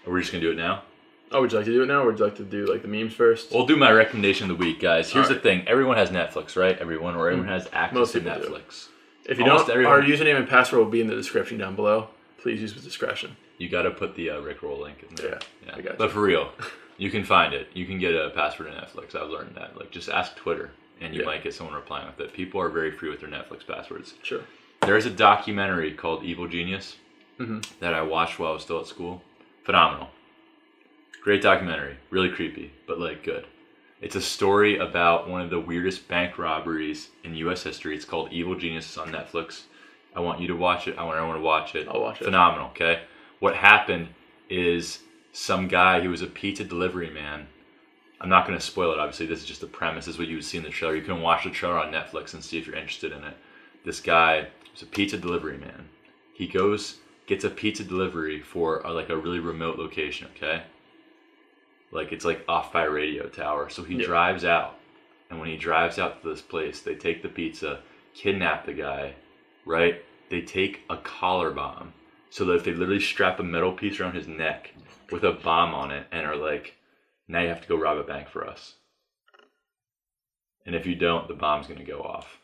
Are 0.06 0.12
we 0.12 0.20
just 0.20 0.34
gonna 0.34 0.42
do 0.42 0.52
it 0.52 0.58
now? 0.58 0.84
Oh, 1.32 1.42
would 1.42 1.52
you 1.52 1.58
like 1.60 1.66
to 1.66 1.72
do 1.74 1.84
it 1.84 1.86
now, 1.86 2.02
or 2.02 2.08
would 2.08 2.20
you 2.20 2.26
like 2.26 2.36
to 2.38 2.44
do 2.44 2.66
like 2.66 2.82
the 2.82 2.88
memes 2.88 3.14
first? 3.14 3.52
We'll 3.52 3.66
do 3.68 3.76
my 3.76 3.92
recommendation 3.92 4.50
of 4.50 4.58
the 4.58 4.64
week, 4.64 4.80
guys. 4.80 5.12
Here's 5.12 5.30
the 5.30 5.36
thing: 5.36 5.64
everyone 5.68 5.98
has 5.98 6.10
Netflix, 6.10 6.56
right? 6.56 6.78
Everyone, 6.80 7.16
or 7.16 7.30
everyone 7.30 7.48
has 7.50 7.68
access 7.72 7.94
Most 7.96 8.12
to 8.14 8.20
people 8.22 8.40
do. 8.40 8.48
Netflix. 8.50 8.88
If 9.26 9.38
you 9.38 9.44
Almost 9.46 9.68
don't, 9.68 9.76
everyone- 9.76 9.94
our 9.94 10.02
username 10.02 10.38
and 10.38 10.48
password 10.50 10.80
will 10.84 10.90
be 10.90 11.02
in 11.02 11.08
the 11.08 11.16
description 11.16 11.58
down 11.60 11.76
below. 11.76 12.08
Please 12.42 12.62
use 12.62 12.74
with 12.74 12.84
discretion. 12.84 13.36
You 13.60 13.70
got 13.70 13.84
to 13.84 13.92
put 13.92 14.16
the 14.16 14.30
uh, 14.32 14.42
Rickroll 14.42 14.80
link 14.82 15.06
in 15.08 15.14
there. 15.16 15.40
Yeah, 15.68 15.76
I 15.76 15.82
got 15.82 15.98
But 16.00 16.12
for 16.12 16.22
real, 16.22 16.52
you 16.98 17.12
can 17.12 17.24
find 17.24 17.54
it. 17.54 17.68
You 17.74 17.86
can 17.86 18.00
get 18.00 18.16
a 18.16 18.32
password 18.32 18.72
to 18.72 18.76
Netflix. 18.78 19.14
I've 19.14 19.30
learned 19.30 19.54
that. 19.56 19.78
Like, 19.78 19.92
just 19.92 20.10
ask 20.10 20.36
Twitter, 20.36 20.72
and 21.02 21.14
you 21.14 21.20
Yeah. 21.22 21.26
might 21.28 21.44
get 21.44 21.54
someone 21.54 21.76
replying 21.76 22.08
with 22.08 22.20
it. 22.22 22.34
People 22.34 22.60
are 22.62 22.70
very 22.70 22.90
free 22.92 23.10
with 23.10 23.20
their 23.20 23.30
Netflix 23.30 23.68
passwords. 23.68 24.14
Sure. 24.24 24.42
There's 24.82 25.06
a 25.06 25.10
documentary 25.12 25.92
called 25.94 26.24
Evil 26.24 26.48
Genius 26.48 26.96
Mhm. 27.40 27.64
that 27.82 27.94
I 27.94 28.02
watched 28.02 28.40
while 28.40 28.52
I 28.52 28.54
was 28.54 28.64
still 28.64 28.80
at 28.80 28.88
school. 28.88 29.22
Phenomenal. 29.66 30.10
Great 31.22 31.42
documentary. 31.42 31.98
Really 32.10 32.30
creepy, 32.30 32.72
but 32.88 33.00
like 33.00 33.24
good. 33.24 33.46
It's 34.02 34.16
a 34.16 34.22
story 34.22 34.78
about 34.78 35.30
one 35.30 35.42
of 35.42 35.50
the 35.50 35.60
weirdest 35.60 36.08
bank 36.08 36.38
robberies 36.38 37.10
in 37.24 37.36
U.S. 37.36 37.64
history. 37.64 37.96
It's 37.96 38.06
called 38.06 38.32
Evil 38.32 38.56
Genius. 38.56 38.98
On 38.98 39.10
Netflix. 39.12 39.64
I 40.16 40.22
want 40.22 40.40
you 40.40 40.48
to 40.48 40.56
watch 40.56 40.88
it. 40.88 40.98
I 40.98 41.04
want 41.04 41.18
everyone 41.18 41.38
to 41.38 41.44
watch 41.44 41.76
it. 41.76 41.88
I'll 41.88 42.02
watch 42.02 42.22
it. 42.22 42.26
Phenomenal. 42.26 42.68
Okay. 42.70 43.02
What 43.40 43.56
happened 43.56 44.08
is 44.50 45.00
some 45.34 45.68
guy 45.68 46.02
who 46.02 46.10
was 46.10 46.22
a 46.22 46.28
pizza 46.28 46.64
delivery 46.64 47.10
man. 47.10 47.48
I'm 48.22 48.30
not 48.30 48.48
going 48.48 48.58
to 48.58 48.66
spoil 48.66 48.92
it. 48.92 49.00
Obviously, 49.00 49.28
this 49.28 49.40
is 49.40 49.46
just 49.46 49.62
the 49.62 49.68
premise. 49.68 50.06
This 50.06 50.16
is 50.16 50.20
what 50.20 50.28
you 50.28 50.38
would 50.38 50.46
see 50.46 50.58
in 50.58 50.64
the 50.64 50.70
trailer. 50.70 50.96
You 50.96 51.04
can 51.04 51.22
watch 51.22 51.44
the 51.44 51.52
trailer 51.52 51.78
on 51.78 51.94
Netflix 51.94 52.34
and 52.34 52.44
see 52.44 52.58
if 52.58 52.68
you're 52.68 52.76
interested 52.76 53.12
in 53.12 53.24
it. 53.24 53.38
This 53.86 54.02
guy 54.02 54.48
is 54.76 54.82
a 54.82 54.86
pizza 54.86 55.18
delivery 55.18 55.58
man. 55.58 55.88
He 56.34 56.48
goes, 56.48 56.98
gets 57.28 57.44
a 57.44 57.50
pizza 57.50 57.84
delivery 57.84 58.42
for 58.42 58.80
a, 58.80 58.92
like 58.92 59.10
a 59.10 59.18
really 59.18 59.40
remote 59.40 59.78
location. 59.78 60.28
Okay. 60.36 60.64
Like 61.92 62.12
it's 62.12 62.26
like 62.26 62.44
off 62.48 62.72
by 62.72 62.84
a 62.86 62.90
radio 62.90 63.28
tower. 63.28 63.70
So 63.70 63.84
he 63.84 63.96
Yeah. 63.96 64.06
drives 64.06 64.46
out, 64.46 64.76
and 65.30 65.40
when 65.40 65.50
he 65.50 65.58
drives 65.58 65.98
out 66.00 66.22
to 66.22 66.30
this 66.30 66.42
place, 66.42 66.82
they 66.82 66.96
take 66.96 67.22
the 67.24 67.30
pizza, 67.30 67.82
kidnap 68.14 68.66
the 68.66 68.74
guy, 68.74 69.16
right? 69.66 70.04
They 70.30 70.42
take 70.42 70.82
a 70.90 70.98
collar 70.98 71.52
bomb 71.52 71.94
so 72.30 72.46
that 72.46 72.56
if 72.56 72.64
they 72.64 72.74
literally 72.74 73.00
strap 73.02 73.40
a 73.40 73.44
metal 73.44 73.72
piece 73.74 74.00
around 74.00 74.14
his 74.16 74.28
neck 74.28 74.72
with 75.12 75.24
a 75.24 75.32
bomb 75.32 75.74
on 75.74 75.90
it 75.92 76.06
and 76.12 76.26
are 76.28 76.36
like, 76.36 76.76
now 77.28 77.42
you 77.42 77.48
have 77.50 77.62
to 77.62 77.68
go 77.68 77.76
rob 77.76 77.98
a 77.98 78.04
bank 78.04 78.30
for 78.30 78.46
us. 78.48 78.76
And 80.66 80.76
if 80.76 80.86
you 80.86 80.96
don't, 80.96 81.28
the 81.28 81.34
bomb's 81.34 81.66
going 81.68 81.80
to 81.80 81.86
go 81.86 82.02
off. 82.02 82.38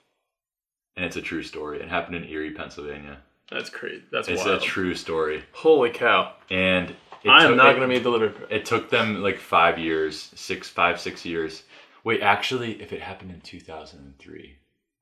And 0.95 1.05
it's 1.05 1.17
a 1.17 1.21
true 1.21 1.43
story. 1.43 1.79
It 1.81 1.89
happened 1.89 2.15
in 2.15 2.23
Erie, 2.25 2.51
Pennsylvania. 2.51 3.17
That's 3.51 3.69
crazy. 3.69 4.03
That's 4.11 4.27
It's 4.27 4.45
wild. 4.45 4.61
a 4.63 4.65
true 4.65 4.95
story. 4.95 5.43
Holy 5.51 5.91
cow! 5.91 6.33
And 6.49 6.95
it 7.25 7.29
I 7.29 7.43
am 7.43 7.57
not 7.57 7.75
going 7.75 7.89
to 7.89 7.95
be 7.95 8.01
delivered. 8.01 8.35
It 8.51 8.65
took 8.65 8.89
them 8.89 9.23
like 9.23 9.39
five 9.39 9.79
years, 9.79 10.31
six, 10.35 10.69
five, 10.69 10.99
six 10.99 11.25
years. 11.25 11.63
Wait, 12.03 12.21
actually, 12.21 12.79
if 12.81 12.93
it 12.93 13.01
happened 13.01 13.31
in 13.31 13.41
2003, 13.41 14.55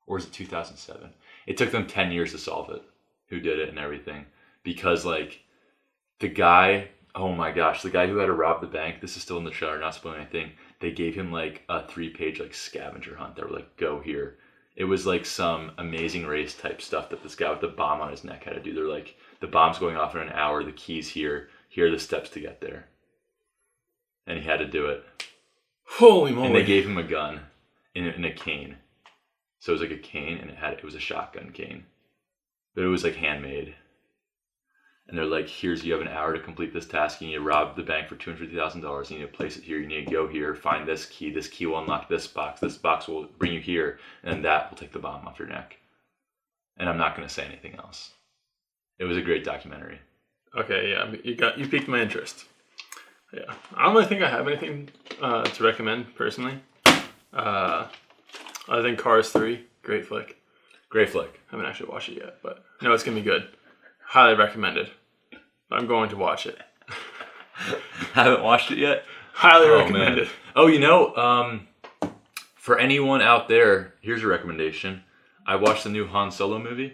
or 0.07 0.15
was 0.15 0.25
it 0.25 0.31
2007? 0.31 1.09
It 1.47 1.57
took 1.57 1.71
them 1.71 1.85
10 1.85 2.13
years 2.13 2.31
to 2.31 2.37
solve 2.37 2.69
it. 2.69 2.81
Who 3.27 3.41
did 3.41 3.59
it 3.59 3.67
and 3.67 3.77
everything? 3.77 4.25
Because, 4.63 5.05
like, 5.05 5.41
the 6.19 6.29
guy, 6.29 6.87
oh 7.13 7.33
my 7.33 7.51
gosh, 7.51 7.81
the 7.81 7.89
guy 7.89 8.07
who 8.07 8.17
had 8.17 8.27
to 8.27 8.33
rob 8.33 8.61
the 8.61 8.67
bank, 8.67 9.01
this 9.01 9.17
is 9.17 9.23
still 9.23 9.37
in 9.37 9.43
the 9.43 9.51
trailer, 9.51 9.77
not 9.77 9.95
spoiling 9.95 10.21
anything. 10.21 10.51
They 10.79 10.91
gave 10.91 11.15
him 11.15 11.31
like 11.31 11.63
a 11.67 11.85
three 11.85 12.09
page, 12.09 12.39
like, 12.39 12.53
scavenger 12.53 13.17
hunt. 13.17 13.35
They 13.35 13.43
were 13.43 13.49
like, 13.49 13.75
go 13.75 13.99
here. 13.99 14.37
It 14.77 14.85
was 14.85 15.05
like 15.05 15.25
some 15.25 15.71
amazing 15.77 16.25
race 16.25 16.55
type 16.55 16.81
stuff 16.81 17.09
that 17.09 17.21
this 17.21 17.35
guy 17.35 17.49
with 17.51 17.61
the 17.61 17.67
bomb 17.67 17.99
on 17.99 18.11
his 18.11 18.23
neck 18.23 18.45
had 18.45 18.53
to 18.53 18.61
do. 18.61 18.73
They're 18.73 18.87
like, 18.87 19.15
the 19.41 19.47
bomb's 19.47 19.77
going 19.77 19.97
off 19.97 20.15
in 20.15 20.21
an 20.21 20.31
hour, 20.31 20.63
the 20.63 20.71
key's 20.71 21.09
here, 21.09 21.49
here 21.73 21.87
are 21.87 21.91
the 21.91 21.97
steps 21.97 22.29
to 22.29 22.39
get 22.39 22.61
there. 22.61 22.85
And 24.27 24.37
he 24.37 24.45
had 24.45 24.59
to 24.59 24.67
do 24.67 24.85
it. 24.85 25.03
Holy 25.85 26.31
moly. 26.31 26.45
And 26.45 26.55
they 26.55 26.63
gave 26.63 26.85
him 26.85 26.99
a 26.99 27.03
gun 27.03 27.39
in 27.95 28.05
a, 28.07 28.27
a 28.27 28.31
cane. 28.31 28.75
So 29.57 29.71
it 29.71 29.79
was 29.79 29.81
like 29.81 29.97
a 29.97 29.97
cane 29.97 30.37
and 30.37 30.51
it 30.51 30.57
had 30.57 30.73
it 30.73 30.83
was 30.83 30.93
a 30.93 30.99
shotgun 30.99 31.49
cane. 31.51 31.85
But 32.75 32.83
it 32.83 32.89
was 32.89 33.03
like 33.03 33.15
handmade. 33.15 33.73
And 35.07 35.17
they're 35.17 35.25
like, 35.25 35.49
here's 35.49 35.83
you 35.83 35.93
have 35.93 36.01
an 36.03 36.09
hour 36.09 36.33
to 36.33 36.39
complete 36.39 36.75
this 36.75 36.85
task. 36.85 37.21
You 37.21 37.29
need 37.29 37.33
to 37.33 37.41
rob 37.41 37.75
the 37.75 37.81
bank 37.81 38.07
for 38.07 38.17
two 38.17 38.29
hundred 38.29 38.43
fifty 38.43 38.55
thousand 38.55 38.81
dollars. 38.81 39.09
You 39.09 39.17
need 39.17 39.25
to 39.25 39.35
place 39.35 39.57
it 39.57 39.63
here. 39.63 39.79
You 39.79 39.87
need 39.87 40.05
to 40.05 40.11
go 40.11 40.27
here, 40.27 40.53
find 40.53 40.87
this 40.87 41.07
key. 41.07 41.31
This 41.31 41.47
key 41.47 41.65
will 41.65 41.79
unlock 41.79 42.07
this 42.07 42.27
box. 42.27 42.59
This 42.59 42.77
box 42.77 43.07
will 43.07 43.25
bring 43.39 43.51
you 43.51 43.59
here, 43.59 43.97
and 44.23 44.45
that 44.45 44.69
will 44.69 44.77
take 44.77 44.91
the 44.91 44.99
bomb 44.99 45.27
off 45.27 45.39
your 45.39 45.47
neck. 45.47 45.77
And 46.77 46.87
I'm 46.87 46.99
not 46.99 47.15
going 47.15 47.27
to 47.27 47.33
say 47.33 47.43
anything 47.43 47.75
else. 47.79 48.11
It 48.99 49.05
was 49.05 49.17
a 49.17 49.21
great 49.21 49.43
documentary. 49.43 49.99
Okay, 50.55 50.91
yeah, 50.91 51.11
you 51.23 51.35
got 51.35 51.57
you 51.57 51.67
piqued 51.67 51.87
my 51.87 51.99
interest. 52.01 52.45
Yeah, 53.33 53.53
I 53.75 53.85
don't 53.85 53.95
really 53.95 54.05
think 54.07 54.21
I 54.21 54.29
have 54.29 54.47
anything 54.47 54.89
uh, 55.21 55.43
to 55.43 55.63
recommend 55.63 56.15
personally. 56.15 56.59
Uh, 57.33 57.87
other 58.69 58.83
than 58.83 58.95
Cars 58.95 59.29
Three, 59.31 59.65
great 59.81 60.05
flick. 60.05 60.37
Great 60.89 61.09
flick. 61.09 61.39
I 61.49 61.55
haven't 61.55 61.65
actually 61.65 61.89
watched 61.89 62.09
it 62.09 62.17
yet, 62.17 62.37
but 62.43 62.63
no, 62.81 62.93
it's 62.93 63.03
gonna 63.03 63.15
be 63.15 63.23
good. 63.23 63.47
Highly 64.05 64.35
recommended. 64.35 64.91
I'm 65.71 65.87
going 65.87 66.09
to 66.11 66.17
watch 66.17 66.45
it. 66.45 66.59
Haven't 68.13 68.43
watched 68.43 68.69
it 68.69 68.77
yet. 68.77 69.05
Highly 69.33 69.67
Oh, 69.69 69.79
recommended. 69.79 70.25
man. 70.25 70.33
Oh, 70.55 70.67
you 70.67 70.79
know, 70.79 71.15
um, 71.15 71.67
for 72.55 72.77
anyone 72.77 73.21
out 73.23 73.47
there, 73.47 73.95
here's 74.01 74.21
a 74.23 74.27
recommendation. 74.27 75.01
I 75.47 75.55
watched 75.55 75.83
the 75.83 75.89
new 75.89 76.05
Han 76.05 76.29
Solo 76.31 76.59
movie. 76.59 76.93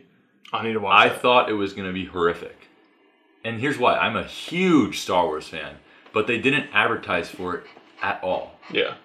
I 0.53 0.63
need 0.63 0.73
to 0.73 0.79
watch 0.79 0.97
I 0.97 1.13
it. 1.13 1.19
thought 1.21 1.49
it 1.49 1.53
was 1.53 1.73
going 1.73 1.87
to 1.87 1.93
be 1.93 2.05
horrific. 2.05 2.55
And 3.43 3.59
here's 3.59 3.77
why 3.77 3.97
I'm 3.97 4.15
a 4.15 4.23
huge 4.23 4.99
Star 4.99 5.25
Wars 5.25 5.47
fan, 5.47 5.75
but 6.13 6.27
they 6.27 6.39
didn't 6.39 6.69
advertise 6.73 7.29
for 7.29 7.55
it 7.55 7.63
at 8.01 8.21
all. 8.23 8.59
yeah, 8.71 8.95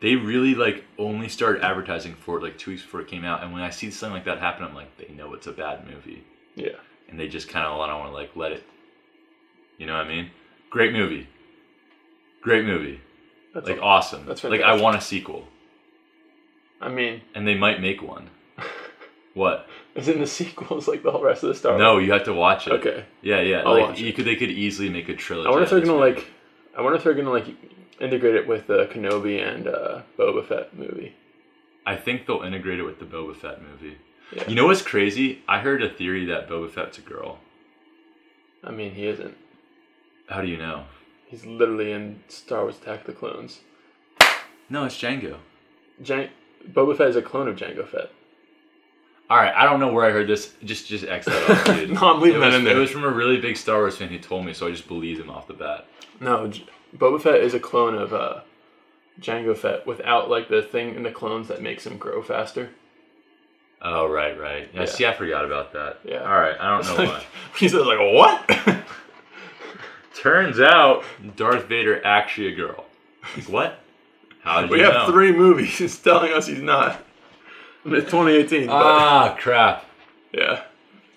They 0.00 0.14
really 0.16 0.54
like 0.54 0.84
only 0.98 1.28
started 1.28 1.62
advertising 1.64 2.14
for 2.14 2.38
it 2.38 2.42
like 2.42 2.58
two 2.58 2.72
weeks 2.72 2.82
before 2.82 3.00
it 3.00 3.08
came 3.08 3.24
out. 3.24 3.42
And 3.42 3.52
when 3.52 3.62
I 3.62 3.70
see 3.70 3.90
something 3.90 4.14
like 4.14 4.24
that 4.26 4.38
happen, 4.38 4.64
I'm 4.64 4.74
like, 4.74 4.96
they 4.98 5.12
know 5.14 5.34
it's 5.34 5.46
a 5.46 5.52
bad 5.52 5.86
movie. 5.88 6.24
yeah. 6.54 6.76
And 7.08 7.20
they 7.20 7.28
just 7.28 7.48
kind 7.48 7.66
of 7.66 7.76
want 7.76 7.90
to 7.92 8.10
like 8.10 8.34
let 8.36 8.52
it. 8.52 8.64
You 9.78 9.86
know 9.86 9.94
what 9.98 10.06
I 10.06 10.08
mean? 10.08 10.30
Great 10.70 10.92
movie. 10.94 11.28
Great 12.40 12.64
movie. 12.64 13.00
That's 13.52 13.68
Like 13.68 13.80
awesome. 13.82 14.24
That's 14.24 14.42
like 14.44 14.62
I 14.62 14.80
want 14.80 14.96
a 14.96 15.00
sequel. 15.00 15.46
I 16.80 16.88
mean, 16.88 17.20
and 17.34 17.46
they 17.46 17.54
might 17.54 17.80
make 17.82 18.00
one. 18.02 18.30
What? 19.34 19.66
is 19.94 20.08
in 20.08 20.20
the 20.20 20.26
sequels 20.26 20.88
like 20.88 21.02
the 21.02 21.10
whole 21.10 21.22
rest 21.22 21.42
of 21.42 21.48
the 21.48 21.54
Star 21.54 21.72
Wars? 21.72 21.80
No, 21.80 21.98
you 21.98 22.12
have 22.12 22.24
to 22.24 22.34
watch 22.34 22.66
it. 22.66 22.72
Okay. 22.74 23.04
Yeah, 23.22 23.40
yeah. 23.40 23.62
I'll 23.64 23.72
like 23.72 23.88
watch 23.88 24.00
you 24.00 24.12
could, 24.12 24.24
they 24.24 24.36
could 24.36 24.50
easily 24.50 24.88
make 24.88 25.08
a 25.08 25.14
trilogy. 25.16 25.48
I 25.48 25.50
wonder 25.50 25.64
if 25.64 25.70
they're 25.70 25.80
gonna 25.80 26.04
this 26.04 26.16
like. 26.16 26.26
I 26.76 26.82
wonder 26.82 26.96
if 26.96 27.04
they're 27.04 27.14
gonna 27.14 27.30
like 27.30 27.46
integrate 28.00 28.34
it 28.34 28.46
with 28.46 28.66
the 28.66 28.86
Kenobi 28.86 29.42
and 29.42 29.68
uh, 29.68 30.02
Boba 30.18 30.46
Fett 30.46 30.76
movie. 30.76 30.92
movie. 30.92 31.14
I 31.86 31.96
think 31.96 32.26
they'll 32.26 32.42
integrate 32.42 32.78
it 32.78 32.84
with 32.84 32.98
the 32.98 33.04
Boba 33.04 33.34
Fett 33.34 33.60
movie. 33.62 33.96
Yeah. 34.34 34.48
You 34.48 34.54
know 34.54 34.66
what's 34.66 34.82
crazy? 34.82 35.42
I 35.48 35.58
heard 35.58 35.82
a 35.82 35.88
theory 35.90 36.26
that 36.26 36.48
Boba 36.48 36.70
Fett's 36.70 36.98
a 36.98 37.02
girl. 37.02 37.38
I 38.64 38.70
mean, 38.70 38.94
he 38.94 39.06
isn't. 39.06 39.36
How 40.28 40.40
do 40.40 40.48
you 40.48 40.56
know? 40.56 40.84
He's 41.26 41.44
literally 41.44 41.92
in 41.92 42.22
Star 42.28 42.62
Wars: 42.62 42.76
Attack 42.76 43.04
the 43.04 43.12
Clones. 43.12 43.60
No, 44.68 44.84
it's 44.84 44.96
Jango. 44.96 45.38
Jan- 46.00 46.30
Boba 46.70 46.96
Fett 46.96 47.08
is 47.08 47.16
a 47.16 47.22
clone 47.22 47.48
of 47.48 47.56
Jango 47.56 47.86
Fett. 47.86 48.10
All 49.32 49.38
right, 49.38 49.54
I 49.54 49.64
don't 49.64 49.80
know 49.80 49.90
where 49.90 50.04
I 50.04 50.10
heard 50.10 50.28
this. 50.28 50.52
Just, 50.62 50.88
just 50.88 51.04
X 51.04 51.24
that 51.24 51.50
off, 51.50 51.64
dude. 51.64 51.88
No, 51.92 52.12
I'm 52.12 52.20
leaving 52.20 52.36
it 52.36 52.40
that 52.40 52.46
was, 52.48 52.54
in 52.56 52.64
there. 52.64 52.76
It 52.76 52.80
was 52.80 52.90
from 52.90 53.04
a 53.04 53.08
really 53.08 53.40
big 53.40 53.56
Star 53.56 53.78
Wars 53.78 53.96
fan 53.96 54.10
who 54.10 54.18
told 54.18 54.44
me, 54.44 54.52
so 54.52 54.66
I 54.66 54.72
just 54.72 54.86
believed 54.86 55.22
him 55.22 55.30
off 55.30 55.46
the 55.46 55.54
bat. 55.54 55.86
No, 56.20 56.48
J- 56.48 56.66
Boba 56.94 57.18
Fett 57.18 57.36
is 57.36 57.54
a 57.54 57.58
clone 57.58 57.94
of 57.94 58.12
uh, 58.12 58.40
Jango 59.22 59.56
Fett 59.56 59.86
without 59.86 60.28
like 60.28 60.50
the 60.50 60.60
thing 60.60 60.96
in 60.96 61.02
the 61.02 61.10
clones 61.10 61.48
that 61.48 61.62
makes 61.62 61.86
him 61.86 61.96
grow 61.96 62.20
faster. 62.22 62.72
Oh, 63.80 64.06
right, 64.06 64.38
right. 64.38 64.68
Yeah, 64.74 64.80
Yeah. 64.80 64.86
see, 64.86 65.06
I 65.06 65.14
forgot 65.14 65.46
about 65.46 65.72
that. 65.72 66.00
Yeah. 66.04 66.18
All 66.30 66.38
right, 66.38 66.60
I 66.60 66.82
don't 66.82 66.98
know 66.98 67.10
why. 67.10 67.24
he 67.58 67.68
says 67.70 67.86
like 67.86 68.00
what? 68.00 68.84
Turns 70.14 70.60
out 70.60 71.04
Darth 71.36 71.68
Vader 71.68 72.04
actually 72.04 72.48
a 72.48 72.54
girl. 72.54 72.84
Like, 73.34 73.48
what? 73.48 73.78
How 74.42 74.60
did 74.60 74.68
we 74.68 74.80
have 74.80 74.92
know? 74.92 75.06
three 75.10 75.32
movies 75.32 75.98
telling 76.00 76.34
us 76.34 76.46
he's 76.46 76.60
not. 76.60 77.02
It's 77.92 78.10
2018. 78.10 78.66
but- 78.66 78.72
Ah, 78.74 79.36
crap. 79.38 79.84
Yeah. 80.32 80.64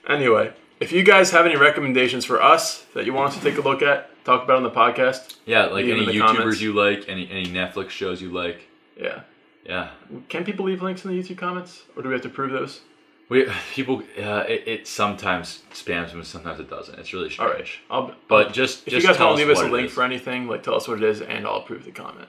Anyway, 0.08 0.54
if 0.80 0.92
you 0.92 1.04
guys 1.04 1.32
have 1.32 1.46
any 1.46 1.56
recommendations 1.56 2.26
for 2.26 2.42
us 2.42 2.84
that 2.94 3.06
you 3.06 3.14
want 3.14 3.30
us 3.30 3.38
to 3.38 3.44
take 3.44 3.58
a 3.58 3.62
look 3.62 3.82
at, 3.82 4.10
talk 4.26 4.44
about 4.44 4.58
on 4.58 4.64
the 4.64 4.72
podcast, 4.72 5.38
Yeah, 5.46 5.66
like 5.66 5.86
any 5.86 6.06
YouTubers 6.06 6.36
comments. 6.38 6.62
you 6.62 6.74
like, 6.74 7.06
any 7.08 7.30
any 7.32 7.46
Netflix 7.48 7.90
shows 7.92 8.22
you 8.22 8.30
like. 8.32 8.68
yeah. 9.00 9.22
Yeah, 9.68 9.90
Can 10.30 10.44
people 10.44 10.66
leave 10.66 10.84
links 10.84 11.04
in 11.06 11.10
the 11.12 11.20
YouTube 11.20 11.40
comments, 11.40 11.86
or 11.96 12.04
do 12.04 12.10
we 12.10 12.14
have 12.14 12.22
to 12.22 12.30
prove 12.30 12.52
those? 12.52 12.82
we 13.30 13.48
people. 13.74 14.04
Uh, 14.16 14.44
it, 14.48 14.68
it 14.68 14.88
sometimes 14.88 15.64
spams 15.74 16.12
them, 16.12 16.24
sometimes 16.24 16.60
it 16.60 16.70
doesn't. 16.70 17.00
It's 17.00 17.14
really 17.14 17.32
strange. 17.32 17.52
right. 17.52 17.68
I'll, 17.90 18.14
But 18.28 18.54
just 18.54 18.86
if 18.86 18.94
just 18.94 19.02
you 19.02 19.08
guys 19.10 19.18
tell 19.18 19.30
want 19.30 19.40
to 19.40 19.48
leave 19.48 19.58
us 19.58 19.64
a 19.64 19.68
link 19.68 19.90
for 19.90 20.04
anything, 20.04 20.48
like 20.48 20.62
tell 20.62 20.76
us 20.76 20.88
what 20.88 20.98
it 21.02 21.04
is, 21.04 21.22
and 21.22 21.48
I'll 21.48 21.56
approve 21.58 21.84
the 21.84 21.90
comment. 21.92 22.28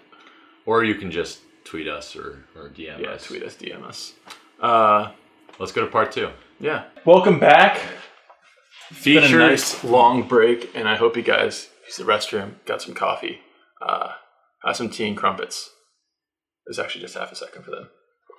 or 0.64 0.82
you 0.82 0.94
can 0.94 1.10
just 1.10 1.40
tweet 1.66 1.88
us 1.88 2.16
or 2.16 2.44
or 2.56 2.68
DM 2.70 3.00
Yeah, 3.00 3.10
us. 3.10 3.24
tweet 3.26 3.42
us, 3.42 3.54
DM 3.56 3.82
us. 3.84 4.12
Uh, 4.60 5.10
Let's 5.58 5.72
go 5.72 5.82
to 5.84 5.90
part 5.90 6.12
two. 6.12 6.30
yeah. 6.60 6.84
Welcome 7.04 7.38
back. 7.38 7.80
It's 8.90 9.04
been 9.04 9.24
a 9.24 9.28
nice 9.38 9.82
long 9.82 10.28
break, 10.28 10.70
and 10.74 10.88
I 10.88 10.96
hope 10.96 11.16
you 11.16 11.22
guys 11.22 11.68
used 11.86 11.98
the 11.98 12.04
restroom, 12.04 12.54
got 12.66 12.82
some 12.82 12.94
coffee, 12.94 13.40
uh, 13.82 14.12
have 14.64 14.76
some 14.76 14.88
tea 14.90 15.08
and 15.08 15.16
crumpets. 15.16 15.70
There's 16.66 16.78
actually 16.78 17.00
just 17.02 17.14
half 17.16 17.32
a 17.32 17.36
second 17.36 17.64
for 17.64 17.70
them. 17.70 17.88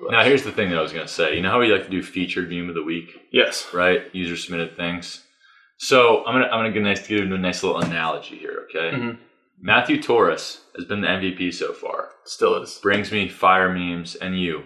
Now 0.09 0.23
here's 0.23 0.43
the 0.43 0.51
thing 0.51 0.69
that 0.69 0.77
I 0.77 0.81
was 0.81 0.93
gonna 0.93 1.07
say. 1.07 1.35
You 1.35 1.41
know 1.41 1.49
how 1.49 1.59
we 1.59 1.71
like 1.71 1.83
to 1.85 1.89
do 1.89 2.03
featured 2.03 2.49
meme 2.49 2.69
of 2.69 2.75
the 2.75 2.83
week, 2.83 3.09
Yes. 3.31 3.67
right? 3.73 4.03
User 4.13 4.37
submitted 4.37 4.75
things. 4.77 5.23
So 5.79 6.23
I'm 6.25 6.33
gonna 6.35 6.45
I'm 6.45 6.59
gonna 6.59 6.71
give 6.71 6.83
a 6.83 6.85
nice 6.85 7.07
give 7.07 7.25
you 7.27 7.33
a 7.33 7.37
nice 7.37 7.63
little 7.63 7.79
analogy 7.81 8.37
here. 8.37 8.67
Okay. 8.69 8.95
Mhm. 8.95 9.17
Matthew 9.59 10.01
Torres 10.01 10.61
has 10.75 10.85
been 10.85 11.01
the 11.01 11.07
MVP 11.07 11.53
so 11.53 11.73
far. 11.73 12.09
Still 12.25 12.61
is. 12.61 12.79
brings 12.81 13.11
me 13.11 13.27
fire 13.27 13.73
memes 13.73 14.15
and 14.15 14.39
you 14.39 14.63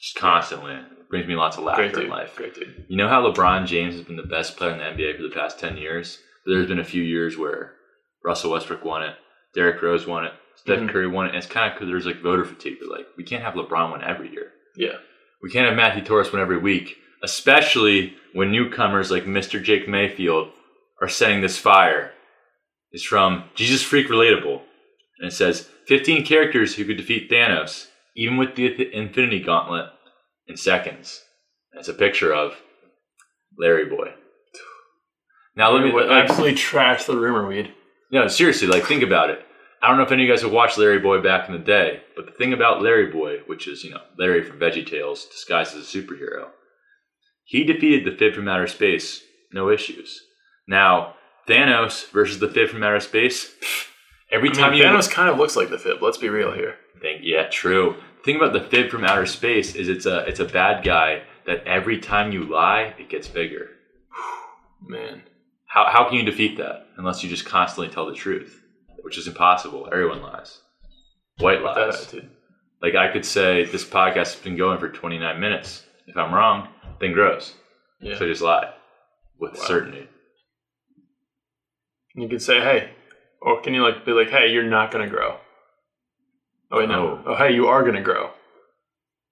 just 0.00 0.16
constantly 0.16 0.78
brings 1.08 1.26
me 1.26 1.34
lots 1.34 1.56
of 1.56 1.64
laughter 1.64 1.82
Great 1.84 1.94
dude. 1.94 2.04
in 2.04 2.10
life. 2.10 2.34
Great 2.36 2.54
dude. 2.54 2.84
You 2.88 2.96
know 2.96 3.08
how 3.08 3.22
LeBron 3.22 3.66
James 3.66 3.94
has 3.94 4.04
been 4.04 4.16
the 4.16 4.22
best 4.22 4.56
player 4.56 4.72
in 4.72 4.78
the 4.78 4.84
NBA 4.84 5.16
for 5.16 5.22
the 5.22 5.30
past 5.34 5.58
10 5.58 5.76
years? 5.76 6.18
There's 6.46 6.66
been 6.68 6.78
a 6.80 6.84
few 6.84 7.02
years 7.02 7.38
where 7.38 7.74
Russell 8.24 8.50
Westbrook 8.52 8.84
won 8.84 9.02
it, 9.02 9.14
Derrick 9.54 9.80
Rose 9.82 10.06
won 10.06 10.24
it, 10.24 10.32
Steph 10.56 10.80
Mhm. 10.80 10.90
Curry 10.90 11.06
won 11.08 11.26
it, 11.26 11.30
and 11.30 11.38
it's 11.38 11.46
kind 11.46 11.70
of 11.70 11.74
because 11.78 11.88
there's 11.88 12.06
like 12.06 12.20
voter 12.20 12.44
fatigue. 12.44 12.78
They're 12.80 12.88
like, 12.90 13.06
we 13.16 13.24
can't 13.24 13.42
have 13.44 13.54
LeBron 13.54 13.92
win 13.92 14.02
every 14.02 14.30
year. 14.30 14.52
Yeah. 14.76 14.96
We 15.42 15.50
can't 15.50 15.66
have 15.66 15.76
Matthew 15.76 16.04
Torres 16.04 16.32
win 16.32 16.40
every 16.42 16.58
week, 16.58 16.96
especially 17.22 18.14
when 18.32 18.50
newcomers 18.50 19.10
like 19.10 19.24
Mr. 19.24 19.62
Jake 19.62 19.88
Mayfield 19.88 20.50
are 21.00 21.08
setting 21.08 21.40
this 21.40 21.58
fire. 21.58 22.12
It's 22.92 23.04
from 23.04 23.44
Jesus 23.54 23.82
Freak 23.82 24.08
Relatable. 24.08 24.60
And 25.18 25.28
it 25.28 25.34
says 25.34 25.68
15 25.86 26.24
characters 26.24 26.74
who 26.74 26.84
could 26.84 26.96
defeat 26.96 27.30
Thanos, 27.30 27.86
even 28.16 28.36
with 28.36 28.54
the 28.56 28.94
Infinity 28.94 29.40
Gauntlet, 29.40 29.86
in 30.46 30.56
seconds. 30.56 31.22
And 31.72 31.80
it's 31.80 31.88
a 31.88 31.94
picture 31.94 32.34
of 32.34 32.56
Larry 33.58 33.86
Boy. 33.86 34.12
Now 35.56 35.70
let 35.72 35.84
me 35.84 35.92
Would 35.92 36.10
absolutely 36.10 36.54
trash 36.54 37.04
the 37.04 37.16
rumor 37.16 37.46
weed. 37.46 37.72
no, 38.10 38.26
seriously, 38.28 38.68
like 38.68 38.84
think 38.84 39.02
about 39.02 39.30
it. 39.30 39.40
I 39.82 39.88
don't 39.88 39.96
know 39.96 40.04
if 40.04 40.12
any 40.12 40.22
of 40.22 40.28
you 40.28 40.32
guys 40.32 40.42
have 40.42 40.52
watched 40.52 40.78
Larry 40.78 41.00
Boy 41.00 41.20
back 41.20 41.48
in 41.48 41.52
the 41.54 41.58
day, 41.58 42.02
but 42.14 42.24
the 42.26 42.32
thing 42.32 42.52
about 42.52 42.82
Larry 42.82 43.10
Boy, 43.10 43.38
which 43.46 43.66
is, 43.66 43.82
you 43.82 43.90
know, 43.90 44.00
Larry 44.16 44.44
from 44.44 44.58
VeggieTales 44.60 45.28
disguised 45.30 45.74
as 45.76 45.82
a 45.82 45.98
superhero, 45.98 46.50
he 47.44 47.64
defeated 47.64 48.04
the 48.04 48.16
Fib 48.16 48.34
from 48.34 48.48
Outer 48.48 48.68
Space, 48.68 49.22
no 49.52 49.68
issues. 49.68 50.22
Now, 50.68 51.16
Thanos 51.48 52.10
versus 52.10 52.38
the 52.38 52.48
Fib 52.48 52.68
from 52.70 52.82
outer 52.82 53.00
space. 53.00 53.54
Every 54.30 54.48
I 54.48 54.52
mean, 54.52 54.60
time 54.60 54.74
you 54.74 54.84
Thanos 54.84 55.10
kind 55.10 55.28
of 55.28 55.38
looks 55.38 55.56
like 55.56 55.70
the 55.70 55.78
Fib. 55.78 56.00
Let's 56.02 56.18
be 56.18 56.28
real 56.28 56.52
here. 56.52 56.76
think, 57.00 57.20
yeah, 57.24 57.48
true. 57.48 57.96
The 58.18 58.22
thing 58.24 58.36
about 58.36 58.52
the 58.52 58.60
Fib 58.60 58.90
from 58.90 59.04
outer 59.04 59.26
space 59.26 59.74
is 59.74 59.88
it's 59.88 60.06
a 60.06 60.20
it's 60.26 60.40
a 60.40 60.44
bad 60.44 60.84
guy 60.84 61.22
that 61.46 61.66
every 61.66 61.98
time 61.98 62.32
you 62.32 62.44
lie, 62.44 62.94
it 62.98 63.08
gets 63.08 63.26
bigger. 63.28 63.68
Man, 64.86 65.22
How 65.66 65.86
how 65.90 66.08
can 66.08 66.16
you 66.18 66.24
defeat 66.24 66.56
that 66.58 66.86
unless 66.96 67.22
you 67.22 67.28
just 67.30 67.44
constantly 67.46 67.92
tell 67.92 68.06
the 68.06 68.14
truth, 68.14 68.62
which 69.02 69.18
is 69.18 69.26
impossible. 69.26 69.88
Everyone 69.90 70.22
lies. 70.22 70.60
White 71.38 71.62
lies. 71.62 72.14
Like 72.80 72.94
I 72.94 73.12
could 73.12 73.24
say 73.24 73.64
this 73.64 73.84
podcast 73.84 74.14
has 74.14 74.36
been 74.36 74.56
going 74.56 74.78
for 74.78 74.88
29 74.88 75.40
minutes. 75.40 75.84
If 76.06 76.16
I'm 76.16 76.32
wrong, 76.34 76.68
then 77.00 77.12
gross. 77.12 77.54
Yeah. 78.00 78.18
So 78.18 78.26
just 78.26 78.42
lie 78.42 78.72
with 79.38 79.54
Wow. 79.56 79.64
certainty. 79.64 80.08
You 82.14 82.28
can 82.28 82.40
say, 82.40 82.60
hey, 82.60 82.90
or 83.40 83.60
can 83.62 83.74
you 83.74 83.82
like 83.82 84.04
be 84.04 84.12
like, 84.12 84.30
hey, 84.30 84.48
you're 84.52 84.62
not 84.62 84.90
gonna 84.90 85.08
grow. 85.08 85.38
Oh 86.70 86.78
wait, 86.78 86.88
no. 86.88 87.22
Oh. 87.26 87.32
Oh, 87.32 87.36
hey, 87.36 87.52
you 87.54 87.66
are 87.66 87.84
gonna 87.84 88.02
grow. 88.02 88.30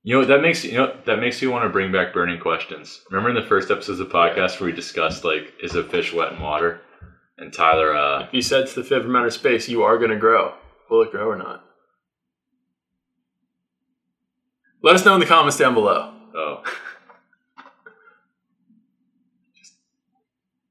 You 0.03 0.18
know 0.20 0.24
that 0.24 0.41
makes 0.41 0.64
you 0.64 0.72
know 0.72 0.97
that 1.05 1.20
makes 1.20 1.43
you 1.43 1.51
want 1.51 1.64
to 1.64 1.68
bring 1.68 1.93
back 1.93 2.14
burning 2.14 2.41
questions. 2.41 3.03
Remember 3.11 3.28
in 3.31 3.37
the 3.37 3.49
first 3.49 3.70
episodes 3.70 4.01
of 4.01 4.09
the 4.09 4.14
podcast 4.14 4.59
where 4.61 4.70
we 4.70 4.72
discussed 4.74 5.24
like 5.24 5.53
is 5.62 5.74
a 5.74 5.85
fish 5.85 6.12
wet 6.12 6.33
in 6.33 6.41
water, 6.41 6.81
and 7.37 7.53
Tyler, 7.53 7.95
uh, 7.95 8.24
If 8.24 8.33
you 8.35 8.43
said 8.43 8.66
to 8.68 8.74
the 8.76 8.85
Fib 8.85 9.03
from 9.03 9.14
outer 9.16 9.31
space, 9.31 9.68
you 9.68 9.83
are 9.83 9.99
gonna 9.99 10.18
grow. 10.18 10.55
Will 10.91 11.03
it 11.03 11.11
grow 11.11 11.28
or 11.28 11.37
not? 11.37 11.64
Let 14.83 14.95
us 14.95 15.05
know 15.05 15.12
in 15.14 15.20
the 15.20 15.26
comments 15.26 15.59
down 15.59 15.74
below. 15.74 16.14
oh, 16.35 16.62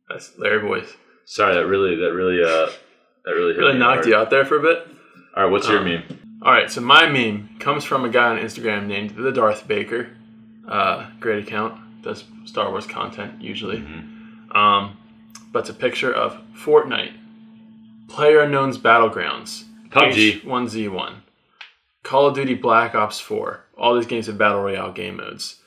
That's 0.10 0.36
Larry 0.40 0.62
Boys. 0.68 0.92
Sorry 1.30 1.54
that 1.56 1.68
really 1.68 1.96
that 1.96 2.14
really 2.14 2.44
uh 2.44 2.70
that 3.26 3.32
really 3.32 3.54
hit 3.54 3.60
Really 3.60 3.78
knocked 3.78 3.98
hard. 3.98 4.08
you 4.08 4.16
out 4.16 4.30
there 4.30 4.46
for 4.46 4.58
a 4.58 4.62
bit. 4.62 4.88
All 5.36 5.44
right, 5.44 5.52
what's 5.52 5.68
your 5.70 5.80
Um, 5.80 5.86
meme? 5.86 6.04
All 6.42 6.52
right, 6.52 6.72
so 6.72 6.82
my 6.82 7.08
meme 7.08 7.50
comes 7.60 7.84
from 7.84 8.04
a 8.06 8.10
guy 8.10 8.30
on 8.30 8.38
Instagram 8.38 8.88
named 8.88 9.12
the 9.12 9.32
Darth 9.32 9.68
Baker. 9.68 10.10
Uh, 10.68 11.08
great 11.20 11.44
account, 11.46 12.02
does 12.02 12.24
Star 12.46 12.70
Wars 12.70 12.86
content 12.88 13.42
usually. 13.42 13.78
Mhm. 13.78 14.56
Um, 14.56 14.98
but 15.52 15.60
it's 15.62 15.70
a 15.70 15.74
picture 15.74 16.12
of 16.12 16.38
Fortnite, 16.56 17.14
Player 18.08 18.40
Unknown's 18.42 18.78
Battlegrounds, 18.78 19.66
PUBG. 19.92 20.42
H1Z1, 20.44 21.14
Call 22.04 22.28
of 22.28 22.36
Duty 22.36 22.54
Black 22.56 22.96
Ops 22.96 23.20
4. 23.20 23.66
All 23.78 23.96
these 23.96 24.06
games 24.08 24.28
have 24.28 24.38
battle 24.38 24.62
royale 24.62 24.92
game 24.92 25.18
modes, 25.18 25.62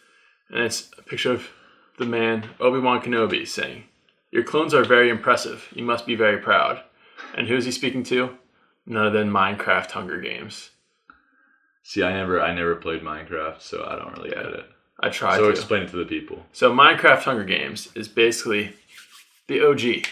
and 0.51 0.65
it's 0.65 0.91
a 0.99 1.03
picture 1.03 1.33
of 1.33 1.51
the 1.99 2.07
man 2.07 2.51
Obi 2.61 2.79
Wan 2.81 3.01
Kenobi 3.03 3.47
saying, 3.47 3.85
"Your 4.33 4.43
clones 4.43 4.75
are 4.75 4.85
very 4.85 5.09
impressive. 5.09 5.69
You 5.73 5.85
must 5.85 6.05
be 6.07 6.17
very 6.17 6.39
proud." 6.39 6.83
And 7.37 7.47
who 7.47 7.55
is 7.57 7.65
he 7.65 7.71
speaking 7.71 8.03
to? 8.05 8.37
None 8.87 9.07
other 9.07 9.19
than 9.21 9.31
Minecraft 9.31 9.93
Hunger 9.93 10.21
Games. 10.21 10.71
See, 11.85 12.03
I 12.03 12.13
never 12.13 12.41
I 12.41 12.53
never 12.55 12.75
played 12.75 13.03
Minecraft, 13.03 13.61
so 13.61 13.85
I 13.89 13.97
don't 13.97 14.17
really 14.17 14.31
Yeah. 14.31 14.43
get 14.43 14.53
it. 14.55 14.67
I 15.01 15.09
tried 15.09 15.37
So 15.37 15.45
to. 15.45 15.51
explain 15.51 15.83
it 15.85 15.91
to 15.91 15.97
the 15.97 16.05
people. 16.05 16.47
So 16.53 16.73
Minecraft 16.73 17.23
Hunger 17.25 17.45
Games 17.45 17.91
is 17.95 18.09
basically 18.09 18.75
the 19.49 19.61
OG. 19.67 20.05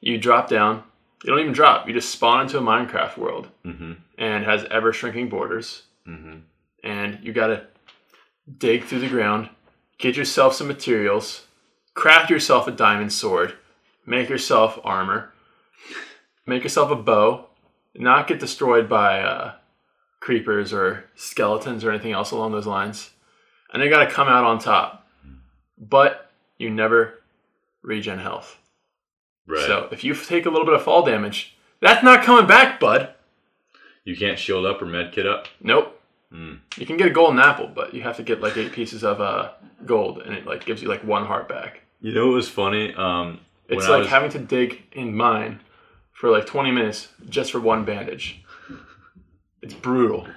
You 0.00 0.18
drop 0.18 0.48
down. 0.48 0.82
You 1.22 1.30
don't 1.30 1.40
even 1.40 1.52
drop. 1.52 1.88
You 1.88 1.94
just 1.94 2.10
spawn 2.10 2.42
into 2.42 2.58
a 2.58 2.62
Minecraft 2.62 3.16
world, 3.16 3.48
Mm-hmm. 3.64 3.92
and 4.18 4.44
has 4.44 4.64
ever 4.70 4.92
shrinking 4.92 5.28
borders. 5.30 5.84
Mm-hmm. 6.06 6.40
And 6.82 7.18
you 7.22 7.32
gotta 7.32 7.66
dig 8.58 8.84
through 8.84 8.98
the 9.00 9.08
ground, 9.08 9.48
get 9.96 10.16
yourself 10.16 10.54
some 10.54 10.66
materials, 10.68 11.46
craft 11.94 12.30
yourself 12.30 12.66
a 12.66 12.70
diamond 12.72 13.12
sword, 13.12 13.54
make 14.06 14.28
yourself 14.28 14.78
armor, 14.84 15.32
make 16.46 16.62
yourself 16.62 16.90
a 16.90 16.96
bow, 16.96 17.46
not 17.94 18.26
get 18.26 18.40
destroyed 18.40 18.88
by 18.88 19.20
uh, 19.20 19.52
creepers 20.20 20.72
or 20.72 21.04
skeletons 21.14 21.84
or 21.84 21.90
anything 21.90 22.12
else 22.12 22.30
along 22.30 22.52
those 22.52 22.66
lines. 22.66 23.10
And 23.72 23.82
you 23.82 23.90
gotta 23.90 24.10
come 24.10 24.28
out 24.28 24.44
on 24.44 24.58
top. 24.58 25.06
But 25.76 26.30
you 26.58 26.70
never 26.70 27.20
regen 27.82 28.18
health. 28.18 28.58
Right. 29.46 29.66
So 29.66 29.88
if 29.90 30.04
you 30.04 30.14
take 30.14 30.46
a 30.46 30.50
little 30.50 30.64
bit 30.64 30.74
of 30.74 30.82
fall 30.82 31.04
damage, 31.04 31.56
that's 31.80 32.02
not 32.04 32.24
coming 32.24 32.46
back, 32.46 32.78
bud. 32.80 33.10
you 34.04 34.16
can't 34.16 34.38
shield 34.38 34.64
up 34.64 34.80
or 34.80 34.86
med 34.86 35.12
kit 35.12 35.26
up. 35.26 35.48
Nope. 35.60 36.00
Mm. 36.32 36.60
You 36.76 36.86
can 36.86 36.96
get 36.96 37.08
a 37.08 37.10
golden 37.10 37.38
apple, 37.38 37.68
but 37.68 37.92
you 37.94 38.02
have 38.02 38.16
to 38.16 38.22
get 38.22 38.40
like 38.40 38.56
eight 38.56 38.72
pieces 38.72 39.04
of 39.04 39.20
uh, 39.20 39.50
gold, 39.84 40.18
and 40.22 40.34
it 40.34 40.46
like 40.46 40.64
gives 40.64 40.80
you 40.82 40.88
like 40.88 41.04
one 41.04 41.26
heart 41.26 41.48
back. 41.48 41.82
You 42.04 42.12
know 42.12 42.26
what 42.26 42.34
was 42.34 42.50
funny? 42.50 42.92
Um, 42.92 43.40
It's 43.66 43.88
like 43.88 44.00
was- 44.00 44.08
having 44.08 44.30
to 44.32 44.38
dig 44.38 44.82
in 44.92 45.16
mine 45.16 45.60
for 46.12 46.28
like 46.28 46.44
20 46.44 46.70
minutes 46.70 47.08
just 47.30 47.50
for 47.50 47.60
one 47.60 47.86
bandage. 47.86 48.44
It's 49.62 49.72
brutal. 49.72 50.28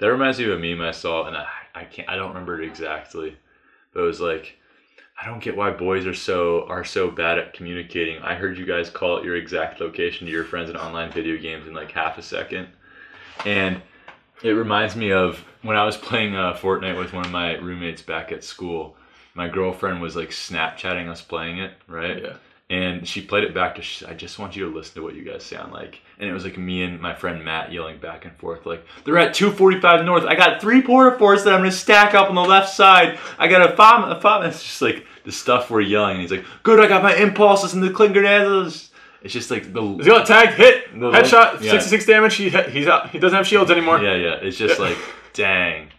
That 0.00 0.10
reminds 0.10 0.40
me 0.40 0.46
of 0.46 0.50
a 0.50 0.58
meme 0.58 0.80
I 0.80 0.90
saw, 0.90 1.28
and 1.28 1.36
I, 1.36 1.46
I 1.76 1.84
can't, 1.84 2.08
I 2.08 2.16
don't 2.16 2.30
remember 2.30 2.60
it 2.60 2.66
exactly, 2.66 3.36
but 3.94 4.00
it 4.00 4.06
was 4.06 4.20
like, 4.20 4.56
I 5.16 5.26
don't 5.26 5.40
get 5.40 5.56
why 5.56 5.70
boys 5.70 6.06
are 6.06 6.14
so 6.14 6.66
are 6.66 6.82
so 6.82 7.08
bad 7.08 7.38
at 7.38 7.52
communicating. 7.54 8.20
I 8.20 8.34
heard 8.34 8.58
you 8.58 8.66
guys 8.66 8.90
call 8.90 9.18
it 9.18 9.24
your 9.24 9.36
exact 9.36 9.80
location 9.80 10.26
to 10.26 10.32
your 10.32 10.42
friends 10.42 10.70
in 10.70 10.76
online 10.76 11.12
video 11.12 11.40
games 11.40 11.68
in 11.68 11.72
like 11.72 11.92
half 11.92 12.18
a 12.18 12.22
second, 12.22 12.66
and 13.46 13.80
it 14.42 14.50
reminds 14.50 14.96
me 14.96 15.12
of 15.12 15.38
when 15.62 15.76
I 15.76 15.84
was 15.84 15.96
playing 15.96 16.34
uh, 16.34 16.54
Fortnite 16.54 16.98
with 16.98 17.12
one 17.12 17.24
of 17.24 17.30
my 17.30 17.54
roommates 17.58 18.02
back 18.02 18.32
at 18.32 18.42
school. 18.42 18.96
My 19.34 19.48
girlfriend 19.48 20.00
was 20.02 20.14
like 20.16 20.30
Snapchatting 20.30 21.08
us 21.08 21.20
playing 21.22 21.58
it, 21.58 21.72
right? 21.88 22.22
Yeah. 22.22 22.34
and 22.70 23.06
she 23.08 23.20
played 23.20 23.44
it 23.44 23.52
back 23.54 23.74
to 23.74 23.82
sh- 23.82 24.04
i 24.08 24.14
just 24.14 24.38
want 24.38 24.54
you 24.56 24.66
to 24.68 24.74
listen 24.74 24.94
to 24.94 25.02
what 25.02 25.14
you 25.14 25.22
guys 25.24 25.42
sound 25.42 25.72
like 25.72 26.00
and 26.18 26.30
it 26.30 26.32
was 26.32 26.44
like 26.44 26.56
me 26.56 26.82
and 26.84 27.00
my 27.00 27.12
friend 27.14 27.44
matt 27.44 27.70
yelling 27.72 27.98
back 27.98 28.24
and 28.24 28.34
forth 28.36 28.64
like 28.64 28.82
they're 29.04 29.18
at 29.18 29.34
245 29.34 30.04
north 30.06 30.24
i 30.24 30.34
got 30.34 30.60
three 30.60 30.80
porta 30.80 31.18
forts 31.18 31.42
that 31.42 31.52
i'm 31.52 31.60
gonna 31.60 31.72
stack 31.72 32.14
up 32.14 32.28
on 32.30 32.34
the 32.36 32.40
left 32.40 32.70
side 32.72 33.18
i 33.38 33.46
got 33.48 33.68
a 33.68 33.76
farm 33.76 34.04
a 34.10 34.18
farm 34.20 34.44
it's 34.44 34.62
just 34.62 34.80
like 34.80 35.04
the 35.24 35.32
stuff 35.32 35.70
we're 35.70 35.80
yelling 35.82 36.12
and 36.12 36.20
he's 36.22 36.30
like 36.30 36.44
good 36.62 36.78
i 36.80 36.86
got 36.88 37.02
my 37.02 37.14
impulses 37.16 37.74
and 37.74 37.82
the 37.82 37.90
cling 37.90 38.12
grenades 38.12 38.90
it's 39.22 39.34
just 39.34 39.50
like 39.50 39.64
He's 39.64 39.72
the 39.72 40.04
got 40.06 40.26
tagged, 40.26 40.54
hit, 40.54 40.98
The- 40.98 41.10
headshot, 41.12 41.60
yeah. 41.60 41.72
66 41.72 42.06
damage. 42.06 42.34
He 42.34 42.48
he's 42.50 42.88
out. 42.88 43.10
He 43.10 43.18
doesn't 43.20 43.36
have 43.36 43.46
shields 43.46 43.70
anymore. 43.70 44.00
yeah 44.02 44.14
yeah 44.16 44.34
it's 44.40 44.56
just 44.58 44.80
like 44.80 44.96
dang 45.32 45.90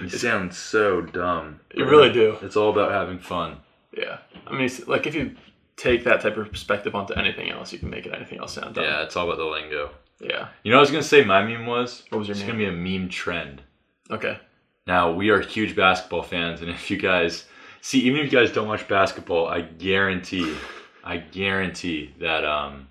you 0.00 0.08
sound 0.08 0.52
so 0.54 1.00
dumb 1.00 1.60
You 1.74 1.84
really 1.86 2.12
do. 2.12 2.36
it's 2.42 2.56
all 2.56 2.70
about 2.70 2.90
having 2.92 3.18
fun 3.18 3.56
Yeah. 3.96 4.18
I 4.46 4.56
mean, 4.56 4.70
like 4.86 5.06
if 5.06 5.14
you 5.14 5.36
take 5.76 6.04
that 6.04 6.20
type 6.20 6.36
of 6.36 6.50
perspective 6.50 6.94
onto 6.94 7.14
anything 7.14 7.50
else, 7.50 7.72
you 7.72 7.78
can 7.78 7.90
make 7.90 8.04
it 8.06 8.12
anything 8.14 8.38
else 8.38 8.54
sound 8.54 8.74
dumb. 8.74 8.84
yeah 8.84 9.02
it's 9.02 9.16
all 9.16 9.26
about 9.26 9.38
the 9.38 9.44
lingo 9.44 9.90
Yeah. 10.20 10.48
you 10.62 10.70
know 10.70 10.78
what 10.78 10.80
i 10.80 10.86
was 10.88 10.90
gonna 10.90 11.02
say 11.02 11.24
my 11.24 11.44
meme 11.44 11.66
was 11.66 12.04
What 12.10 12.18
was 12.18 12.28
your 12.28 12.36
it's 12.36 12.44
gonna 12.44 12.58
be 12.58 12.66
a 12.66 12.72
meme 12.72 13.08
trend 13.08 13.62
Okay. 14.10 14.38
Now 14.86 15.12
we 15.12 15.28
are 15.28 15.40
huge 15.40 15.76
basketball 15.76 16.22
fans, 16.22 16.62
and 16.62 16.70
if 16.70 16.90
you 16.90 16.96
guys 16.96 17.44
see, 17.82 18.00
even 18.00 18.20
if 18.20 18.32
you 18.32 18.38
guys 18.38 18.50
don't 18.50 18.66
watch 18.66 18.88
basketball, 18.88 19.46
I 19.46 19.60
guarantee, 19.60 20.56
I 21.04 21.18
guarantee 21.18 22.14
that 22.20 22.42
um, 22.46 22.88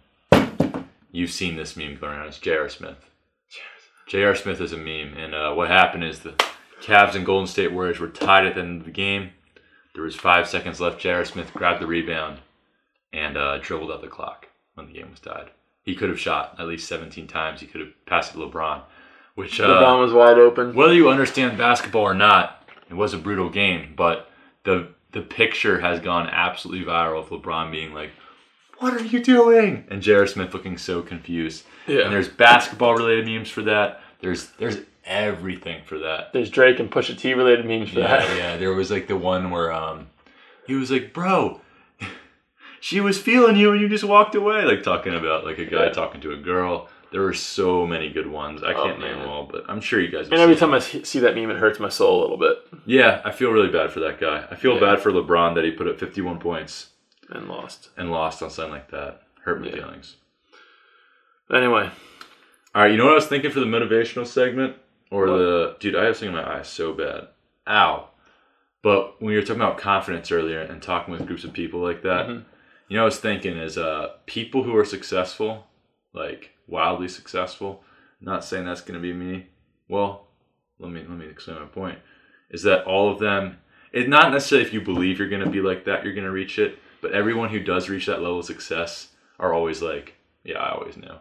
you've 1.12 1.32
seen 1.32 1.55
this 1.55 1.76
meme 1.76 1.97
going 1.99 2.14
around. 2.16 2.28
It's 2.28 2.38
J.R. 2.38 2.70
Smith. 2.70 2.97
J.R. 4.08 4.36
Smith 4.36 4.62
is 4.62 4.74
a 4.74 4.78
meme, 4.78 5.16
and 5.18 5.34
uh, 5.34 5.53
what 5.53 5.70
happened 5.70 6.03
is 6.03 6.20
the 6.20 6.36
Cavs 6.82 7.15
and 7.15 7.25
Golden 7.25 7.47
State 7.47 7.71
Warriors 7.71 7.99
were 7.99 8.07
tied 8.07 8.45
at 8.45 8.55
the 8.55 8.61
end 8.61 8.82
of 8.82 8.86
the 8.86 8.91
game. 8.91 9.32
There 9.93 10.03
was 10.03 10.15
five 10.15 10.47
seconds 10.47 10.80
left. 10.80 10.99
J.R. 10.99 11.25
Smith 11.25 11.51
grabbed 11.53 11.82
the 11.82 11.88
rebound 11.88 12.39
and 13.11 13.36
uh, 13.36 13.57
dribbled 13.57 13.91
out 13.91 14.01
the 14.01 14.07
clock 14.07 14.47
when 14.75 14.86
the 14.88 14.93
game 14.93 15.09
was 15.09 15.19
tied. 15.19 15.49
He 15.84 15.95
could 15.95 16.09
have 16.09 16.19
shot 16.19 16.55
at 16.59 16.67
least 16.67 16.88
17 16.88 17.28
times. 17.28 17.61
He 17.61 17.67
could 17.67 17.82
have 17.82 18.05
passed 18.05 18.36
it 18.36 18.38
to 18.38 18.45
LeBron, 18.45 18.82
which 19.36 19.59
uh, 19.59 19.67
LeBron 19.67 19.99
was 19.99 20.13
wide 20.13 20.38
open. 20.38 20.75
whether 20.75 20.93
you 20.93 21.09
understand 21.09 21.57
basketball 21.57 22.03
or 22.03 22.13
not, 22.13 22.69
it 22.89 22.93
was 22.93 23.13
a 23.13 23.17
brutal 23.17 23.49
game. 23.49 23.93
But 23.95 24.30
the 24.63 24.89
the 25.13 25.21
picture 25.21 25.80
has 25.80 25.99
gone 25.99 26.28
absolutely 26.28 26.86
viral 26.86 27.19
of 27.21 27.30
LeBron 27.30 27.71
being 27.71 27.93
like, 27.93 28.11
"What 28.80 28.93
are 28.93 29.03
you 29.03 29.23
doing?" 29.23 29.86
and 29.89 30.01
J.R. 30.01 30.28
Smith 30.28 30.53
looking 30.53 30.78
so 30.78 31.01
confused. 31.01 31.63
Yeah. 31.88 32.01
And 32.01 32.13
there's 32.13 32.28
basketball 32.28 32.93
related 32.93 33.25
memes 33.25 33.49
for 33.49 33.63
that. 33.63 34.01
There's 34.19 34.47
there's 34.59 34.80
everything 35.08 35.84
for 35.86 35.97
that. 35.99 36.34
There's 36.34 36.49
Drake 36.49 36.80
and 36.80 36.91
Pusha 36.91 37.18
T 37.18 37.34
related 37.34 37.66
memes 37.66 37.89
for 37.91 37.99
Yeah, 37.99 38.18
that. 38.26 38.38
yeah. 38.38 38.58
There 38.58 38.74
was 38.74 38.91
like 38.91 39.08
the 39.08 39.18
one 39.18 39.49
where 39.51 39.72
um 39.72 40.08
he 40.68 40.76
was 40.76 40.91
like, 40.91 41.14
"Bro." 41.14 41.62
She 42.80 42.99
was 43.01 43.20
feeling 43.20 43.55
you 43.55 43.72
and 43.72 43.82
you 43.82 43.89
just 43.89 44.03
walked 44.03 44.36
away, 44.36 44.64
like 44.64 44.84
talking 44.84 45.16
about 45.16 45.43
like 45.43 45.58
a 45.58 45.66
guy 45.66 45.86
Yeah. 45.86 45.89
talking 45.89 46.22
to 46.22 46.32
a 46.34 46.38
girl. 46.38 46.88
There 47.12 47.22
were 47.22 47.34
so 47.34 47.88
many 47.88 48.10
good 48.12 48.28
ones. 48.28 48.62
I 48.64 48.74
Oh, 48.74 48.84
can't 48.84 48.99
name 48.99 49.18
them 49.18 49.28
all, 49.28 49.45
but 49.51 49.64
I'm 49.68 49.82
sure 49.82 49.99
you 49.99 50.10
guys. 50.10 50.26
have 50.26 50.34
And 50.34 50.41
every 50.41 50.55
time 50.55 50.74
I 50.74 50.80
see 50.80 51.20
that 51.20 51.34
meme, 51.36 51.49
it 51.49 51.58
hurts 51.58 51.80
my 51.80 51.89
soul 51.89 52.20
a 52.20 52.22
little 52.22 52.38
bit. 52.38 52.58
Yeah, 52.86 53.22
I 53.26 53.32
feel 53.32 53.49
really 53.51 53.70
bad 53.72 53.91
for 53.91 53.99
that 54.01 54.20
guy. 54.20 54.45
I 54.51 54.55
feel 54.55 54.76
Yeah. 54.76 54.82
bad 54.82 54.99
for 55.01 55.12
LeBron 55.12 55.55
that 55.55 55.64
he 55.64 55.72
put 55.72 55.88
up 55.88 55.97
51 55.97 56.38
points 56.39 56.89
And 57.30 57.47
lost. 57.47 57.89
and 57.97 58.12
lost 58.12 58.43
on 58.43 58.49
something 58.51 58.74
like 58.74 58.91
that. 58.91 59.24
Hurt 59.43 59.60
my 59.62 59.72
feelings. 59.72 60.18
Anyway, 61.51 61.89
All 62.76 62.82
right, 62.84 62.91
you 62.91 62.97
know 62.97 63.05
what 63.05 63.14
I 63.14 63.16
was 63.16 63.26
thinking 63.28 63.49
for 63.51 63.60
the 63.62 63.66
motivational 63.66 64.28
segment? 64.28 64.76
Or 65.12 65.28
What? 65.28 65.38
the. 65.38 65.76
Dude, 65.80 65.95
I 65.95 66.05
have 66.05 66.18
something 66.18 66.36
in 66.36 66.41
my 66.41 66.60
eye 66.60 66.64
so 66.64 66.93
bad. 66.93 67.28
Ow. 67.68 68.10
But 68.82 69.22
when 69.22 69.32
you 69.34 69.39
were 69.39 69.45
talking 69.45 69.62
about 69.62 69.78
confidence 69.78 70.32
earlier 70.32 70.62
and 70.62 70.82
talking 70.82 71.12
with 71.12 71.26
groups 71.28 71.43
of 71.43 71.53
people 71.53 71.80
like 71.82 72.03
that, 72.03 72.28
Mhm. 72.28 72.45
you 72.88 72.95
know, 72.97 73.01
I 73.01 73.05
was 73.05 73.20
thinking 73.20 73.58
is 73.58 73.78
uh, 73.78 74.14
people 74.26 74.64
who 74.64 74.76
are 74.76 74.86
successful, 74.86 75.68
like 76.14 76.51
wildly 76.68 77.08
successful. 77.08 77.84
Not 78.22 78.43
saying 78.43 78.66
that's 78.66 78.82
going 78.82 78.99
to 78.99 79.01
be 79.01 79.14
me. 79.14 79.47
Well, 79.88 80.28
let 80.80 80.91
me 80.91 81.01
let 81.01 81.18
me 81.18 81.26
explain 81.28 81.60
my 81.60 81.66
point. 81.66 81.99
Is 82.49 82.64
that 82.64 82.86
all 82.86 83.12
of 83.12 83.20
them? 83.20 83.58
It's 83.91 84.08
not 84.10 84.32
necessarily 84.32 84.66
if 84.68 84.74
you 84.74 84.82
believe 84.82 85.18
you're 85.20 85.30
going 85.30 85.43
to 85.43 85.49
be 85.49 85.62
like 85.62 85.86
that, 85.86 86.03
you're 86.03 86.14
going 86.14 86.26
to 86.26 86.32
reach 86.32 86.60
it. 86.60 86.78
But 87.01 87.12
everyone 87.14 87.49
who 87.49 87.60
does 87.60 87.89
reach 87.89 88.05
that 88.08 88.22
level 88.22 88.39
of 88.39 88.45
success 88.45 89.14
are 89.39 89.53
always 89.53 89.82
like, 89.82 90.16
yeah, 90.43 90.60
I 90.60 90.72
always 90.74 90.97
knew. 90.97 91.14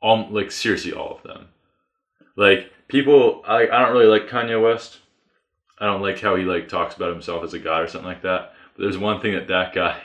All 0.00 0.28
like 0.30 0.50
seriously, 0.50 0.92
all 0.92 1.16
of 1.16 1.22
them. 1.22 1.48
Like 2.36 2.72
people, 2.90 3.42
I 3.46 3.62
I 3.68 3.78
don't 3.80 3.92
really 3.92 4.06
like 4.06 4.28
Kanye 4.28 4.62
West. 4.62 4.98
I 5.78 5.86
don't 5.86 6.02
like 6.02 6.20
how 6.20 6.36
he 6.36 6.44
like 6.44 6.68
talks 6.68 6.94
about 6.94 7.12
himself 7.12 7.42
as 7.42 7.54
a 7.54 7.58
god 7.58 7.82
or 7.82 7.88
something 7.88 8.08
like 8.08 8.22
that. 8.22 8.52
But 8.76 8.82
there's 8.82 8.98
one 8.98 9.20
thing 9.20 9.32
that 9.34 9.48
that 9.48 9.72
guy, 9.72 10.00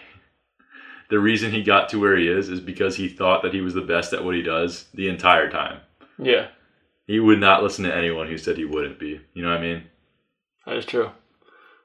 the 1.09 1.19
reason 1.19 1.51
he 1.51 1.63
got 1.63 1.89
to 1.89 1.99
where 1.99 2.17
he 2.17 2.27
is, 2.27 2.49
is 2.49 2.59
because 2.61 2.95
he 2.95 3.07
thought 3.09 3.41
that 3.43 3.53
he 3.53 3.61
was 3.61 3.73
the 3.73 3.81
best 3.81 4.13
at 4.13 4.23
what 4.23 4.35
he 4.35 4.41
does 4.41 4.85
the 4.93 5.09
entire 5.09 5.49
time. 5.49 5.81
Yeah, 6.17 6.47
He 7.07 7.19
would 7.19 7.39
not 7.41 7.61
listen 7.61 7.83
to 7.83 7.93
anyone 7.93 8.27
who 8.27 8.37
said 8.37 8.55
he 8.57 8.63
wouldn't 8.63 8.99
be. 8.99 9.19
You 9.33 9.43
know 9.43 9.49
what 9.49 9.59
I 9.59 9.61
mean? 9.61 9.83
that 10.65 10.77
is 10.77 10.85
true. 10.85 11.11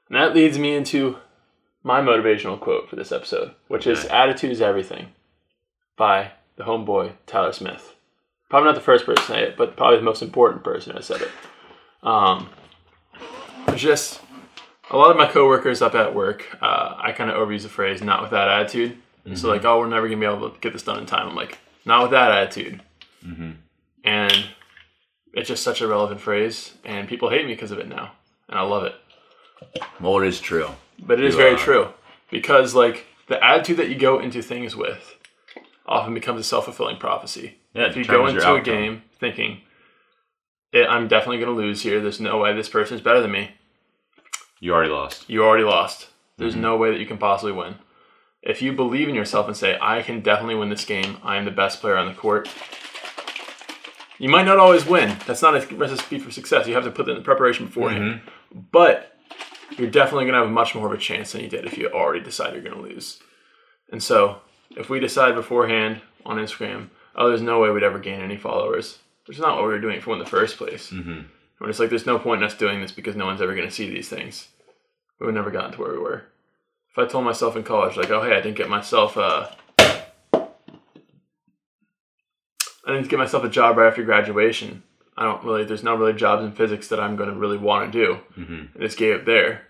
And 0.07 0.17
that 0.17 0.33
leads 0.33 0.57
me 0.57 0.73
into 0.75 1.17
my 1.83 1.99
motivational 2.01 2.59
quote 2.59 2.89
for 2.89 2.95
this 2.95 3.11
episode, 3.11 3.53
which 3.67 3.85
is 3.87 4.05
"Attitude 4.05 4.51
is 4.51 4.61
everything," 4.61 5.07
by 5.97 6.31
the 6.55 6.63
homeboy 6.63 7.13
Tyler 7.27 7.51
Smith. 7.51 7.95
Probably 8.51 8.67
not 8.67 8.75
the 8.75 8.81
first 8.81 9.05
person 9.05 9.23
to 9.25 9.31
say 9.31 9.43
it, 9.43 9.55
but 9.57 9.77
probably 9.77 9.95
the 9.97 10.03
most 10.03 10.21
important 10.21 10.61
person 10.61 10.93
to 10.93 11.01
said 11.01 11.21
it. 11.21 11.31
Um, 12.03 12.49
just 13.75 14.19
a 14.89 14.97
lot 14.97 15.09
of 15.09 15.15
my 15.15 15.25
coworkers 15.25 15.81
up 15.81 15.95
at 15.95 16.13
work. 16.13 16.57
Uh, 16.61 16.95
I 16.97 17.13
kind 17.13 17.29
of 17.29 17.37
overuse 17.37 17.63
the 17.63 17.69
phrase 17.69 18.01
"not 18.01 18.21
with 18.21 18.31
that 18.31 18.49
attitude." 18.49 18.97
So 19.35 19.47
like, 19.47 19.63
oh, 19.63 19.79
we're 19.79 19.87
never 19.87 20.09
gonna 20.09 20.19
be 20.19 20.25
able 20.25 20.49
to 20.49 20.59
get 20.59 20.73
this 20.73 20.83
done 20.83 20.99
in 20.99 21.05
time. 21.05 21.29
I'm 21.29 21.35
like, 21.35 21.59
not 21.85 22.01
with 22.01 22.11
that 22.11 22.29
attitude. 22.31 22.81
Mm-hmm. 23.25 23.51
and 24.03 24.45
it's 25.33 25.47
just 25.47 25.63
such 25.63 25.79
a 25.79 25.87
relevant 25.87 26.19
phrase, 26.19 26.73
and 26.83 27.07
people 27.07 27.29
hate 27.29 27.45
me 27.45 27.53
because 27.53 27.71
of 27.71 27.79
it 27.79 27.87
now, 27.87 28.11
and 28.49 28.59
I 28.59 28.63
love 28.63 28.83
it. 28.83 28.95
Well, 30.01 30.19
it 30.19 30.27
is 30.27 30.41
true. 30.41 30.67
But 30.99 31.19
it 31.19 31.25
is 31.25 31.35
You 31.35 31.41
very 31.41 31.53
are. 31.55 31.57
true 31.57 31.87
because 32.29 32.75
like 32.75 33.05
the 33.29 33.41
attitude 33.41 33.77
that 33.77 33.87
you 33.87 33.95
go 33.95 34.19
into 34.19 34.41
things 34.41 34.75
with 34.75 35.15
often 35.85 36.13
becomes 36.13 36.41
a 36.41 36.43
self 36.43 36.65
fulfilling 36.65 36.97
prophecy. 36.97 37.59
Yeah, 37.73 37.83
if 37.85 37.95
you 37.95 38.03
go 38.05 38.27
into 38.27 38.53
a 38.53 38.61
game 38.61 39.03
thinking, 39.19 39.61
"Eh, 40.73 40.85
"I'm 40.85 41.07
definitely 41.07 41.37
going 41.37 41.55
to 41.55 41.61
lose 41.61 41.81
here. 41.83 42.01
There's 42.01 42.19
no 42.19 42.37
way 42.39 42.53
this 42.53 42.69
person 42.69 42.95
is 42.95 43.01
better 43.01 43.21
than 43.21 43.31
me," 43.31 43.51
You 44.59 44.73
already 44.73 44.89
lost. 44.91 45.29
you 45.29 45.43
already 45.43 45.63
lost. 45.63 46.09
There's 46.37 46.53
Mm-hmm. 46.53 46.61
no 46.61 46.77
way 46.77 46.91
that 46.91 46.99
you 46.99 47.05
can 47.05 47.17
possibly 47.17 47.51
win. 47.53 47.75
If 48.41 48.61
you 48.61 48.73
believe 48.73 49.07
in 49.07 49.15
yourself 49.15 49.47
and 49.47 49.55
say, 49.55 49.77
"I 49.81 50.01
can 50.01 50.21
definitely 50.21 50.55
win 50.55 50.69
this 50.69 50.85
game. 50.85 51.17
I 51.23 51.37
am 51.37 51.45
the 51.45 51.51
best 51.51 51.79
player 51.81 51.97
on 51.97 52.07
the 52.07 52.13
court." 52.13 52.49
You 54.17 54.29
might 54.29 54.45
not 54.45 54.59
always 54.59 54.85
win. 54.85 55.17
That's 55.25 55.41
not 55.41 55.55
a 55.55 55.75
recipe 55.75 56.19
for 56.19 56.29
success. 56.31 56.67
You 56.67 56.75
have 56.75 56.83
to 56.83 56.91
put 56.91 57.09
in 57.09 57.15
the 57.15 57.21
preparation 57.21 57.65
beforehand. 57.65 58.21
Mm-hmm. 58.53 58.59
But 58.71 59.17
you're 59.77 59.89
definitely 59.89 60.25
going 60.25 60.35
to 60.35 60.41
have 60.41 60.51
much 60.51 60.75
more 60.75 60.85
of 60.85 60.91
a 60.93 60.97
chance 60.97 61.31
than 61.31 61.41
you 61.41 61.47
did 61.47 61.65
if 61.65 61.75
you 61.77 61.89
already 61.89 62.19
decide 62.23 62.53
you're 62.53 62.61
going 62.61 62.75
to 62.75 62.81
lose. 62.81 63.19
And 63.91 64.03
so, 64.03 64.41
if 64.77 64.89
we 64.91 64.99
decide 64.99 65.33
beforehand 65.33 66.01
on 66.25 66.37
Instagram, 66.37 66.89
oh, 67.15 67.27
there's 67.27 67.41
no 67.41 67.59
way 67.59 67.69
we'd 67.69 67.83
ever 67.83 67.99
gain 67.99 68.21
any 68.21 68.37
followers, 68.37 68.99
which 69.25 69.37
is 69.37 69.41
not 69.41 69.55
what 69.55 69.65
we 69.65 69.71
were 69.71 69.79
doing 69.79 70.01
for 70.01 70.13
in 70.13 70.19
the 70.19 70.25
first 70.25 70.57
place. 70.57 70.91
Mm-hmm. 70.91 71.21
When 71.57 71.69
it's 71.69 71.79
like, 71.79 71.89
there's 71.89 72.05
no 72.05 72.17
point 72.17 72.41
in 72.41 72.47
us 72.47 72.57
doing 72.57 72.81
this 72.81 72.91
because 72.91 73.15
no 73.15 73.25
one's 73.25 73.41
ever 73.41 73.55
going 73.55 73.67
to 73.67 73.73
see 73.73 73.89
these 73.89 74.09
things. 74.09 74.47
We 75.19 75.27
would 75.27 75.35
never 75.35 75.51
gotten 75.51 75.73
to 75.73 75.79
where 75.79 75.91
we 75.91 75.99
were. 75.99 76.23
If 76.91 76.97
I 76.97 77.05
told 77.05 77.23
myself 77.23 77.55
in 77.55 77.63
college, 77.63 77.95
like, 77.95 78.09
oh, 78.09 78.23
hey, 78.23 78.35
I 78.35 78.41
didn't 78.41 78.57
get 78.57 78.69
myself 78.69 79.15
a. 79.15 79.55
I 82.83 82.95
didn't 82.95 83.09
get 83.09 83.19
myself 83.19 83.43
a 83.43 83.49
job 83.49 83.77
right 83.77 83.87
after 83.87 84.03
graduation. 84.03 84.81
I 85.15 85.25
don't 85.25 85.43
really, 85.43 85.63
there's 85.63 85.83
no 85.83 85.95
really 85.95 86.13
jobs 86.13 86.43
in 86.43 86.51
physics 86.51 86.87
that 86.87 86.99
I'm 86.99 87.15
going 87.15 87.29
to 87.29 87.35
really 87.35 87.57
want 87.57 87.91
to 87.91 88.05
do. 88.05 88.19
Mm-hmm. 88.35 88.53
And 88.73 88.79
just 88.79 88.97
gave 88.97 89.15
it 89.15 89.25
there. 89.25 89.67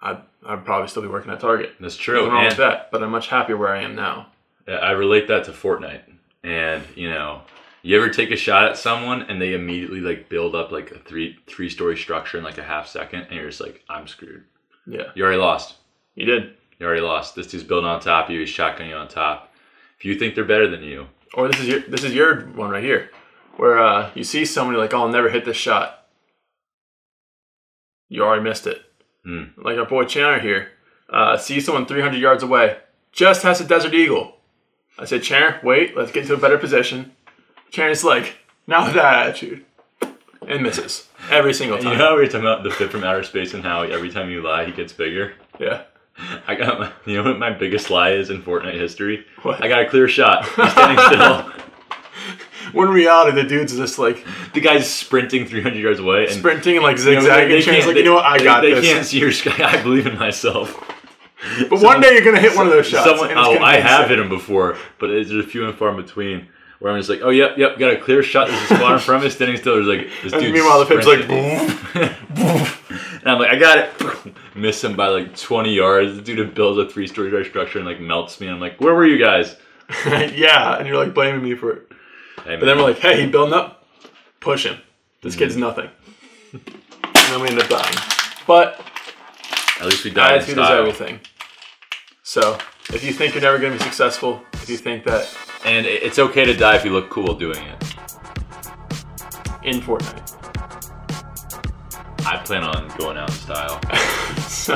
I'd, 0.00 0.18
I'd 0.44 0.64
probably 0.64 0.88
still 0.88 1.02
be 1.02 1.08
working 1.08 1.30
at 1.30 1.38
Target. 1.38 1.74
That's 1.78 1.96
true. 1.96 2.16
Nothing 2.16 2.32
wrong 2.32 2.44
with 2.46 2.56
that, 2.56 2.90
but 2.90 3.02
I'm 3.02 3.12
much 3.12 3.28
happier 3.28 3.56
where 3.56 3.68
I 3.68 3.82
am 3.82 3.94
now. 3.94 4.31
I 4.68 4.92
relate 4.92 5.28
that 5.28 5.44
to 5.44 5.52
Fortnite. 5.52 6.02
And 6.44 6.82
you 6.96 7.08
know, 7.10 7.42
you 7.82 7.96
ever 7.96 8.10
take 8.10 8.30
a 8.30 8.36
shot 8.36 8.64
at 8.70 8.76
someone 8.76 9.22
and 9.22 9.40
they 9.40 9.54
immediately 9.54 10.00
like 10.00 10.28
build 10.28 10.54
up 10.54 10.72
like 10.72 10.90
a 10.90 10.98
three 10.98 11.38
three 11.46 11.68
story 11.68 11.96
structure 11.96 12.38
in 12.38 12.44
like 12.44 12.58
a 12.58 12.62
half 12.62 12.88
second, 12.88 13.22
and 13.22 13.32
you're 13.32 13.48
just 13.48 13.60
like, 13.60 13.82
I'm 13.88 14.06
screwed. 14.06 14.44
Yeah, 14.86 15.10
You 15.14 15.22
already 15.24 15.38
lost. 15.38 15.76
you 16.16 16.24
did. 16.26 16.54
You 16.80 16.86
already 16.86 17.02
lost. 17.02 17.36
This 17.36 17.46
dude's 17.46 17.62
building 17.62 17.88
on 17.88 18.00
top 18.00 18.26
of 18.26 18.32
you. 18.32 18.40
He's 18.40 18.48
shotgunning 18.50 18.88
you 18.88 18.96
on 18.96 19.06
top. 19.06 19.52
If 19.98 20.04
you 20.04 20.16
think 20.18 20.34
they're 20.34 20.44
better 20.44 20.66
than 20.68 20.82
you, 20.82 21.06
Or 21.34 21.46
this 21.46 21.60
is 21.60 21.68
your 21.68 21.80
this 21.80 22.02
is 22.02 22.12
your 22.12 22.40
one 22.46 22.70
right 22.70 22.82
here, 22.82 23.10
where 23.56 23.78
uh, 23.78 24.10
you 24.16 24.24
see 24.24 24.44
somebody 24.44 24.78
like, 24.78 24.92
oh, 24.92 25.02
I'll 25.02 25.08
never 25.08 25.30
hit 25.30 25.44
this 25.44 25.56
shot. 25.56 26.06
You 28.08 28.24
already 28.24 28.42
missed 28.42 28.66
it. 28.66 28.82
Hmm. 29.24 29.44
Like 29.56 29.78
our 29.78 29.86
boy 29.86 30.04
Chandler 30.04 30.40
here, 30.40 30.72
uh, 31.08 31.36
sees 31.36 31.64
someone 31.66 31.86
300 31.86 32.18
yards 32.18 32.42
away, 32.42 32.78
just 33.12 33.42
has 33.44 33.60
a 33.60 33.64
Desert 33.64 33.94
Eagle. 33.94 34.36
I 34.98 35.04
said, 35.04 35.22
Chandler, 35.22 35.58
wait, 35.62 35.96
let's 35.96 36.12
get 36.12 36.22
into 36.22 36.34
a 36.34 36.38
better 36.38 36.58
position. 36.58 37.12
Chandler's 37.70 38.04
like, 38.04 38.36
now 38.66 38.84
with 38.84 38.94
that 38.94 39.26
attitude, 39.26 39.64
and 40.46 40.62
misses 40.62 41.08
every 41.30 41.54
single 41.54 41.78
time. 41.78 41.92
you 41.92 41.98
know 41.98 42.08
how 42.08 42.14
we 42.16 42.22
were 42.22 42.26
talking 42.26 42.40
about 42.40 42.62
the 42.64 42.70
Fib 42.70 42.90
from 42.90 43.04
outer 43.04 43.22
space 43.22 43.54
and 43.54 43.62
how 43.62 43.82
every 43.82 44.10
time 44.10 44.28
you 44.30 44.42
lie, 44.42 44.64
he 44.64 44.72
gets 44.72 44.92
bigger. 44.92 45.34
Yeah. 45.58 45.82
I 46.46 46.54
got 46.54 46.78
my, 46.78 46.92
you 47.06 47.16
know 47.22 47.30
what 47.30 47.38
my 47.38 47.50
biggest 47.50 47.88
lie 47.90 48.10
is 48.12 48.28
in 48.30 48.42
Fortnite 48.42 48.74
history? 48.74 49.24
What? 49.42 49.62
I 49.62 49.68
got 49.68 49.82
a 49.82 49.88
clear 49.88 50.08
shot. 50.08 50.44
He's 50.46 50.72
standing 50.72 51.04
still. 51.06 51.52
When 52.72 52.88
in 52.88 52.94
reality, 52.94 53.40
the 53.42 53.48
dude's 53.48 53.74
just 53.76 53.98
like 53.98 54.24
The 54.54 54.60
guy's 54.60 54.88
sprinting 54.90 55.46
300 55.46 55.78
yards 55.78 56.00
away 56.00 56.26
and 56.26 56.32
sprinting 56.34 56.76
and 56.76 56.82
like 56.84 56.98
you 56.98 57.04
know, 57.04 57.20
zigzagging. 57.20 57.60
Chandler's 57.62 57.64
can't- 57.64 57.86
like, 57.86 57.96
you 57.96 58.04
know 58.04 58.14
what, 58.14 58.24
I 58.24 58.38
they- 58.38 58.44
got 58.44 58.60
they, 58.62 58.74
this. 58.74 58.84
can't 58.84 59.06
see 59.06 59.18
your 59.20 59.32
sky. 59.32 59.54
I 59.78 59.82
believe 59.82 60.06
in 60.06 60.18
myself. 60.18 60.74
But 61.68 61.80
one 61.80 62.00
day 62.00 62.12
you're 62.12 62.24
gonna 62.24 62.40
hit 62.40 62.56
one 62.56 62.66
of 62.66 62.72
those 62.72 62.86
shots. 62.86 63.08
Someone, 63.08 63.30
oh, 63.36 63.58
I 63.58 63.76
have 63.76 64.08
hit 64.08 64.18
him 64.18 64.28
before, 64.28 64.76
but 64.98 65.08
there's 65.08 65.30
a 65.32 65.42
few 65.42 65.66
and 65.66 65.76
far 65.76 65.90
in 65.90 65.96
between 65.96 66.48
where 66.82 66.92
I'm 66.92 66.98
just 66.98 67.08
like, 67.08 67.20
oh, 67.22 67.30
yep, 67.30 67.56
yep, 67.56 67.78
got 67.78 67.92
a 67.92 67.96
clear 67.96 68.24
shot. 68.24 68.48
There's 68.48 68.60
a 68.70 68.74
squad 68.74 68.94
in 68.94 68.98
front 69.00 69.18
of 69.18 69.24
me 69.24 69.30
standing 69.30 69.56
still. 69.56 69.74
There's 69.74 69.86
like 69.86 70.08
this 70.22 70.32
And 70.32 70.42
dude. 70.42 70.52
meanwhile, 70.52 70.80
the 70.80 70.86
pip's 70.86 71.06
like, 71.06 71.28
boom 71.28 71.66
boom, 72.34 72.66
and 73.20 73.26
I'm 73.26 73.38
like, 73.38 73.50
I 73.50 73.56
got 73.56 73.78
it. 73.78 74.34
Miss 74.56 74.82
him 74.82 74.96
by 74.96 75.06
like 75.08 75.36
20 75.36 75.72
yards. 75.72 76.16
The 76.16 76.22
dude 76.22 76.54
builds 76.54 76.78
a 76.78 76.92
three 76.92 77.06
story 77.06 77.44
structure 77.44 77.78
and 77.78 77.86
like 77.86 78.00
melts 78.00 78.40
me. 78.40 78.48
And 78.48 78.56
I'm 78.56 78.60
like, 78.60 78.80
where 78.80 78.94
were 78.94 79.06
you 79.06 79.18
guys? 79.18 79.56
yeah, 80.06 80.76
and 80.76 80.88
you're 80.88 80.96
like 80.96 81.14
blaming 81.14 81.42
me 81.42 81.54
for 81.54 81.72
it. 81.72 81.92
Hey, 82.44 82.56
But 82.56 82.66
then 82.66 82.76
we're 82.76 82.84
like, 82.84 82.98
hey, 82.98 83.24
he 83.24 83.30
building 83.30 83.54
up, 83.54 83.86
push 84.40 84.66
him. 84.66 84.78
This 85.20 85.36
kid's 85.36 85.54
mm-hmm. 85.54 85.60
nothing. 85.60 85.90
and 86.52 86.62
then 87.14 87.40
we 87.40 87.48
end 87.48 87.60
up 87.60 87.68
dying. 87.68 87.96
But 88.46 88.80
at 89.80 89.86
least 89.86 90.04
we 90.04 90.10
died 90.10 90.34
in 90.34 90.38
attitude 90.40 90.58
is 90.58 90.70
everything. 90.70 91.20
So 92.22 92.56
if 92.92 93.04
you 93.04 93.12
think 93.12 93.34
you're 93.34 93.42
never 93.42 93.58
going 93.58 93.72
to 93.72 93.78
be 93.78 93.84
successful, 93.84 94.42
if 94.54 94.68
you 94.68 94.76
think 94.76 95.04
that. 95.04 95.28
And 95.64 95.86
it's 95.86 96.18
okay 96.18 96.44
to 96.44 96.54
die 96.54 96.76
if 96.76 96.84
you 96.84 96.92
look 96.92 97.10
cool 97.10 97.34
doing 97.34 97.64
it. 97.64 97.82
In 99.64 99.80
Fortnite. 99.80 100.20
I 102.24 102.36
plan 102.44 102.62
on 102.62 102.88
going 102.96 103.16
out 103.16 103.28
in 103.28 103.34
style. 103.34 103.80
so. 104.48 104.74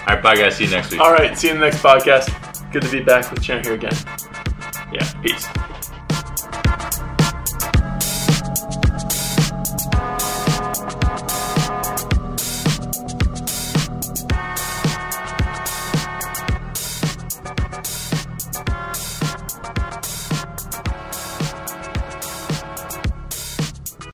All 0.00 0.16
right, 0.16 0.22
bye 0.22 0.34
guys. 0.34 0.56
See 0.56 0.64
you 0.64 0.70
next 0.70 0.90
week. 0.90 1.00
All 1.00 1.12
right, 1.12 1.36
see 1.36 1.48
you 1.48 1.54
in 1.54 1.60
the 1.60 1.66
next 1.66 1.82
podcast. 1.82 2.72
Good 2.72 2.82
to 2.82 2.90
be 2.90 3.02
back 3.02 3.30
with 3.30 3.42
Chan 3.42 3.64
here 3.64 3.74
again. 3.74 3.92
Yeah, 4.92 5.12
peace. 5.22 5.46